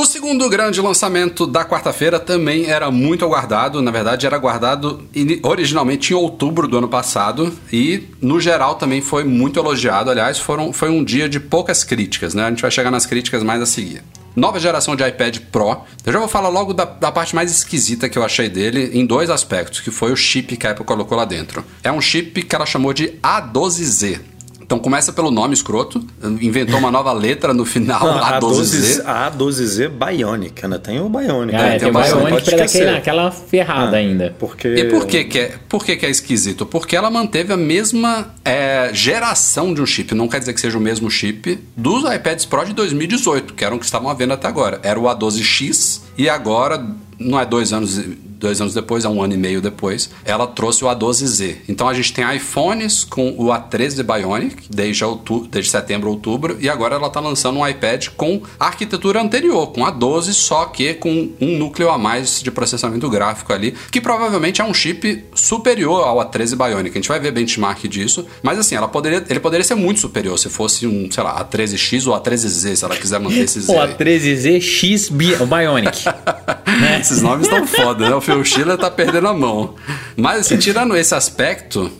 [0.00, 5.06] O segundo grande lançamento da quarta-feira também era muito aguardado, na verdade era aguardado
[5.42, 10.72] originalmente em outubro do ano passado e no geral também foi muito elogiado, aliás foram,
[10.72, 12.44] foi um dia de poucas críticas, né?
[12.44, 14.02] A gente vai chegar nas críticas mais a seguir.
[14.34, 15.82] Nova geração de iPad Pro.
[16.06, 19.04] Eu já vou falar logo da, da parte mais esquisita que eu achei dele em
[19.04, 21.62] dois aspectos, que foi o chip que a Apple colocou lá dentro.
[21.82, 24.29] É um chip que ela chamou de A12Z.
[24.70, 26.00] Então começa pelo nome escroto,
[26.40, 29.00] inventou uma nova letra no final, Não, a A12Z.
[29.00, 30.78] 12Z, a A12Z Bionic, né?
[30.78, 31.56] Tem o Bionic.
[31.56, 31.74] Ah, né?
[31.74, 34.32] é, tem o bastante, Bionic pode pra aquela, ferrada Ah, ainda.
[34.38, 34.68] Porque...
[34.68, 36.64] E por que que é, por que que é esquisito?
[36.64, 40.78] Porque ela manteve a mesma é, geração de um chip, não quer dizer que seja
[40.78, 44.34] o mesmo chip dos iPads Pro de 2018, que eram os que estavam à venda
[44.34, 44.78] até agora.
[44.84, 46.80] Era o A12X e agora,
[47.18, 48.00] não é dois anos,
[48.40, 51.56] dois anos depois, é um ano e meio depois, ela trouxe o A12Z.
[51.68, 56.68] Então a gente tem iPhones com o A13 Bionic desde, outu- desde setembro, outubro, e
[56.68, 60.94] agora ela está lançando um iPad com a arquitetura anterior, com a 12, só que
[60.94, 66.02] com um núcleo a mais de processamento gráfico ali, que provavelmente é um chip superior
[66.04, 66.96] ao A13 Bionic.
[66.96, 70.38] A gente vai ver benchmark disso, mas assim, ela poderia, ele poderia ser muito superior
[70.38, 73.66] se fosse um, sei lá, A13X ou A13Z, se ela quiser manter esse Z.
[73.72, 73.94] Pô, a aí.
[73.94, 75.34] 13Z X Bi-
[76.80, 77.00] Bionic.
[77.00, 78.14] Esses nomes estão foda, né?
[78.14, 79.74] O Phil Schiller tá perdendo a mão.
[80.16, 81.90] Mas, assim, tirando esse aspecto,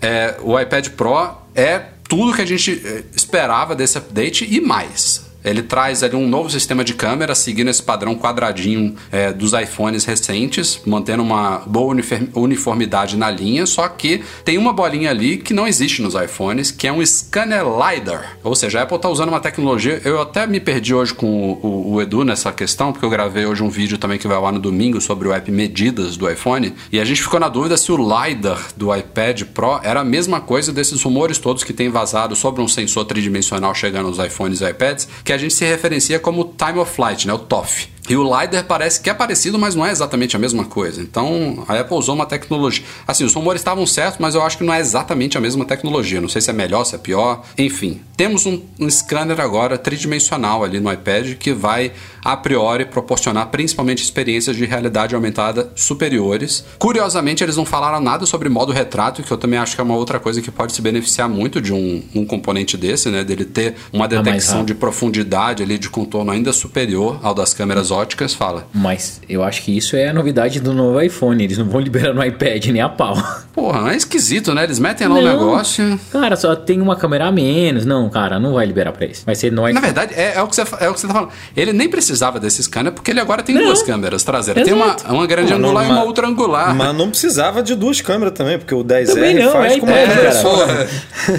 [0.00, 1.78] é, o iPad Pro é
[2.08, 5.31] tudo que a gente é, esperava desse update e mais.
[5.44, 10.04] Ele traz ali um novo sistema de câmera, seguindo esse padrão quadradinho é, dos iPhones
[10.04, 11.94] recentes, mantendo uma boa
[12.34, 16.86] uniformidade na linha, só que tem uma bolinha ali que não existe nos iPhones, que
[16.86, 18.36] é um scanner LiDAR.
[18.44, 20.00] Ou seja, a Apple está usando uma tecnologia.
[20.04, 23.62] Eu até me perdi hoje com o, o- Edu nessa questão, porque eu gravei hoje
[23.62, 26.98] um vídeo também que vai ar no domingo sobre o app Medidas do iPhone, e
[26.98, 30.72] a gente ficou na dúvida se o LiDAR do iPad Pro era a mesma coisa
[30.72, 35.08] desses rumores todos que tem vazado sobre um sensor tridimensional chegando nos iPhones e iPads,
[35.24, 37.32] que a gente se referencia como Time of Flight, né?
[37.32, 37.88] O TOF.
[38.08, 41.00] E o LiDAR parece que é parecido, mas não é exatamente a mesma coisa.
[41.00, 42.84] Então, a Apple usou uma tecnologia.
[43.06, 46.20] Assim, os rumores estavam certos, mas eu acho que não é exatamente a mesma tecnologia.
[46.20, 47.42] Não sei se é melhor, se é pior.
[47.56, 51.92] Enfim, temos um, um scanner agora tridimensional ali no iPad que vai,
[52.24, 56.64] a priori, proporcionar principalmente experiências de realidade aumentada superiores.
[56.78, 59.96] Curiosamente, eles não falaram nada sobre modo retrato, que eu também acho que é uma
[59.96, 63.22] outra coisa que pode se beneficiar muito de um, um componente desse, né?
[63.22, 67.91] Dele ter uma mais detecção de profundidade ali, de contorno ainda superior ao das câmeras
[67.92, 68.34] óticas.
[68.34, 68.66] Fala.
[68.74, 71.44] Mas eu acho que isso é a novidade do novo iPhone.
[71.44, 73.14] Eles não vão liberar no iPad nem a pau.
[73.52, 74.64] Porra, é esquisito, né?
[74.64, 76.00] Eles metem lá um negócio.
[76.10, 77.84] Cara, só tem uma câmera a menos.
[77.84, 79.22] Não, cara, não vai liberar pra isso.
[79.24, 79.84] Vai ser no Na iPhone.
[79.84, 81.30] verdade, é, é o que você, é o que você tá falando.
[81.56, 83.66] Ele nem precisava desse scanner, porque ele agora tem Não.
[83.66, 84.64] duas câmeras traseiras.
[84.64, 86.74] Tem uma, uma grande angular e uma ultra angular.
[86.74, 89.86] Mas não precisava de duas câmeras também, porque o 10R Também não, faz é com
[89.86, 90.32] uma câmera cara.
[90.32, 90.66] só.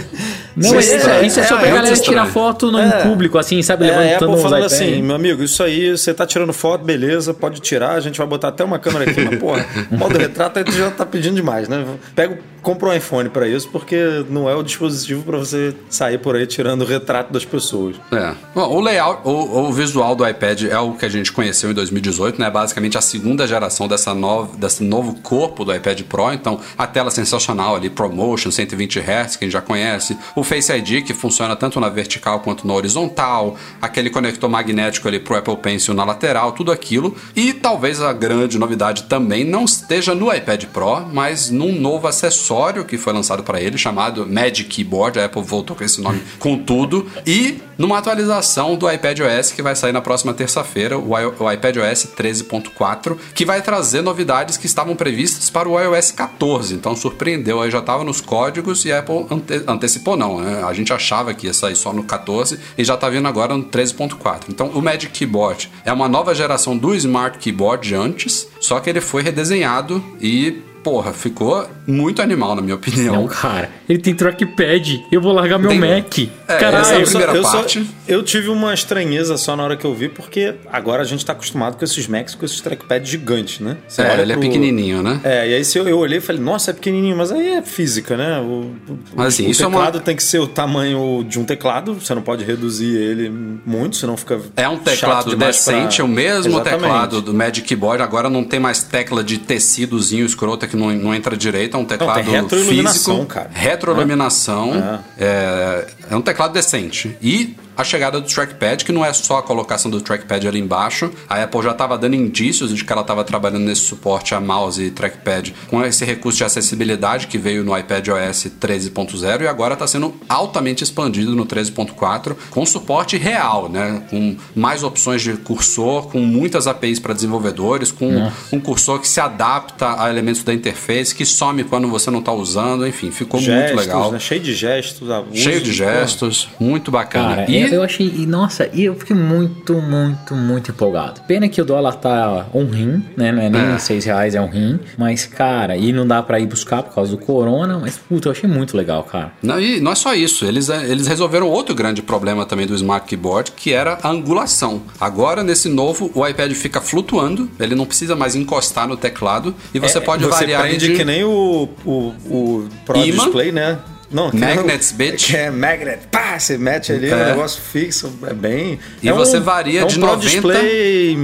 [0.55, 3.01] Não, isso, é, isso é, é, só pra é galera tirar foto no, em É.
[3.03, 3.87] público, assim, sabe?
[3.87, 7.33] É, a levantando Apple falando assim, meu amigo, isso aí, você tá tirando foto, beleza,
[7.33, 10.65] pode tirar, a gente vai botar até uma câmera aqui, mas porra, modo retrato aí
[10.65, 11.85] tu já tá pedindo demais, né?
[12.13, 16.35] Pega, compra um iPhone pra isso, porque não é o dispositivo pra você sair por
[16.35, 17.97] aí tirando o retrato das pessoas.
[18.11, 18.33] É.
[18.55, 21.73] Bom, o layout, o, o visual do iPad é o que a gente conheceu em
[21.73, 22.49] 2018, né?
[22.49, 26.33] Basicamente a segunda geração dessa nova, desse novo corpo do iPad Pro.
[26.33, 30.17] Então, a tela sensacional ali, ProMotion, 120 Hz, que a gente já conhece.
[30.35, 33.57] O Face ID, que funciona tanto na vertical quanto na horizontal.
[33.81, 37.15] Aquele conector magnético ali pro Apple Pencil na lateral, tudo aquilo.
[37.35, 42.85] E talvez a grande novidade também não esteja no iPad Pro, mas num novo acessório
[42.85, 45.19] que foi lançado para ele, chamado Magic Keyboard.
[45.19, 47.07] A Apple voltou com esse nome com tudo.
[47.25, 51.77] E numa atualização do iPad OS que vai sair na próxima terça-feira, o, o iPad
[51.77, 56.73] OS 13.4, que vai trazer novidades que estavam previstas para o iOS 14.
[56.75, 60.63] Então surpreendeu, aí já estava nos códigos e a Apple ante- antecipou não, né?
[60.63, 63.63] A gente achava que ia sair só no 14 e já tá vindo agora no
[63.63, 64.43] 13.4.
[64.49, 69.01] Então o Magic Keyboard é uma nova geração do Smart Keyboard antes, só que ele
[69.01, 73.15] foi redesenhado e Porra, ficou muito animal, na minha opinião.
[73.15, 75.05] Não, cara, ele tem trackpad.
[75.11, 76.17] Eu vou largar meu Tem- Mac.
[76.19, 77.05] É, essa é a Caralho.
[77.05, 77.89] primeira eu, parte.
[78.07, 81.31] eu tive uma estranheza só na hora que eu vi, porque agora a gente tá
[81.33, 83.77] acostumado com esses Macs, com esses trackpads gigantes, né?
[83.87, 85.21] Você É, olha ele é pro- pequenininho, né?
[85.23, 87.61] É, e aí se eu, eu olhei e falei, nossa, é pequenininho, mas aí é
[87.61, 88.39] física, né?
[88.41, 88.71] O,
[89.15, 91.93] Mas, assim, o isso é uma- teclado tem que ser o tamanho de um teclado,
[91.93, 93.29] você não pode reduzir ele
[93.65, 96.81] muito, senão fica É um chato teclado demais pra- decente, é o mesmo Exatamente.
[96.81, 98.03] teclado do Magic Keyboard.
[98.03, 101.77] Agora não tem mais tecla de tecidozinho escrota que não, não entra direito.
[101.77, 103.33] É um teclado tem retroiluminação, físico.
[103.33, 103.49] cara.
[103.53, 105.01] Retroiluminação.
[105.17, 105.85] É.
[106.09, 107.15] é um teclado decente.
[107.21, 111.11] E a chegada do trackpad, que não é só a colocação do trackpad ali embaixo.
[111.29, 114.81] A Apple já estava dando indícios de que ela estava trabalhando nesse suporte a mouse
[114.81, 119.73] e trackpad com esse recurso de acessibilidade que veio no iPad OS 13.0 e agora
[119.73, 124.03] está sendo altamente expandido no 13.4 com suporte real, né?
[124.09, 129.19] Com mais opções de cursor, com muitas APIs para desenvolvedores, com um cursor que se
[129.19, 133.71] adapta a elementos da interface, que some quando você não está usando, enfim, ficou gestos,
[133.71, 134.11] muito legal.
[134.11, 134.19] né?
[134.19, 135.07] Cheio de gestos.
[135.33, 137.35] Cheio de gestos, muito bacana.
[137.37, 138.07] Cara, e eu, eu achei.
[138.17, 141.21] e, Nossa, e eu fiquei muito, muito, muito empolgado.
[141.27, 143.31] Pena que o dólar tá um rim, né?
[143.31, 143.77] Não é nem É.
[143.77, 144.79] 6 reais, é um rim.
[144.97, 147.77] Mas, cara, e não dá pra ir buscar por causa do corona.
[147.79, 149.31] Mas, puta, eu achei muito legal, cara.
[149.41, 153.07] Não, e não é só isso, eles, eles resolveram outro grande problema também do Smart
[153.07, 154.81] Keyboard, que era a angulação.
[154.99, 159.79] Agora, nesse novo, o iPad fica flutuando, ele não precisa mais encostar no teclado e
[159.79, 160.95] você É, pode você variar prende de...
[160.95, 161.91] que nem o, o,
[162.29, 163.23] o Pro Imã?
[163.23, 163.77] Display, né?
[164.13, 165.33] Não, Magnets, o- bitch.
[165.33, 167.15] É magnet, pá, você mete ali É.
[167.15, 168.79] um negócio fixo, é bem...
[169.01, 171.17] E é você um, varia é um de Pro 90 Display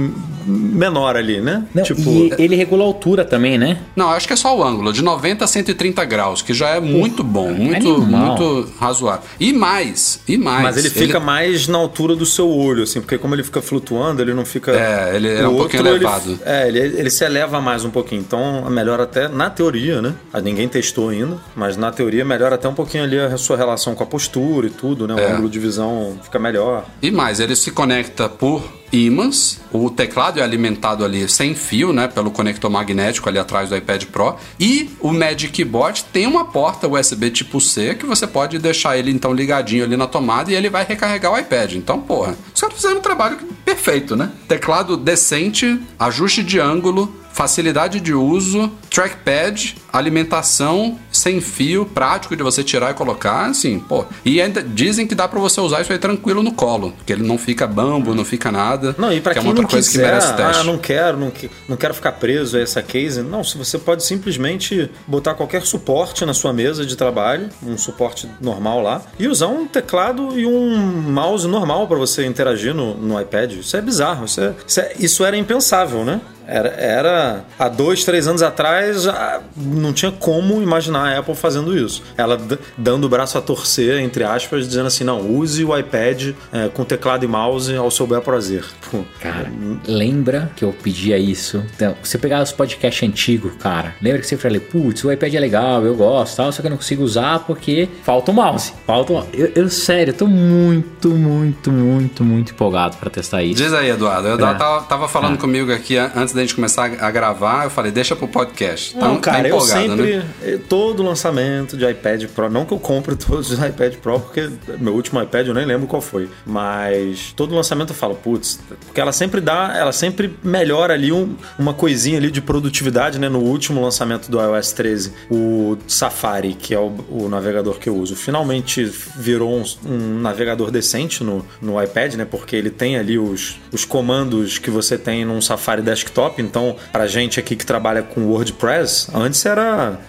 [0.50, 1.64] menor ali, né?
[1.74, 3.78] Não, tipo, e ele regula a altura também, né?
[3.94, 6.80] Não, acho que é só o ângulo, de 90 a 130 graus, que já é
[6.80, 8.36] muito bom, muito, animal.
[8.38, 9.22] muito razoável.
[9.38, 10.62] E mais, e mais.
[10.62, 14.20] mas ele fica mais na altura do seu olho, assim, porque como ele fica flutuando,
[14.22, 14.72] ele não fica...
[14.72, 16.38] É, ele é um pouquinho outro, ele- elevado.
[16.44, 20.14] é, ele, ele se eleva mais um pouquinho, então melhora até, na teoria, né?
[20.32, 23.94] Ah, Ninguém testou ainda, mas na teoria melhora até um pouquinho ali a sua relação
[23.94, 25.14] com a postura e tudo, né?
[25.14, 25.32] O É.
[25.32, 26.84] ângulo de visão fica melhor.
[27.02, 28.62] E mais, ele se conecta por
[28.92, 29.60] ímãs.
[29.72, 34.04] O teclado é alimentado ali sem fio, né, pelo conector magnético ali atrás do iPad
[34.06, 34.36] Pro.
[34.58, 39.10] E o Magic Keyboard tem uma porta USB tipo C que você pode deixar ele
[39.10, 41.74] então ligadinho ali na tomada e ele vai recarregar o iPad.
[41.74, 44.30] Então, porra, os caras fizeram um trabalho perfeito, né?
[44.48, 52.62] Teclado decente, ajuste de ângulo, facilidade de uso, trackpad, alimentação sem fio, prático de você
[52.62, 54.04] tirar e colocar, assim, pô.
[54.24, 57.22] E ainda dizem que dá pra você usar isso aí tranquilo no colo, que ele
[57.26, 58.94] não fica bambo, não fica nada.
[58.98, 60.60] Não, e pra que é quem uma outra não coisa quiser, que merece teste.
[60.60, 61.32] ah, não quero, não,
[61.68, 63.22] não quero ficar preso a essa case.
[63.22, 68.28] Não, se você pode simplesmente botar qualquer suporte na sua mesa de trabalho, um suporte
[68.40, 70.76] normal lá, e usar um teclado e um
[71.10, 73.52] mouse normal para você interagir no, no iPad.
[73.52, 76.20] Isso é bizarro, isso, é- isso é- isso era impensável, né?
[76.46, 79.40] Era, era há dois, três anos atrás, ah,
[79.80, 82.02] não tinha como imaginar a Apple fazendo isso.
[82.16, 82.38] Ela
[82.76, 86.84] dando o braço a torcer, entre aspas, dizendo assim: não, use o iPad é, com
[86.84, 88.64] teclado e mouse ao seu bel prazer.
[88.90, 89.50] Pô, Cara,
[89.86, 91.62] lembra que eu pedia isso?
[91.74, 93.94] Então, você pegar os podcasts antigos, cara.
[94.00, 96.70] Lembra que você falei, putz, o iPad é legal, eu gosto, tal, só que eu
[96.70, 98.72] não consigo usar porque falta o mouse.
[98.86, 99.28] Falta o mouse.
[99.32, 103.56] Eu, eu, sério, eu tô muito, muito, muito, muito empolgado pra testar isso.
[103.62, 104.28] Diz aí, Eduardo.
[104.28, 104.58] O Eduardo É.
[104.58, 107.64] tava, tava falando comigo aqui an- antes da gente começar a gravar.
[107.64, 108.94] Eu falei, deixa pro podcast.
[108.94, 110.58] Tá, Não, tá cara, eu empolgado sempre, né?
[110.68, 114.48] todo lançamento de iPad Pro, não que eu compre todos os iPad Pro, porque
[114.78, 119.00] meu último iPad eu nem lembro qual foi, mas todo lançamento eu falo, putz, porque
[119.00, 123.28] ela sempre dá, ela sempre melhora ali um- uma coisinha ali de produtividade, né?
[123.28, 127.96] No último lançamento do iOS 13, o Safari, que é o, o navegador que eu
[127.96, 128.84] uso, finalmente
[129.16, 132.24] virou um, um navegador decente no, no iPad, né?
[132.24, 136.40] Porque ele tem ali os, os comandos que você tem num Safari desktop.
[136.42, 139.59] Então, pra gente aqui que trabalha com WordPress, antes era,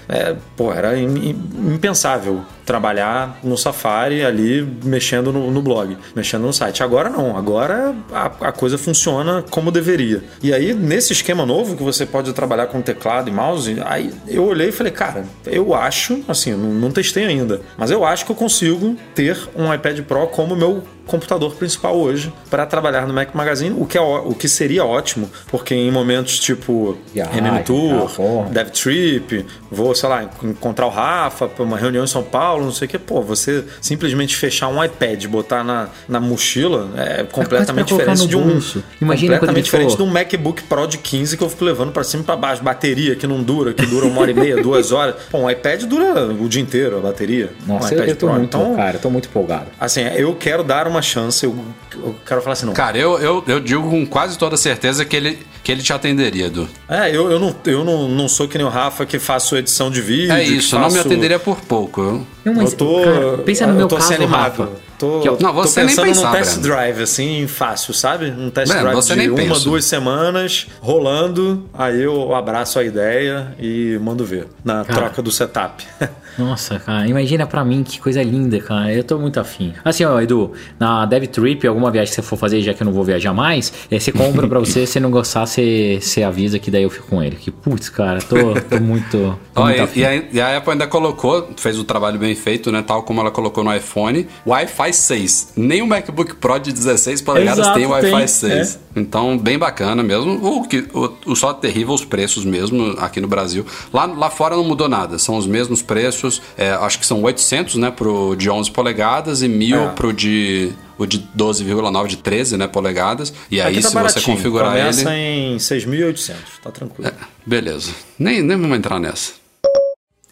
[0.10, 2.42] é, pô, era im- im- impensável
[2.72, 6.82] trabalhar no Safari ali mexendo no, no blog, mexendo no site.
[6.82, 10.24] Agora não, agora a, a coisa funciona como deveria.
[10.42, 14.46] E aí, nesse esquema novo que você pode trabalhar com teclado e mouse, aí eu
[14.46, 18.32] olhei e falei, cara, eu acho, assim, não, não testei ainda, mas eu acho que
[18.32, 23.34] eu consigo ter um iPad Pro como meu computador principal hoje para trabalhar no Mac
[23.34, 28.50] Magazine, o que, é, o que seria ótimo, porque em momentos tipo MM Tour, porra.
[28.50, 32.72] Dev Trip, vou, sei lá, encontrar o Rafa pra uma reunião em São Paulo, não
[32.72, 32.98] sei o que.
[32.98, 38.30] Pô, você simplesmente fechar um iPad, botar na, na mochila, é completamente pra colocar diferente
[38.30, 38.82] de um.
[39.02, 42.24] Imagina completamente diferente de um MacBook Pro de 15 que eu fico levando pra cima
[42.24, 42.64] e pra baixo.
[42.64, 45.16] Bateria que não dura, que dura uma hora e meia, duas horas.
[45.30, 47.52] Pô, um iPad dura o dia inteiro, a bateria.
[47.68, 48.36] Nossa, um eu, iPad eu tô Pro.
[48.36, 49.68] muito, Então, cara, eu tô muito empolgado.
[49.80, 51.56] assim, eu quero dar uma chance, eu,
[51.96, 52.74] eu quero falar assim, não.
[52.74, 55.40] Cara, eu, eu, eu digo com quase toda certeza que ele,
[55.72, 56.68] que ele te atenderia, Edu.
[56.90, 59.90] É, eu, eu, não, eu não, não sou que nem o Rafa que faço edição
[59.90, 60.32] de vídeo.
[60.34, 62.02] É isso, não me faço- atenderia por pouco.
[62.02, 64.60] eu- Não, mas, eu tô, cara, pensa no eu meu tô caso, animado.
[64.64, 64.91] Rafa.
[65.02, 68.26] Tô, Não, você tô nem pensando pensar, num test drive, assim, fácil, sabe?
[68.28, 69.64] Um test Breno, drive você de nem uma, pensa.
[69.66, 75.00] duas semanas, rolando, aí eu abraço a ideia e mando ver na Cara.
[75.08, 75.84] troca do setup.
[76.38, 78.92] Nossa, cara, imagina pra mim que coisa linda, cara.
[78.94, 79.74] Eu tô muito afim.
[79.84, 82.86] Assim, ó, Edu, na Dev Trip, alguma viagem que você for fazer, já que eu
[82.86, 86.58] não vou viajar mais, é, você compra pra você, se não gostar, você, você avisa
[86.58, 87.36] que daí eu fico com ele.
[87.36, 89.38] Que putz, cara, tô, tô muito.
[89.54, 90.00] Tô Ó, muito e, afim.
[90.00, 92.82] e a, e a Apple ainda colocou, fez o trabalho bem feito, né?
[92.82, 95.54] Tal como ela colocou no iPhone, Wi-Fi 6.
[95.56, 98.80] Nem o MacBook Pro de 16 polegadas Exato, tem Wi-Fi tem, 6.
[98.96, 100.34] Então, bem bacana mesmo.
[100.46, 103.66] O, que, o, o só terrível os preços mesmo aqui no Brasil.
[103.94, 105.18] Lá, lá fora não mudou nada.
[105.18, 106.42] São os mesmos preços.
[106.58, 107.92] É, acho que são 800, né?
[107.92, 109.88] Pro de 11 polegadas e 1000 É.
[109.90, 110.72] pro de...
[110.98, 113.34] O de 12,9 de 13 né, polegadas.
[113.50, 115.56] E aí, Aqui tá se você baratinho, configurar Começa ele.
[115.56, 117.12] em 6.800, tá tranquilo.
[117.44, 117.92] Beleza.
[118.20, 119.41] Nem, nem vamos entrar nessa.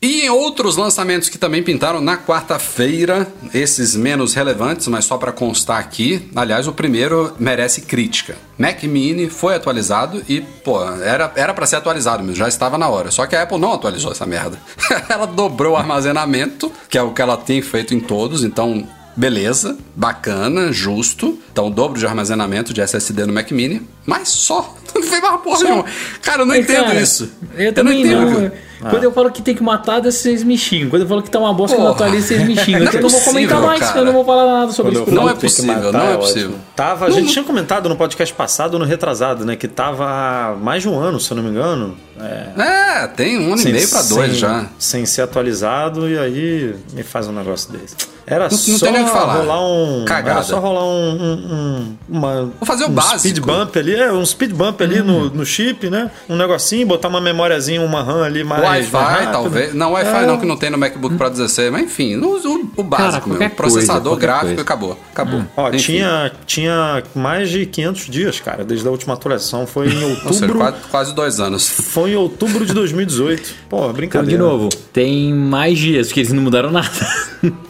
[0.01, 5.31] E em outros lançamentos que também pintaram na quarta-feira, esses menos relevantes, mas só para
[5.31, 6.29] constar aqui.
[6.35, 8.37] Aliás, o primeiro merece crítica.
[8.57, 12.87] Mac Mini foi atualizado e, pô, era era para ser atualizado mesmo, já estava na
[12.87, 13.11] hora.
[13.11, 14.57] Só que a Apple não atualizou essa merda.
[15.09, 18.87] ela dobrou o armazenamento, que é o que ela tem feito em todos, então
[19.19, 21.37] Beleza, bacana, justo.
[21.51, 24.73] Então, o dobro de armazenamento de SSD no Mac Mini, mas só.
[24.95, 25.85] Não fez mais porra nenhuma.
[26.21, 27.29] Cara, eu não Mas, entendo cara, isso.
[27.55, 28.51] Eu também entendo.
[28.81, 28.89] não.
[28.89, 30.89] Quando eu falo que tem que matar, vocês me xingam.
[30.89, 32.05] Quando eu falo que tá uma bosta que eu não Porra.
[32.07, 32.79] atualizo, vocês me xingam.
[32.85, 33.99] Não é eu não vou comentar possível, mais, cara.
[33.99, 35.11] eu não vou falar nada sobre Quando isso.
[35.11, 36.21] eu Não é possível, matar, não é ótimo.
[36.21, 36.55] possível.
[36.75, 39.55] Tava, a gente tinha comentado no podcast passado, no retrasado, né?
[39.55, 41.95] Que tava há mais de um ano, se eu não me engano.
[42.19, 44.65] É, É, tem um ano sem- e meio pra dois sem- já.
[44.79, 47.95] Sem ser atualizado, e aí me faz um negócio desse.
[48.29, 49.33] Era Não- não só tem nem o que falar.
[49.37, 50.05] rolar um.
[50.05, 50.31] Cagada.
[50.31, 51.09] Era só rolar um.
[51.09, 53.19] um- um- uma, Vou fazer o um básico.
[53.19, 56.11] speed bump ali, é, um speed bump ali no, no chip, né?
[56.29, 58.61] Um negocinho, botar uma memóriazinha, uma RAM ali mais.
[58.63, 59.73] Wi-Fi, talvez.
[59.73, 60.27] Não, Wi-Fi É.
[60.27, 63.55] não, que não tem no MacBook Pro 16, mas enfim, o, o- básico qualquer mesmo.
[63.55, 64.61] Processador, coisa, gráfico, coisa.
[64.61, 64.99] acabou.
[65.11, 65.43] Acabou.
[65.57, 65.77] Ó, Enfim.
[65.77, 69.65] tinha, tinha mais de 500 dias, cara, desde a última atualização.
[69.65, 70.57] Foi em Ou seja, outubro.
[70.59, 71.67] quase, quase dois anos.
[71.67, 73.53] Foi em outubro de 2018.
[73.69, 74.31] Pô, Então, brincadeira.
[74.31, 76.89] de novo, tem mais dias, porque eles não mudaram nada.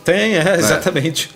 [0.03, 1.29] Tem, é, exatamente.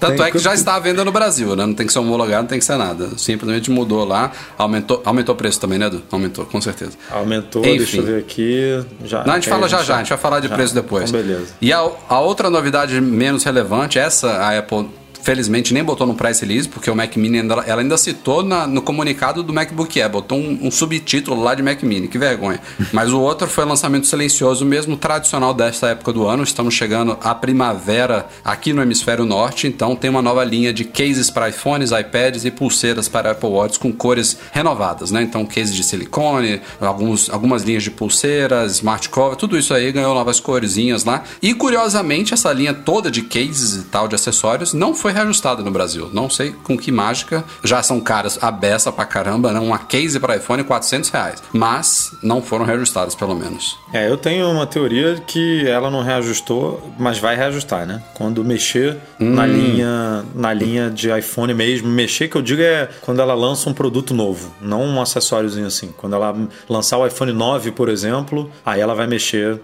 [0.00, 1.66] Tanto Tem é que já está à venda no Brasil, né?
[1.66, 3.10] Não tem que ser homologado, não tem que ser nada.
[3.16, 6.02] Simplesmente mudou lá, aumentou, aumentou o preço também, né, Edu?
[6.10, 6.92] Aumentou, com certeza.
[7.10, 7.78] Aumentou, Enfim.
[7.78, 8.84] deixa eu ver aqui.
[9.04, 10.54] Já, Não, a gente é, fala já já, a gente vai falar de já.
[10.54, 11.10] preço depois.
[11.10, 11.46] Então, beleza.
[11.60, 11.78] E a,
[12.08, 14.88] a outra novidade menos relevante, essa a Apple
[15.28, 18.66] felizmente nem botou no price release, porque o Mac Mini ainda, ela ainda citou na-
[18.66, 22.58] no comunicado do MacBook Air, botou um, um subtítulo lá de Mac Mini, que vergonha.
[22.94, 26.42] Mas o outro foi lançamento silencioso, mesmo tradicional desta época do ano.
[26.42, 31.28] Estamos chegando à primavera aqui no hemisfério norte, então tem uma nova linha de cases
[31.28, 35.20] para iPhones, iPads e pulseiras para Apple Watch com cores renovadas, né?
[35.20, 40.14] Então cases de silicone, alguns, algumas linhas de pulseiras, smart cover, tudo isso aí ganhou
[40.14, 41.22] novas corzinhas lá.
[41.42, 45.70] E curiosamente, essa linha toda de cases e tal de acessórios não foi reajustada no
[45.70, 46.10] Brasil.
[46.12, 47.44] Não sei com que mágica.
[47.62, 49.60] Já são caras a beça pra caramba, né?
[49.60, 51.42] Uma case para iPhone 400 reais.
[51.52, 53.78] Mas não foram reajustadas, pelo menos.
[53.92, 58.02] É, eu tenho uma teoria que ela não reajustou, mas vai reajustar, né?
[58.14, 59.30] Quando mexer hum.
[59.34, 63.68] na linha na linha de iPhone mesmo, mexer que eu digo é quando ela lança
[63.68, 65.92] um produto novo, não um acessóriozinho assim.
[65.96, 66.34] Quando ela
[66.68, 69.60] lançar o iPhone 9, por exemplo, aí ela vai mexer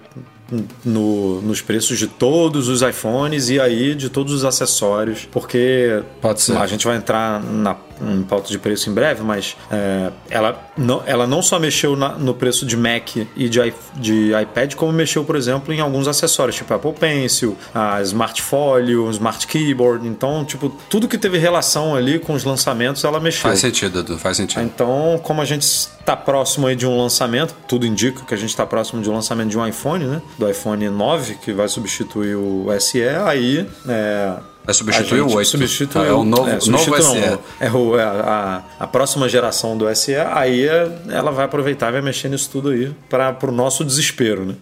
[0.84, 6.40] no, nos preços de todos os iPhones e aí de todos os acessórios, porque Pode
[6.40, 6.56] ser.
[6.56, 11.02] a gente vai entrar na em pauta de preço em breve, mas é, ela, não,
[11.06, 15.24] ela não só mexeu na, no preço de Mac e de, de iPad, como mexeu,
[15.24, 20.06] por exemplo, em alguns acessórios, tipo Apple Pencil, a Smart Folio, Smart Keyboard.
[20.06, 23.42] Então, tipo, tudo que teve relação ali com os lançamentos, ela mexeu.
[23.42, 24.62] Faz sentido, Edu, faz sentido.
[24.62, 28.50] Então, como a gente está próximo aí de um lançamento, tudo indica que a gente
[28.50, 30.22] está próximo de um lançamento de um iPhone, né?
[30.38, 34.34] Do iPhone 9, que vai substituir o SE, aí é,
[34.64, 35.50] Vai substituir o 8.
[35.50, 37.20] Substitui é o novo, é, novo SE.
[37.20, 41.90] Não, é, o, é a, a, próxima geração do SE, aí é, ela vai aproveitar
[41.90, 44.54] e vai mexer nisso tudo aí para o nosso desespero, né?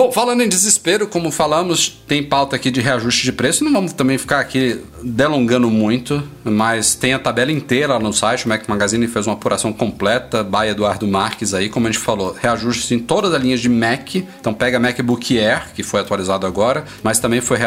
[0.00, 3.62] Bom, falando em desespero, como falamos, tem pauta aqui de reajuste de preço.
[3.62, 8.46] Não vamos também ficar aqui delongando muito, mas tem a tabela inteira lá no site.
[8.46, 12.34] O Mac Magazine fez uma apuração completa, by Eduardo Marques aí, como a gente falou,
[12.40, 14.14] reajustes em todas as linhas de Mac.
[14.14, 17.58] Então pega MacBook Air, que foi atualizado agora, mas também foi,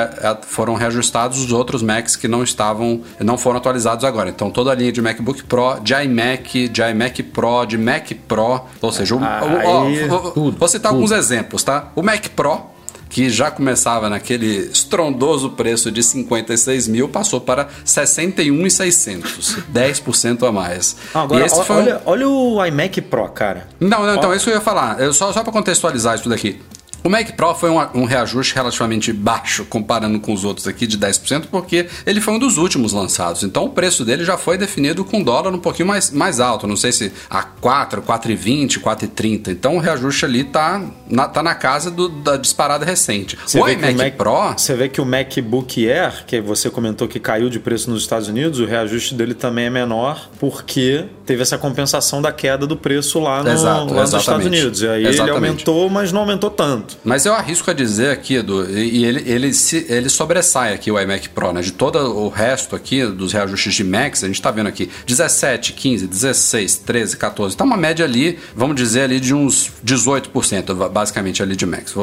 [0.42, 4.32] foram reajustados os outros Macs que não estavam, não foram atualizados agora.
[4.32, 8.62] Então toda a linha de MacBook Pro, de iMac, de iMac Pro, de Mac Pro,
[8.82, 10.96] ou seja, o, aí, ó, tudo, vou citar tudo.
[10.96, 11.92] alguns exemplos, tá?
[11.96, 12.62] O Mac Mac Pro,
[13.10, 20.96] que já começava naquele estrondoso preço de 56 mil, passou para 61,600, 10% a mais.
[21.14, 22.02] agora, olha, um...
[22.06, 23.68] olha o iMac Pro, cara.
[23.80, 25.00] Não, não, então, isso eu ia falar.
[25.00, 26.60] Eu, só só para contextualizar isso daqui.
[27.04, 30.98] O Mac Pro foi um, um, reajuste relativamente baixo comparando com os outros aqui de
[30.98, 33.44] 10%, porque ele foi um dos últimos lançados.
[33.44, 36.78] Então o preço dele já foi definido com dólar um pouquinho mais, mais alto, não
[36.78, 39.50] sei se a 4, 4,20, 4,30.
[39.50, 43.38] Então o reajuste ali tá na, tá na casa do, da disparada recente.
[43.46, 44.54] Você o iMac Mac, Pro.
[44.58, 48.30] Você vê que o MacBook Air, que você comentou que caiu de preço nos Estados
[48.30, 53.20] Unidos, o reajuste dele também é menor, porque teve essa compensação da queda do preço
[53.20, 54.82] lá, no, Exato, lá nos Estados Unidos.
[54.82, 55.22] E aí exatamente.
[55.22, 56.93] ele aumentou, mas não aumentou tanto.
[57.04, 61.00] Mas eu arrisco a dizer aqui, Edu, e ele, ele, se, ele sobressai aqui o
[61.00, 61.62] iMac Pro, né?
[61.62, 65.74] De todo o resto aqui, dos reajustes de Macs, a gente está vendo aqui 17,
[65.74, 67.58] 15, 16, 13, 14.
[67.58, 71.94] Tá uma média ali, vamos dizer ali de uns 18%, basicamente ali de Macs.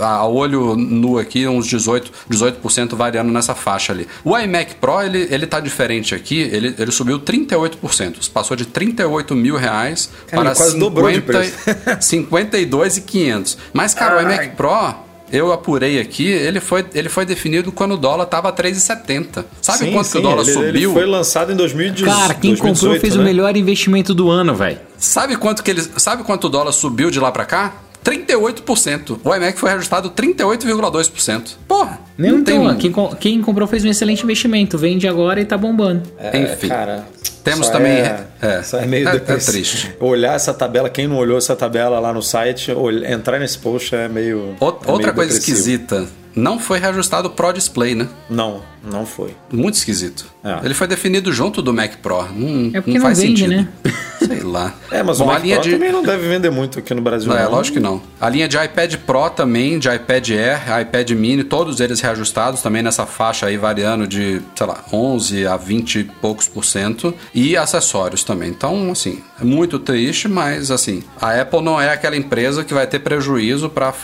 [0.00, 4.06] A olho nu aqui, uns 18, 18% variando nessa faixa ali.
[4.24, 8.30] O iMac Pro, ele, ele tá diferente aqui, ele, ele subiu 38%.
[8.30, 13.58] Passou de 38 mil reais Cara, para 50, 52,500.
[13.72, 14.94] Mas, cara, o iMac Pro,
[15.32, 19.44] eu apurei aqui, ele foi, ele foi definido quando o dólar estava 3,70.
[19.62, 20.68] Sabe sim, quanto sim, que o dólar ele, subiu?
[20.68, 22.12] Ele foi lançado em 2018.
[22.12, 23.22] Cara, quem 2018, comprou fez né?
[23.22, 24.78] o melhor investimento do ano, velho.
[24.98, 27.74] Sabe quanto que ele, sabe quanto o dólar subiu de lá para cá?
[28.04, 29.20] 38%.
[29.22, 31.56] O iMac foi reajustado 38,2%.
[31.68, 32.00] Porra!
[32.20, 32.92] Não, não então, tem...
[32.92, 34.76] quem, quem comprou fez um excelente investimento.
[34.76, 36.02] Vende agora e tá bombando.
[36.18, 36.68] É, Enfim.
[36.68, 37.06] Cara,
[37.42, 37.92] temos também.
[37.92, 39.94] É, é, só é meio é, é triste.
[39.98, 42.72] Olhar essa tabela, quem não olhou essa tabela lá no site,
[43.08, 44.54] entrar nesse post é meio.
[44.60, 48.08] Outra, é outra coisa esquisita não foi reajustado o Pro Display, né?
[48.28, 49.34] Não, não foi.
[49.52, 50.26] Muito esquisito.
[50.42, 50.60] É.
[50.64, 52.22] Ele foi definido junto do Mac Pro.
[52.32, 53.56] Não, é porque não, não faz vende, sentido.
[53.56, 53.68] né?
[54.20, 54.74] Sei lá.
[54.90, 55.72] É, mas Bom, o Mac a linha Pro de...
[55.72, 57.28] também não deve vender muito aqui no Brasil.
[57.28, 57.42] Não, não.
[57.42, 58.02] É, lógico que não.
[58.20, 62.82] A linha de iPad Pro também, de iPad Air, iPad Mini, todos eles reajustados também
[62.82, 67.14] nessa faixa aí, variando de, sei lá, 11 a 20 e poucos por cento.
[67.34, 68.48] E acessórios também.
[68.50, 72.86] Então, assim, é muito triste, mas assim, a Apple não é aquela empresa que vai
[72.86, 73.94] ter prejuízo para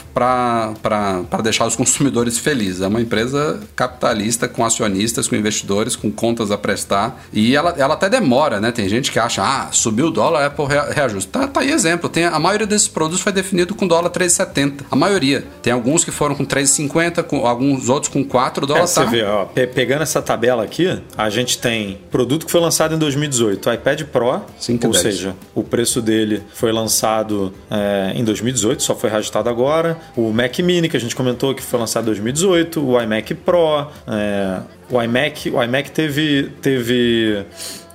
[1.43, 2.83] deixar os consumidores felizes.
[2.83, 7.25] É uma empresa capitalista com acionistas, com investidores, com contas a prestar.
[7.33, 8.73] E ela, ela até demora, né?
[8.73, 11.41] Tem gente que acha, ah, subiu o dólar, a Apple reajusta.
[11.41, 12.09] Tá, tá aí exemplo.
[12.09, 14.85] Tem, a maioria desses produtos foi definido com dólar 3,70.
[14.91, 15.45] A maioria.
[15.63, 18.97] Tem alguns que foram com 3,50, com alguns outros com 4 dólares.
[18.97, 19.05] É, tá.
[19.05, 22.99] Você vê, ó, pegando essa tabela aqui, a gente tem produto que foi lançado em
[22.99, 25.03] 2018, o iPad Pro, 5, ou 10.
[25.03, 29.99] seja, o preço dele foi lançado é, em 2018, só foi reajustado agora.
[30.17, 33.89] O Mac Mini, que a gente comentou que foi lançado em 2018, o iMac Pro,
[34.07, 34.56] é,
[34.91, 37.45] o iMac, o iMac teve, teve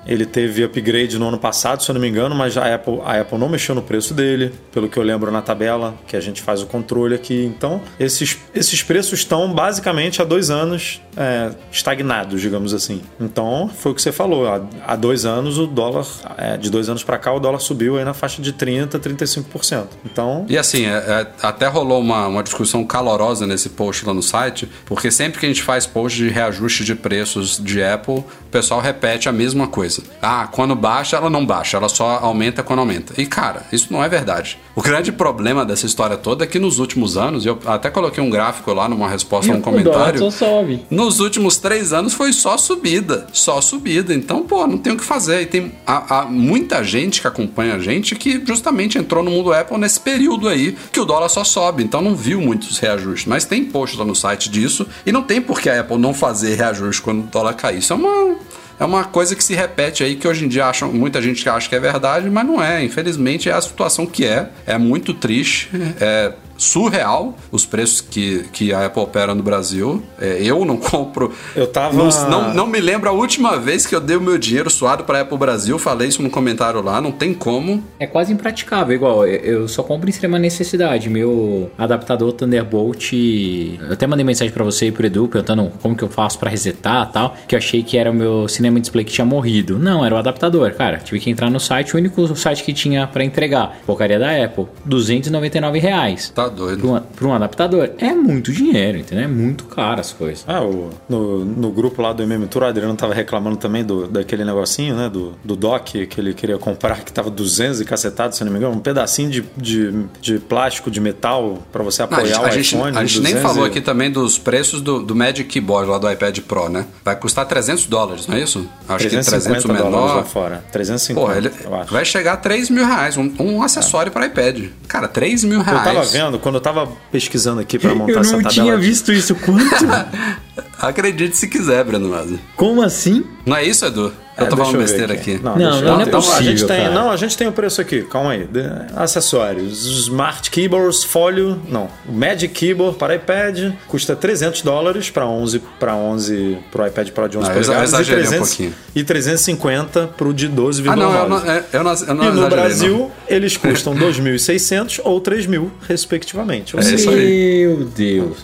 [0.05, 3.21] ele teve upgrade no ano passado, se eu não me engano, mas a Apple, a
[3.21, 6.41] Apple não mexeu no preço dele, pelo que eu lembro na tabela, que a gente
[6.41, 7.45] faz o controle aqui.
[7.45, 13.01] Então, esses, esses preços estão basicamente há dois anos é, estagnados, digamos assim.
[13.19, 14.47] Então, foi o que você falou.
[14.47, 16.05] Há, há dois anos, o dólar,
[16.37, 19.87] é, de dois anos para cá, o dólar subiu aí na faixa de 30%, 35%.
[20.05, 20.45] Então.
[20.49, 24.67] E assim, é, é, até rolou uma, uma discussão calorosa nesse post lá no site,
[24.85, 29.29] porque sempre que a gente faz post de reajuste de preços de Apple, pessoal repete
[29.29, 30.03] a mesma coisa.
[30.21, 33.13] Ah, quando baixa, ela não baixa, ela só aumenta quando aumenta.
[33.19, 34.59] E cara, isso não é verdade.
[34.75, 38.29] O grande problema dessa história toda é que nos últimos anos, eu até coloquei um
[38.29, 40.23] gráfico lá numa resposta a um comentário.
[40.23, 40.85] O só sobe.
[40.89, 43.27] Nos últimos três anos foi só subida.
[43.31, 44.13] Só subida.
[44.13, 45.41] Então, pô, não tem o que fazer.
[45.41, 49.53] E tem há, há muita gente que acompanha a gente que justamente entrou no mundo
[49.53, 51.83] Apple nesse período aí que o dólar só sobe.
[51.83, 53.27] Então não viu muitos reajustes.
[53.27, 54.85] Mas tem post lá no site disso.
[55.05, 57.79] E não tem por que a Apple não fazer reajuste quando o dólar cair.
[57.79, 58.40] Isso é uma
[58.79, 61.67] é uma coisa que se repete aí que hoje em dia acham, muita gente acha
[61.67, 62.83] que é verdade, mas não é.
[62.83, 64.49] Infelizmente é a situação que é.
[64.65, 65.69] É muito triste.
[65.99, 70.01] É surreal os preços que, que a Apple opera no Brasil.
[70.19, 71.33] É, eu não compro.
[71.55, 71.95] Eu tava.
[71.95, 75.03] Não, não, não, me lembro a última vez que eu dei o meu dinheiro suado
[75.03, 75.79] para a Apple Brasil.
[75.79, 77.83] Falei isso no comentário lá, não tem como.
[77.99, 78.95] É quase impraticável.
[78.95, 81.09] Igual, eu só compro em extrema necessidade.
[81.09, 83.13] Meu adaptador Thunderbolt.
[83.13, 86.49] Eu até mandei mensagem para você e pro Edu perguntando como que eu faço para
[86.49, 87.35] resetar e tal.
[87.47, 89.79] Que eu achei que era o meu cinema display que tinha morrido.
[89.79, 90.97] Não, era o adaptador, cara.
[90.97, 93.79] Tive que entrar no site, o único site que tinha para entregar.
[93.85, 94.67] Porcaria da Apple.
[94.85, 96.29] 299 reais.
[96.29, 96.81] Tá doido.
[96.81, 97.89] Pra um, pra um adaptador.
[97.97, 99.25] É muito dinheiro, entendeu?
[99.25, 100.43] É muito caro as coisas.
[100.47, 104.07] Ah, o, no, no grupo lá do MM Tour, o Adriano tava reclamando também do,
[104.07, 105.09] daquele negocinho, né?
[105.09, 108.57] Do, do dock que ele queria comprar, que tava 200 e cacetado, se não me
[108.57, 108.75] engano.
[108.75, 112.79] Um pedacinho de, de, de plástico, de metal, para você apoiar não, a gente, o
[112.79, 112.97] iPhone.
[112.97, 113.69] A gente, a gente nem falou e...
[113.69, 116.85] aqui também dos preços do, do Magic Keyboard lá do iPad Pro, né?
[117.03, 118.67] Vai custar 300 dólares, não é isso?
[118.87, 120.15] Acho que 300 o menor.
[120.15, 120.63] Lá fora.
[120.71, 121.51] 350, Pô, ele
[121.89, 123.17] vai chegar a 3 mil reais.
[123.17, 124.11] Um, um acessório é.
[124.11, 124.69] para iPad.
[124.87, 125.87] Cara, 3 mil reais.
[125.87, 128.39] Eu tava vendo, quando eu tava pesquisando aqui para montar essa tabela.
[128.39, 129.35] Eu não tinha visto isso.
[129.35, 129.85] Quanto?
[130.79, 132.39] Acredite se quiser, Breno Maza.
[132.55, 133.23] Como assim?
[133.45, 134.13] Não é isso, Edu?
[134.37, 135.35] Eu é, tô falando besteira aqui.
[135.35, 135.43] aqui.
[135.43, 136.93] Não, não, não, não é possível, a gente tem, cara.
[136.93, 138.03] Não, a gente tem o preço aqui.
[138.03, 138.45] Calma aí.
[138.45, 138.61] De,
[138.95, 139.85] acessórios.
[139.85, 141.61] Smart Keyboards Folio.
[141.67, 141.89] Não.
[142.07, 147.27] O Magic Keyboard para iPad custa 300 dólares para 11 para 11 pro iPad Pro
[147.27, 150.89] de 11 não, polegadas e, 300, um e 350 pro de 12,9.
[150.89, 153.11] Ah, não, eu não, eu não, eu não E no Brasil não.
[153.27, 156.77] eles custam 2.600 ou 3.000 respectivamente.
[156.77, 157.67] É isso aí.
[157.67, 158.37] Meu Deus.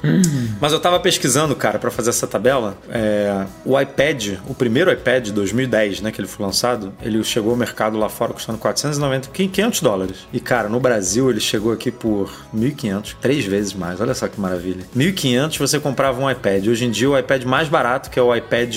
[0.59, 2.77] Mas eu tava pesquisando, cara, para fazer essa tabela.
[2.89, 7.51] É, o iPad, o primeiro iPad de 2010, né, que ele foi lançado, ele chegou
[7.51, 10.17] ao mercado lá fora custando 490, 500 dólares.
[10.31, 13.99] E, cara, no Brasil ele chegou aqui por 1.500, três vezes mais.
[13.99, 14.85] Olha só que maravilha.
[14.95, 16.67] 1.500 você comprava um iPad.
[16.67, 18.75] Hoje em dia o iPad mais barato, que é o iPad,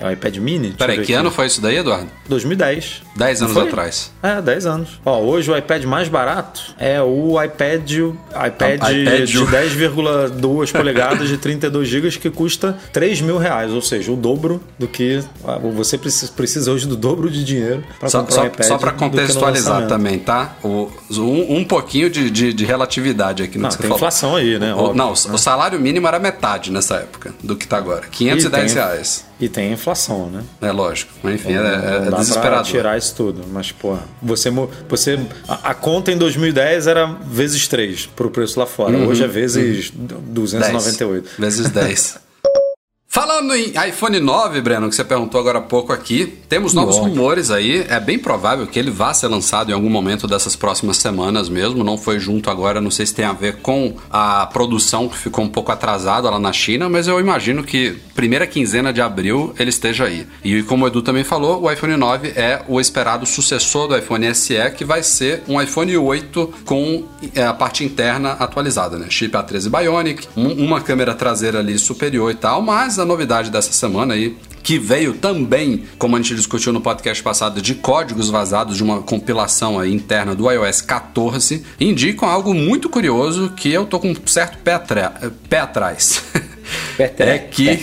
[0.00, 0.72] é o iPad Mini.
[0.72, 1.12] Peraí, que aqui.
[1.12, 2.10] ano foi isso daí, Eduardo?
[2.28, 3.02] 2010.
[3.16, 4.12] 10 anos atrás.
[4.22, 5.00] É, 10 anos.
[5.04, 11.36] Ó, hoje o iPad mais barato é o iPad, iPad, iPad de 10,2 polegadas de
[11.36, 15.22] 32 GB que custa 3 mil reais, ou seja, o dobro do que
[15.74, 18.66] você precisa, hoje do dobro de dinheiro para comprar só, um iPad.
[18.66, 20.56] Só para contextualizar também, tá?
[20.62, 23.98] O, um, um pouquinho de, de, de, relatividade aqui no não, que você tem falou.
[23.98, 24.74] inflação aí, né?
[24.74, 25.12] O, Óbvio, não, né?
[25.12, 28.06] o salário mínimo era metade nessa época do que tá agora.
[28.10, 29.24] 510 e tem, reais.
[29.40, 30.42] E tem inflação, né?
[30.60, 31.12] É lógico.
[31.22, 32.64] Mas enfim, não, é, é, não dá desesperador.
[32.64, 33.42] tirar isso tudo.
[33.52, 34.50] Mas, pô, você.
[34.88, 38.96] você a, a, conta em 2010 era vezes 3 pro preço lá fora.
[38.96, 40.06] Uhum, Hoje é vezes uhum.
[40.28, 41.22] 298.
[41.22, 41.36] 10.
[41.38, 42.18] Vezes 10.
[43.14, 47.10] Falando em iPhone 9, Breno, que você perguntou agora há pouco aqui, temos novos Nossa.
[47.10, 47.84] rumores aí.
[47.86, 51.84] É bem provável que ele vá ser lançado em algum momento dessas próximas semanas mesmo.
[51.84, 55.44] Não foi junto agora, não sei se tem a ver com a produção que ficou
[55.44, 59.68] um pouco atrasada lá na China, mas eu imagino que primeira quinzena de abril ele
[59.68, 60.26] esteja aí.
[60.42, 64.34] E como o Edu também falou, o iPhone 9 é o esperado sucessor do iPhone
[64.34, 67.04] SE, que vai ser um iPhone 8 com
[67.46, 69.08] a parte interna atualizada, né?
[69.10, 74.14] Chip A13 Bionic, uma câmera traseira ali superior e tal, mas a novidade dessa semana
[74.14, 78.82] aí, que veio também, como a gente discutiu no podcast passado, de códigos vazados de
[78.82, 84.10] uma compilação aí interna do iOS 14, indicam algo muito curioso que eu tô com
[84.10, 84.80] um certo pé,
[85.48, 86.22] pé atrás.
[86.98, 87.78] É que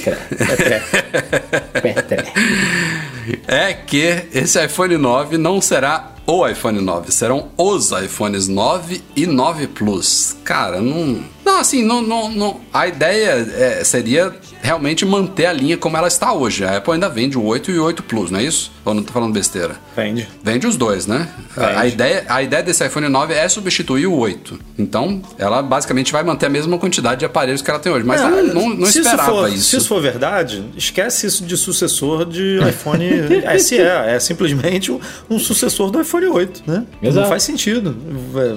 [3.48, 9.26] é que esse iPhone 9 não será o iPhone 9, serão os iPhones 9 e
[9.26, 10.38] 9 Plus.
[10.44, 12.62] Cara, não não, assim, não, não, não.
[12.74, 16.64] a ideia é, seria realmente manter a linha como ela está hoje.
[16.64, 18.72] A Apple ainda vende o 8 e o 8 Plus, não é isso?
[18.86, 19.76] Ou não tô falando besteira?
[19.96, 20.28] Vende.
[20.44, 21.28] Vende os dois, né?
[21.56, 24.60] A, a, ideia, a ideia desse iPhone 9 é substituir o 8.
[24.78, 28.06] Então, ela basicamente vai manter a mesma quantidade de aparelhos que ela tem hoje.
[28.06, 29.70] Mas não, não, não esperava isso, for, isso.
[29.70, 33.06] Se isso for verdade, esquece isso de sucessor de iPhone
[33.60, 33.78] SE.
[33.80, 36.86] É simplesmente um, um, sucessor do iPhone 8, né?
[37.02, 37.22] Exato.
[37.22, 37.96] Não faz sentido.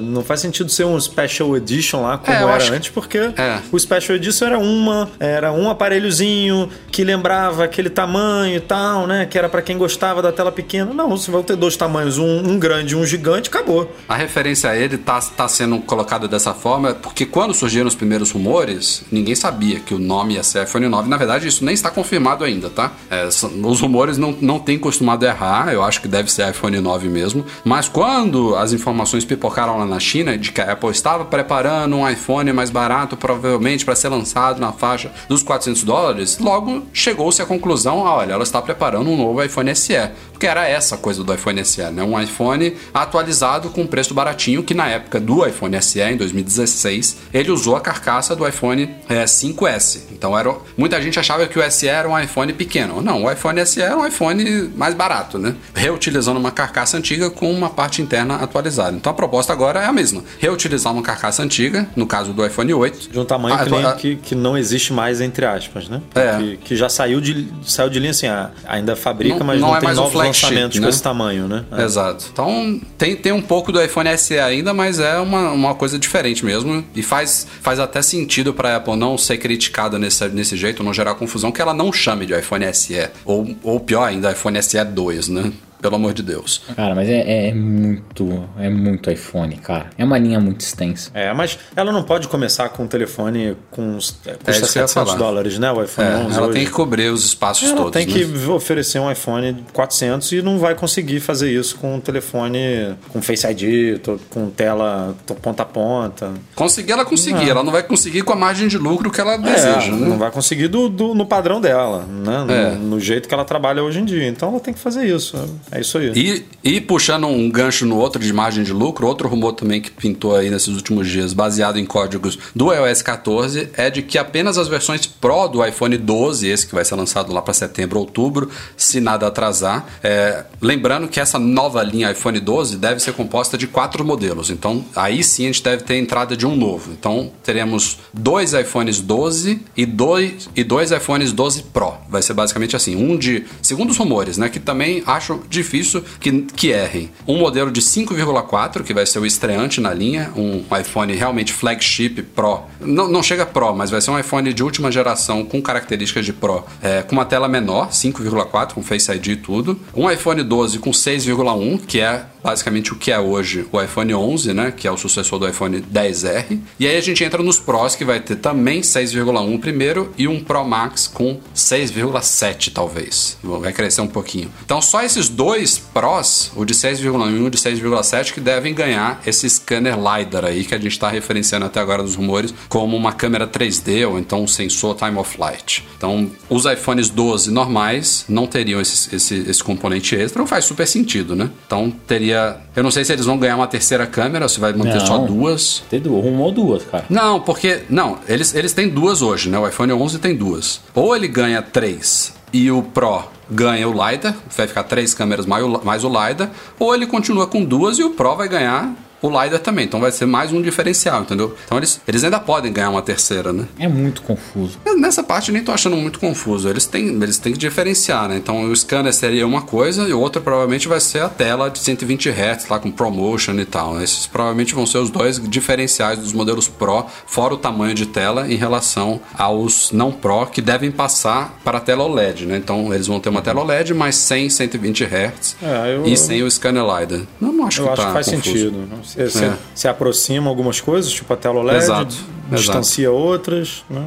[0.00, 2.90] Não faz sentido ser um Special Edition lá como é, era acho, antes.
[2.90, 3.60] porque é.
[3.70, 9.26] o Special Edition era uma, era um aparelhozinho que lembrava aquele tamanho e tal, né?
[9.26, 10.92] Que era para quem gostava da tela pequena.
[10.92, 13.94] Não, você vai ter dois tamanhos, um, um grande e um gigante, acabou.
[14.08, 18.30] A referência a ele tá, tá sendo colocada dessa forma porque quando surgiram os primeiros
[18.30, 21.08] rumores, ninguém sabia que o nome ia ser iPhone 9.
[21.08, 22.92] Na verdade, isso nem está confirmado ainda, tá?
[23.10, 27.08] É, os rumores não, não têm costumado errar, eu acho que deve ser iPhone 9
[27.08, 27.44] mesmo.
[27.64, 32.08] Mas quando as informações pipocaram lá na China de que a Apple estava preparando um
[32.08, 37.46] iPhone mais barato, provavelmente para ser lançado na faixa dos 400 dólares, logo chegou-se à
[37.46, 39.94] conclusão: ah, olha, ela está preparando um novo iPhone SE.
[40.30, 42.02] Porque era essa coisa do iPhone SE, né?
[42.02, 47.52] Um iPhone atualizado com preço baratinho, que na época do iPhone SE, em 2016, ele
[47.52, 50.00] usou a carcaça do iPhone é, 5S.
[50.10, 53.00] Então era, muita gente achava que o SE era um iPhone pequeno.
[53.00, 55.54] Não, o iPhone SE era um iPhone mais barato, né?
[55.74, 58.96] Reutilizando uma carcaça antiga com uma parte interna atualizada.
[58.96, 62.72] Então a proposta agora é a mesma: reutilizar uma carcaça antiga, no caso do iPhone
[62.72, 63.10] 8.
[63.10, 66.00] De um tamanho a, a, que, que não existe mais, entre aspas, né?
[66.14, 66.36] É.
[66.36, 69.68] Que, que já saiu de, saiu de linha assim, ah, ainda fabrica, não, mas não,
[69.68, 70.84] não é tem mais novos um lançamentos né?
[70.84, 71.64] com esse tamanho, né?
[71.72, 71.82] É.
[71.82, 72.26] Exato.
[72.32, 76.44] Então tem, tem um pouco do iPhone SE ainda, mas é uma, uma coisa diferente
[76.44, 76.84] mesmo.
[76.94, 80.92] E faz, faz até sentido para a Apple não ser criticada nesse, nesse jeito, não
[80.92, 83.08] gerar confusão, que ela não chame de iPhone SE.
[83.24, 85.52] Ou, ou pior ainda, iPhone SE 2, né?
[85.82, 86.62] Pelo amor de Deus.
[86.76, 89.90] Cara, mas é, é, muito, é muito iPhone, cara.
[89.98, 91.10] É uma linha muito extensa.
[91.12, 95.58] É, mas ela não pode começar com um telefone com é, custa é 700 dólares,
[95.58, 95.72] né?
[95.72, 96.52] O iPhone é, 11 Ela hoje.
[96.54, 97.92] tem que cobrir os espaços ela todos.
[97.92, 98.12] tem né?
[98.12, 102.94] que oferecer um iPhone de 400 e não vai conseguir fazer isso com um telefone
[103.08, 106.32] com Face ID, com tela ponta a ponta.
[106.54, 107.50] Conseguir ela conseguir, não.
[107.50, 109.90] ela não vai conseguir com a margem de lucro que ela deseja.
[109.90, 110.08] Né?
[110.08, 112.44] Não vai conseguir do, do, no padrão dela, né?
[112.44, 112.70] No, é.
[112.76, 114.28] no jeito que ela trabalha hoje em dia.
[114.28, 115.36] Então ela tem que fazer isso.
[115.72, 116.12] É isso aí.
[116.14, 119.90] E, e puxando um gancho no outro de margem de lucro, outro rumor também que
[119.90, 124.58] pintou aí nesses últimos dias, baseado em códigos do iOS 14, é de que apenas
[124.58, 128.50] as versões Pro do iPhone 12, esse que vai ser lançado lá para setembro, outubro,
[128.76, 129.86] se nada atrasar.
[130.02, 134.84] É, lembrando que essa nova linha iPhone 12 deve ser composta de quatro modelos, então
[134.94, 136.92] aí sim a gente deve ter entrada de um novo.
[136.92, 141.94] Então teremos dois iPhones 12 e dois, e dois iPhones 12 Pro.
[142.10, 146.42] Vai ser basicamente assim, um de, segundo os rumores, né, que também acho difícil que
[146.54, 147.10] que errem.
[147.26, 152.22] Um modelo de 5,4, que vai ser o estreante na linha, um iPhone realmente flagship
[152.34, 152.60] Pro.
[152.80, 156.32] Não, não chega Pro, mas vai ser um iPhone de última geração com características de
[156.32, 159.78] Pro, é, com uma tela menor, 5,4, com Face ID e tudo.
[159.94, 164.52] Um iPhone 12 com 6,1, que é basicamente o que é hoje o iPhone 11,
[164.52, 166.58] né, que é o sucessor do iPhone 10R.
[166.78, 170.42] E aí a gente entra nos Pros, que vai ter também 6,1 primeiro e um
[170.42, 173.38] Pro Max com 6,7 talvez.
[173.42, 174.50] Vai crescer um pouquinho.
[174.64, 175.51] Então só esses dois
[175.92, 180.64] Pros, o de 6,1 e o de 6,7, que devem ganhar esse scanner LiDAR aí
[180.64, 184.42] que a gente está referenciando até agora nos rumores como uma câmera 3D ou então
[184.42, 185.86] um sensor time of flight.
[185.96, 191.36] Então os iPhones 12 normais não teriam esse, esse, esse componente extra, faz super sentido,
[191.36, 191.50] né?
[191.66, 192.56] Então teria.
[192.74, 195.18] Eu não sei se eles vão ganhar uma terceira câmera, se vai manter não, só
[195.18, 195.84] duas.
[195.90, 197.04] Tem duas, uma ou duas, cara.
[197.10, 197.82] Não, porque.
[197.90, 199.58] Não, eles, eles têm duas hoje, né?
[199.58, 200.80] O iPhone 11 tem duas.
[200.94, 206.04] Ou ele ganha três e o Pro ganha o LiDAR, vai ficar três câmeras mais
[206.04, 208.92] o, LiDAR, ou ele continua com duas e o Pro vai ganhar
[209.22, 209.84] o LiDAR também.
[209.84, 211.56] Então vai ser mais um diferencial, entendeu?
[211.64, 213.66] Então eles, eles ainda podem ganhar uma terceira, né?
[213.78, 214.78] É muito confuso.
[214.98, 216.68] Nessa parte eu nem tô achando muito confuso.
[216.68, 218.36] Eles têm, eles têm que diferenciar, né?
[218.36, 222.28] Então o scanner seria uma coisa e outra provavelmente vai ser a tela de 120
[222.28, 224.00] Hz lá com promotion e tal.
[224.02, 228.50] Esses provavelmente vão ser os dois diferenciais dos modelos Pro, fora o tamanho de tela
[228.50, 232.56] em relação aos não Pro que devem passar para a tela OLED, né?
[232.56, 236.42] Então eles vão ter uma tela OLED, mas sem 120 Hz é, eu, e sem
[236.42, 237.20] o scanner LiDAR.
[237.40, 238.52] Não, não acho eu que acho tá que faz confuso.
[238.52, 238.88] sentido.
[239.12, 239.52] Você, se, é.
[239.74, 242.16] se aproxima algumas coisas, tipo a tela OLED, Exato.
[242.50, 243.16] distancia Exato.
[243.16, 243.84] outras.
[243.90, 244.06] Né?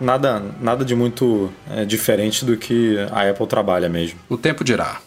[0.00, 4.18] Nada, nada de muito é, diferente do que a Apple trabalha mesmo.
[4.28, 4.98] O tempo dirá.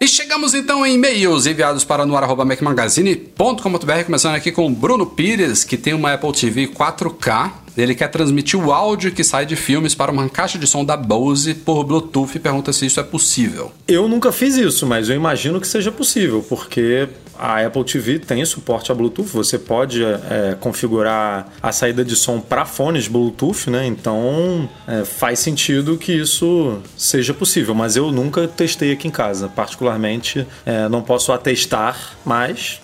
[0.00, 5.94] E chegamos então em e-mails enviados para noar.macmagazine.com.br, começando aqui com Bruno Pires, que tem
[5.94, 7.50] uma Apple TV 4K.
[7.74, 10.96] Ele quer transmitir o áudio que sai de filmes para uma caixa de som da
[10.96, 13.72] Bose por Bluetooth e pergunta se isso é possível.
[13.88, 17.08] Eu nunca fiz isso, mas eu imagino que seja possível, porque
[17.38, 22.40] a Apple TV tem suporte a Bluetooth, você pode é, configurar a saída de som
[22.40, 23.86] para fones Bluetooth, né?
[23.86, 29.48] Então é, faz sentido que isso seja possível, mas eu nunca testei aqui em casa.
[29.48, 32.80] Particularmente, é, não posso atestar, mas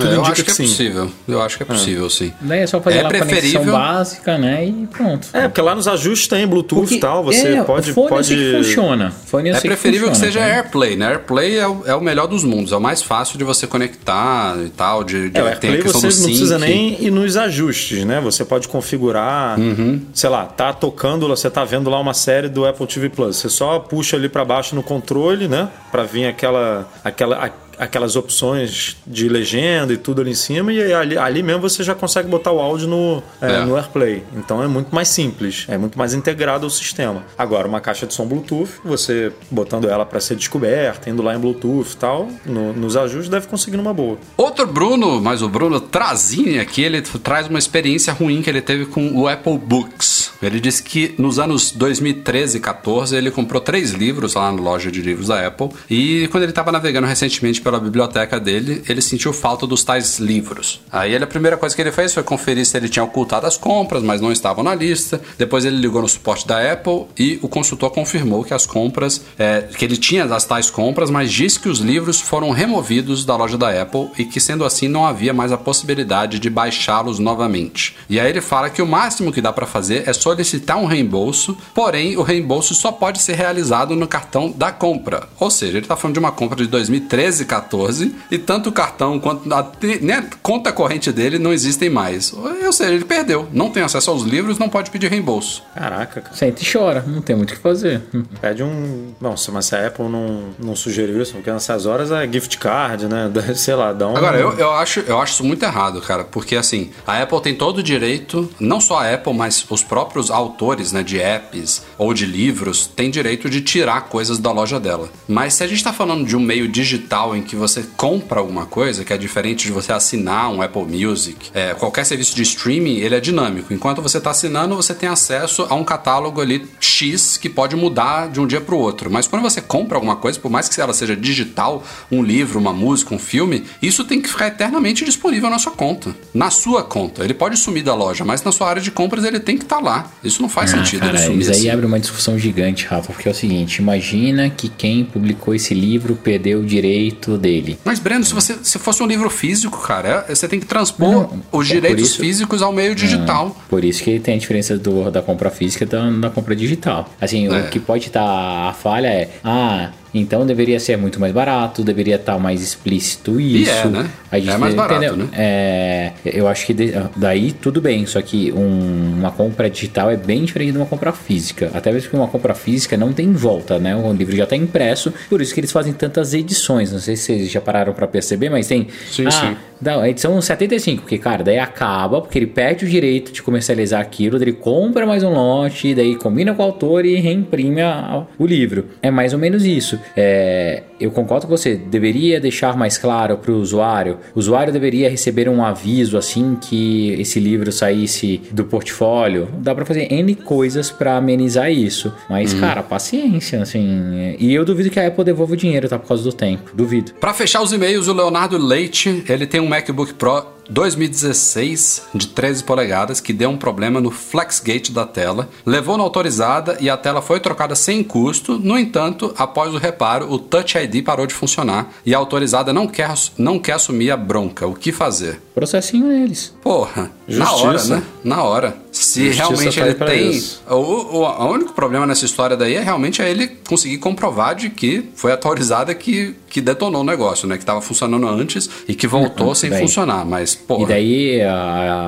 [0.00, 1.10] é, tudo eu indica acho que, que é possível.
[1.28, 2.32] Eu acho que é possível, sim.
[2.40, 4.66] Daí é só fazer é lá preferível, base básica, né?
[4.66, 5.28] E pronto.
[5.32, 7.92] É, porque lá nos ajustes tem Bluetooth e tal, você é, pode.
[7.92, 8.32] Fone pode...
[8.32, 9.10] Eu sei que funciona.
[9.10, 10.54] Fone eu é sei preferível que, funciona, seja tá?
[10.54, 11.08] AirPlay, né?
[11.08, 14.56] AirPlay é o, é o melhor dos mundos, é o mais fácil de você conectar
[14.64, 15.04] e tal.
[15.04, 18.04] De, de, É, tem a AirPlay questão você do não precisa nem ir nos ajustes,
[18.04, 18.20] né?
[18.20, 20.00] Você pode configurar, Uhum.
[20.12, 23.36] sei lá, tá tocando, você tá vendo lá uma série do Apple TV Plus.
[23.36, 25.68] Você só puxa ali para baixo no controle, né?
[25.90, 27.50] Para vir aquela, aquela,
[27.80, 31.94] aquelas opções de legenda e tudo ali em cima e ali, ali mesmo você já
[31.94, 33.64] consegue botar o áudio no, é, É.
[33.64, 34.22] no AirPlay.
[34.36, 37.24] Então é muito mais simples, é muito mais integrado ao sistema.
[37.36, 41.38] Agora, uma caixa de som Bluetooth, você botando ela para ser descoberta, indo lá em
[41.38, 44.18] Bluetooth e tal, no- nos ajustes deve conseguir numa boa.
[44.36, 48.86] Outro Bruno, mas o Bruno Trazini aqui, ele traz uma experiência ruim que ele teve
[48.86, 50.29] com o Apple Books.
[50.42, 54.90] Ele disse que nos anos 2013 e 14 ele comprou três livros lá na loja
[54.90, 59.32] de livros da Apple e quando ele estava navegando recentemente pela biblioteca dele, ele sentiu
[59.32, 60.80] falta dos tais livros.
[60.90, 63.56] Aí ele, a primeira coisa que ele fez foi conferir se ele tinha ocultado as
[63.56, 65.20] compras, mas não estavam na lista.
[65.36, 69.62] Depois ele ligou no suporte da Apple e o consultor confirmou que as compras, é,
[69.76, 73.58] que ele tinha as tais compras, mas disse que os livros foram removidos da loja
[73.58, 77.96] da Apple e que sendo assim não havia mais a possibilidade de baixá-los novamente.
[78.08, 81.56] E aí ele fala que o máximo que dá para fazer é solicitar um reembolso,
[81.74, 85.24] porém o reembolso só pode ser realizado no cartão da compra.
[85.38, 88.72] Ou seja, ele está falando de uma compra de 2013 e 14 e tanto o
[88.72, 92.32] cartão quanto a, a conta corrente dele não existem mais.
[92.32, 95.62] Ou seja, ele perdeu, não tem acesso aos livros, não pode pedir reembolso.
[95.74, 96.36] Caraca, cara.
[96.36, 98.02] Sente e chora, não tem muito o que fazer.
[98.40, 99.12] Pede um.
[99.20, 102.58] Não, se- mas se a Apple não, não sugeriu isso, porque nessas horas é gift
[102.58, 103.30] card, né?
[103.54, 104.16] Sei lá, dá um.
[104.16, 107.54] Agora, eu, eu, acho, eu acho isso muito errado, cara, porque assim, a Apple tem
[107.54, 112.12] todo o direito, não só a Apple, mas os próprios autores né, de apps ou
[112.12, 115.08] de livros têm direito de tirar coisas da loja dela.
[115.28, 118.66] Mas se a gente tá falando de um meio digital em que você compra alguma
[118.66, 122.96] coisa, que é diferente de você assinar um Apple Music, é, qualquer serviço de streaming,
[122.96, 123.72] ele é dinâmico.
[123.72, 128.28] Enquanto você tá assinando, você tem acesso a um catálogo ali X que pode mudar
[128.28, 129.10] de um dia para o outro.
[129.10, 132.72] Mas quando você compra alguma coisa, por mais que ela seja digital, um livro, uma
[132.72, 136.14] música, um filme, isso tem que ficar eternamente disponível na sua conta.
[136.34, 137.22] Na sua conta.
[137.22, 139.80] Ele pode sumir da loja, mas na sua área de compras ele tem que estar
[139.80, 140.09] lá.
[140.22, 141.70] Isso não faz Ah, sentido cara, isso aí assim.
[141.70, 146.14] abre uma discussão gigante, Rafa, porque é o seguinte: imagina que quem publicou esse livro
[146.16, 147.78] perdeu o direito dele.
[147.84, 151.10] Mas, Breno, se você se fosse um livro físico, cara, é- você tem que transpor
[151.10, 153.56] Não, os é por direitos isso- físicos ao meio digital.
[153.68, 157.08] Por isso que tem a diferença do, da compra física e da, da compra digital.
[157.20, 157.60] Assim, É.
[157.60, 162.16] o que pode estar a falha é, ah, então deveria ser muito mais barato, deveria
[162.16, 163.70] estar mais explícito isso.
[163.70, 164.10] é, né?
[164.30, 165.26] A gente É mais deve- barato, entendeu?
[165.26, 165.28] né?
[165.36, 170.16] É, eu acho que de- daí tudo bem, só que um- uma compra digital é
[170.16, 171.70] bem diferente de uma compra física.
[171.74, 173.94] Até mesmo que uma compra física não tem volta, né?
[173.96, 176.92] O livro já está impresso, por isso que eles fazem tantas edições.
[176.92, 178.88] Não sei se vocês já pararam para perceber, mas tem.
[179.10, 179.56] Sim, ah, sim.
[179.80, 184.38] da edição 75, porque, cara, daí acaba, porque ele perde o direito de comercializar aquilo,
[184.38, 188.44] daí ele compra mais um lote, daí combina com o autor e reimprime a- o
[188.46, 188.84] livro.
[189.02, 189.98] É mais ou menos isso.
[190.16, 194.18] É, eu concordo com você, deveria deixar mais claro para o usuário.
[194.34, 199.48] O usuário deveria receber um aviso assim que esse livro saísse do portfólio.
[199.58, 202.12] Dá para fazer N coisas para amenizar isso.
[202.28, 203.98] Mas, cara, paciência, assim.
[204.14, 205.98] é, E eu duvido que a Apple devolva o dinheiro, tá?
[205.98, 206.70] Por causa do tempo.
[206.74, 207.12] Duvido.
[207.20, 212.64] Para fechar os e-mails, o Leonardo Leite, ele tem um MacBook Pro 2016 de 13
[212.64, 217.20] polegadas que deu um problema no FlexGate da tela, levou na autorizada e a tela
[217.20, 218.58] foi trocada sem custo.
[218.58, 222.86] No entanto, após o reparo, o Touch ID parou de funcionar e a autorizada não
[222.86, 224.66] quer, não quer assumir a bronca.
[224.66, 225.42] O que fazer?
[225.60, 226.54] Processinho neles.
[226.62, 227.66] Porra, na Justiça.
[227.66, 228.02] hora, né?
[228.24, 228.76] Na hora.
[228.92, 230.42] Se Justiça realmente tá ele tem.
[230.68, 234.68] O, o, o único problema nessa história daí é realmente é ele conseguir comprovar de
[234.68, 237.56] que foi autorizada que, que detonou o negócio, né?
[237.56, 240.24] Que estava funcionando antes e que voltou sem daí- funcionar.
[240.26, 240.82] Mas, porra.
[240.82, 241.40] E daí,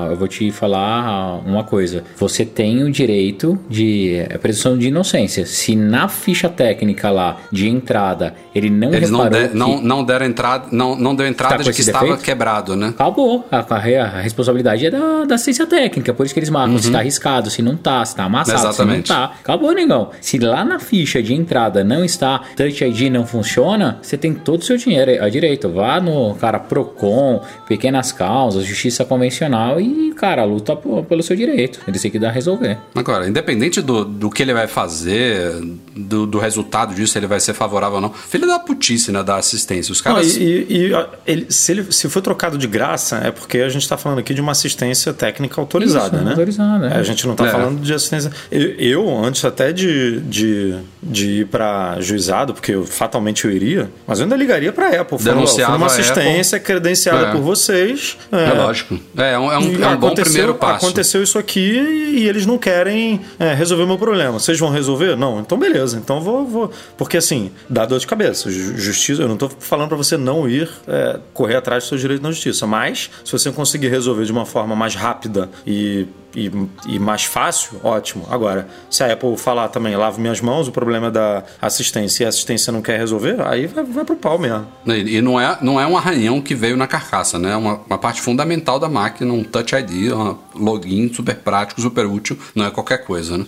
[0.09, 2.03] eu vou te falar uma coisa.
[2.17, 5.45] Você tem o direito de é, presunção de inocência.
[5.45, 10.03] Se na ficha técnica lá de entrada ele não Eles não, de- que não, não
[10.03, 12.23] deram entrada, não, não deu entrada Tá de que estava defeito?
[12.23, 12.89] quebrado, né?
[12.89, 13.42] Acabou.
[13.51, 16.13] A, a- a responsabilidade é da, da assistência técnica.
[16.13, 18.69] Por isso que eles marcam se tá arriscado, se não tá, se tá amassado, Uhum.
[18.69, 19.07] Exatamente.
[19.07, 19.33] se não tá.
[19.41, 20.09] Acabou, negão.
[20.21, 24.61] Se lá na ficha de entrada não está, Touch ID não funciona, você tem todo
[24.61, 25.69] o seu dinheiro a direito.
[25.69, 31.79] Vá no, cara, Procon, pequenas causas, justiça convencional e, cara, luta pelo seu direito.
[31.87, 32.77] Eles têm que dar a resolver.
[32.95, 35.51] Agora, independente do, do que ele vai fazer,
[35.95, 39.23] do, do resultado disso, se ele vai ser favorável ou não, filho da putice, né?
[39.23, 39.91] Da assistência.
[39.91, 40.35] Os Não, caras.
[40.37, 43.69] e, e- e, ó, ele- se, ele, se for trocado de graça, é porque a
[43.69, 46.31] gente está falando aqui de uma assistência técnica autorizada, Isso, né?
[46.31, 46.97] autorizada, é.
[46.97, 47.49] A gente não está É.
[47.51, 48.31] falando de assistência.
[48.51, 53.89] Eu, eu, antes até de, de, de ir para juizado, porque eu, fatalmente eu iria,
[54.07, 55.17] mas eu ainda ligaria para a Apple.
[55.17, 56.01] Falando, ó, Denunciava foi uma a Apple.
[56.01, 57.31] assistência credenciada É.
[57.31, 58.17] por vocês.
[58.31, 58.99] É, lógico.
[59.17, 60.85] É, é um, é um- é um bom aconteceu- primeiro passo.
[60.85, 61.71] Aconteceu isso aqui
[62.17, 64.39] e eles não querem é, resolver o meu problema.
[64.39, 65.15] Vocês vão resolver?
[65.15, 65.39] Não.
[65.39, 65.97] Então beleza.
[65.97, 66.71] Então vou, vou.
[66.97, 68.49] Porque assim, dá dor de cabeça.
[68.51, 72.01] Ju- Justiça, eu não tô falando para você não ir é, correr atrás dos seus
[72.01, 72.65] direitos na justiça.
[72.67, 76.07] Mas se você conseguir resolver de uma forma mais rápida e.
[76.35, 76.51] E,
[76.87, 78.25] e mais fácil, ótimo.
[78.27, 82.25] Agora, se a Apple falar também, lavo minhas mãos, o problema é da assistência e
[82.25, 84.65] a assistência não quer resolver, aí vai, vai pro pau mesmo.
[84.87, 87.51] E e não é, não é um arranhão que veio na carcaça, né?
[87.51, 92.07] É uma, uma parte fundamental da máquina, um Touch ID, um login super prático, super
[92.07, 93.45] útil, não é qualquer coisa, né?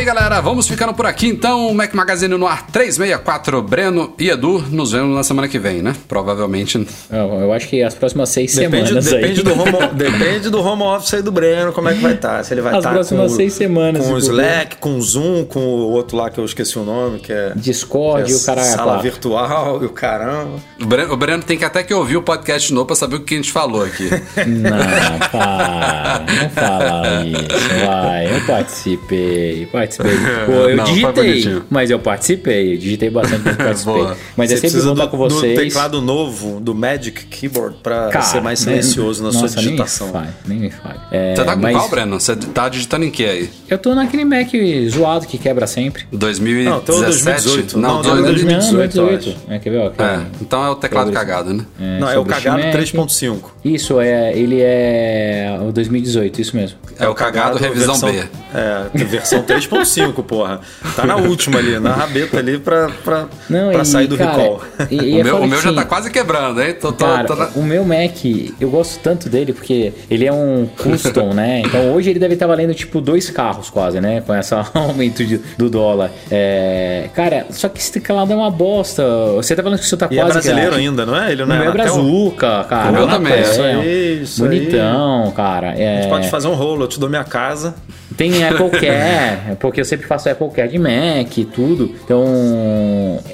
[0.00, 0.40] Aí, galera.
[0.40, 1.72] Vamos ficando por aqui então.
[1.74, 3.62] Mac Magazine no ar 364.
[3.62, 5.94] Breno e Edu, nos vemos na semana que vem, né?
[6.08, 6.86] Provavelmente.
[7.10, 9.44] Eu, eu acho que as próximas seis Depende, semanas depende, aí.
[9.44, 12.42] do home, depende do home office aí do Breno, como é que vai estar.
[12.44, 15.02] Se ele vai As estar próximas com, o- seis semanas, com o Slack, com o
[15.02, 18.34] Zoom, com o outro lá que eu esqueci o nome, que é, Discord que é
[18.34, 20.56] e o cara sala virtual e o caramba.
[20.80, 23.16] O Breno, o Breno tem que até que ouvir o podcast de novo pra saber
[23.16, 24.08] o que a gente falou aqui.
[24.46, 26.24] Não, para.
[26.42, 27.86] Não fala isso.
[27.86, 29.66] Vai, eu participei.
[29.66, 29.89] Participei.
[30.46, 32.74] Pô, eu Não, digitei, mas eu participei.
[32.74, 33.94] Eu digitei bastante, mas participei.
[33.94, 34.16] Boa.
[34.36, 35.58] Mas é Você sempre precisa bom do, estar com do vocês.
[35.58, 40.06] teclado novo, do Magic Keyboard, pra Cara, ser mais silencioso na Nossa, sua digitação.
[40.08, 41.00] Nem me fale, nem me fale.
[41.10, 42.20] É, Você tá com mas qual, Breno?
[42.20, 43.50] Você tá digitando em que aí?
[43.68, 44.48] Eu tô naquele Mac
[44.90, 46.04] zoado que quebra sempre.
[46.12, 46.68] 2017?
[46.68, 47.78] Não, tô 2018.
[47.78, 49.78] Não, Não, dois- não, 2018, 2018, É, quer ver?
[49.78, 51.64] Ó, que É, então é o teclado cagado, né?
[51.98, 52.72] Não, é o cagado Mac.
[52.74, 53.50] 3.5.
[53.64, 56.78] Isso, é, ele é o 2018, isso mesmo.
[56.98, 58.28] É o cagado revisão versão, B.
[58.54, 59.79] É, versão 3.5,
[60.22, 60.60] porra.
[60.96, 64.30] Tá na última ali, na rabeta ali pra, pra, Não, pra e, sair do cara,
[64.32, 64.62] recall.
[64.90, 66.74] E, e O é meu, foda o meu já tá quase quebrando, hein?
[66.80, 68.24] Tô, tô, Cara, tô na- o meu Mac,
[68.60, 71.62] eu gosto tanto dele porque ele é um custom, né?
[71.64, 74.20] Então hoje ele deve estar valendo tipo dois carros quase, né?
[74.26, 76.10] Com esse aumento de- do dólar.
[76.30, 79.02] É, cara, só que esse teclado é uma bosta.
[79.36, 80.86] Você tá falando que o seu tá E é quase brasileiro grátis.
[80.88, 81.32] ainda, não é?
[81.32, 81.94] Ele O não é meu é Anatel?
[81.94, 82.90] brazuca, cara.
[82.90, 83.40] O meu também.
[83.40, 84.48] Isso aí, isso aí.
[84.60, 85.74] Bonitão, cara.
[85.78, 87.74] É, A gente pode fazer um rolo, eu te dou minha casa.
[88.16, 91.92] Tem AppleCare, porque eu sempre faço AppleCare de Mac e tudo.
[92.04, 92.24] Então,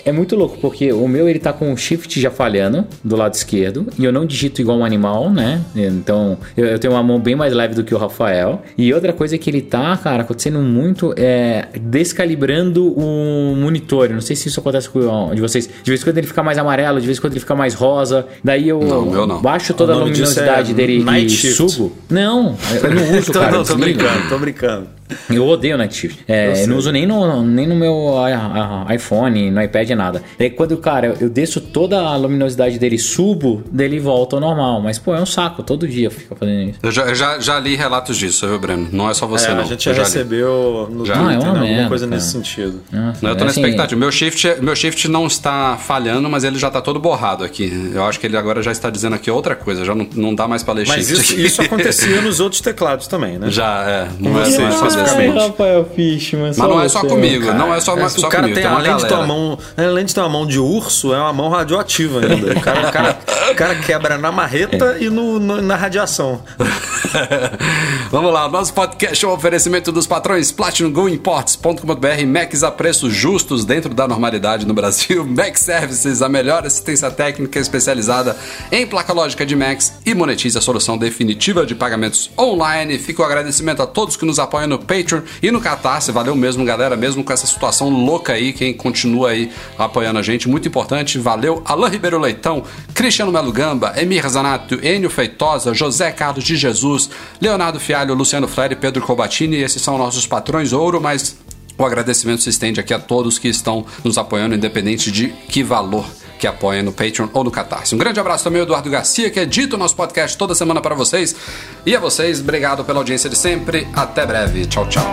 [0.05, 3.33] é muito louco, porque o meu ele tá com o shift já falhando do lado
[3.35, 5.63] esquerdo, e eu não digito igual um animal, né?
[5.75, 8.63] Então, eu, eu tenho uma mão bem mais leve do que o Rafael.
[8.77, 14.07] E outra coisa que ele tá, cara, acontecendo muito é descalibrando o monitor.
[14.09, 15.67] Eu não sei se isso acontece com o de vocês.
[15.67, 17.73] De vez em quando ele fica mais amarelo, de vez em quando ele fica mais
[17.75, 18.27] rosa.
[18.45, 19.41] Daí eu Não, não.
[19.41, 21.57] baixo toda a disso luminosidade é dele Night e Shift.
[21.57, 21.93] subo.
[22.11, 23.51] Não, eu não uso, cara.
[23.53, 24.96] não, tô brincando, tô brincando.
[25.31, 26.25] Eu odeio Night Shift.
[26.29, 30.23] É, eu, não uso nem no, nem no meu ah, ah, iPhone, no iPad, nada.
[30.39, 34.81] É quando, cara, eu desço toda a luminosidade dele, subo, dele volta ao normal.
[34.83, 35.63] Mas, pô, é um saco.
[35.63, 36.79] Todo dia fica fazendo isso.
[36.83, 38.89] Eu já, eu já, já li relatos disso, viu, Breno?
[38.93, 39.61] Não é só você, É, não.
[39.63, 39.99] a gente já li.
[39.99, 41.15] recebeu no Já.
[41.15, 42.17] Twitter, Ah, é uma né, alguma merda, coisa cara.
[42.17, 42.81] nesse sentido.
[42.93, 43.99] Nossa, Não, eu tô na assim, expectativa.
[43.99, 47.91] Meu shift, meu shift não está falhando, mas ele já tá todo borrado aqui.
[47.95, 49.85] Eu acho que ele agora já está dizendo aqui outra coisa.
[49.85, 51.13] Já não, não dá mais pra ler Mas shift.
[51.23, 51.45] isso, aqui.
[51.45, 53.51] isso acontecia nos outros teclados também, né?
[53.51, 54.09] Já, é.
[54.21, 54.63] Não é você,
[54.97, 55.49] especificamente.
[55.49, 58.55] Rafael Fishman, Mas não é só comigo, não é só, É, só o cara comigo.
[58.55, 59.27] tem, tem uma além de ter uma galera.
[59.27, 62.53] mão, além de ter uma mão de urso, é uma mão radioativa ainda.
[62.53, 63.19] O cara, o cara,
[63.51, 66.43] o cara quebra na marreta e no, no- na radiação.
[68.11, 73.93] Vamos lá, nosso podcast é um oferecimento dos patrões PlatinumGoImports.com.br Macs a preços justos dentro
[73.95, 75.25] da normalidade no Brasil.
[75.27, 78.37] Mac Services, a melhor assistência técnica especializada
[78.71, 82.99] em placa lógica de Macs e monetize a solução definitiva de pagamentos online.
[82.99, 86.13] Fica o agradecimento a todos que nos apoiam no Patreon e no Catarse.
[86.13, 90.49] Valeu mesmo, galera, mesmo com essa situação louca aí, quem continua aí apoiando a gente,
[90.49, 91.19] muito importante.
[91.19, 92.63] Valeu, Alain Ribeiro Leitão,
[92.95, 98.75] Cristiano Melo Gamba, Emir Zanato, Enio Feitosa, José Carlos de Jesus, Leonardo Fialho, Luciano Freire
[98.75, 99.57] Pedro Cobatini.
[99.57, 101.37] Esses são nossos patrões ouro, mas
[101.77, 106.07] o agradecimento se estende aqui a todos que estão nos apoiando, independente de que valor
[106.39, 107.95] que apoia no Patreon ou no Catarse.
[107.95, 110.95] Um grande abraço também ao Eduardo Garcia, que edita o nosso podcast toda semana para
[110.95, 111.37] vocês.
[111.85, 113.87] E a vocês, obrigado pela audiência de sempre.
[113.93, 114.65] Até breve.
[114.65, 115.05] Tchau, tchau.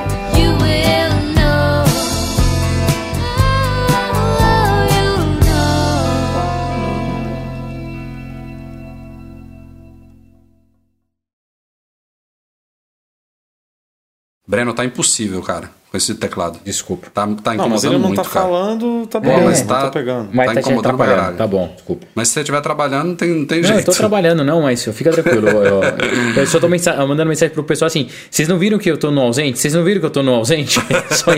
[14.55, 16.59] Breno, tá impossível, cara, com esse teclado.
[16.63, 17.07] Desculpa.
[17.13, 18.45] Tá, tá Não, incomodando mas ele não muito, tá cara.
[18.45, 20.29] falando, tá bom, É, mas não tá- tá pegando.
[20.33, 21.37] Mas Tá tá, incomodando caralho.
[21.37, 22.05] Tá bom, desculpa.
[22.13, 23.79] Mas se você estiver trabalhando, não tem, não tem Não, jeito.
[23.81, 25.47] eu tô trabalhando, não, mas fica tranquilo.
[25.49, 25.81] Eu, eu-
[26.37, 29.09] eu só tô mensa- mandando mensagem pro pessoal assim: vocês não viram que eu tô
[29.11, 29.57] no ausente?
[29.59, 30.79] Vocês não viram que eu tô no ausente?
[31.11, 31.31] Só.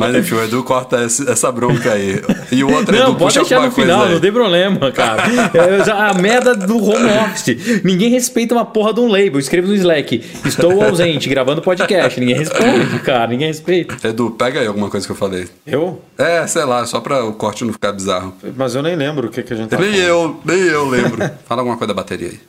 [0.00, 2.20] Mas enfim, o Edu corta essa bronca aí.
[2.50, 5.22] E o outro Não, Edu pode puxa deixar no final, não tem problema, cara.
[5.52, 7.82] É, a merda do home office.
[7.84, 9.34] Ninguém respeita uma porra de um label.
[9.34, 10.22] Eu escrevo no Slack.
[10.44, 12.18] Estou ausente, gravando podcast.
[12.18, 13.26] Ninguém responde, cara.
[13.28, 13.96] Ninguém respeita.
[14.08, 15.48] Edu, pega aí alguma coisa que eu falei.
[15.66, 16.00] Eu?
[16.16, 18.34] É, sei lá, só pra o corte não ficar bizarro.
[18.56, 20.06] Mas eu nem lembro o que, que a gente tá nem falando.
[20.06, 21.18] eu, nem eu lembro.
[21.46, 22.40] Fala alguma coisa da bateria aí.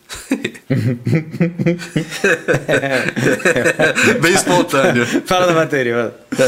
[4.21, 5.05] Bem espontâneo.
[5.25, 6.13] Fala da bateria.
[6.31, 6.47] vai.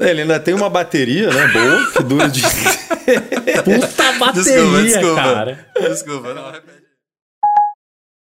[0.00, 1.48] Ele ainda tem uma bateria, né?
[1.48, 2.42] Boa, que dura de.
[2.42, 5.22] Puta bateria, Desculpa, desculpa.
[5.22, 5.66] cara.
[5.80, 6.75] Desculpa, não, repete.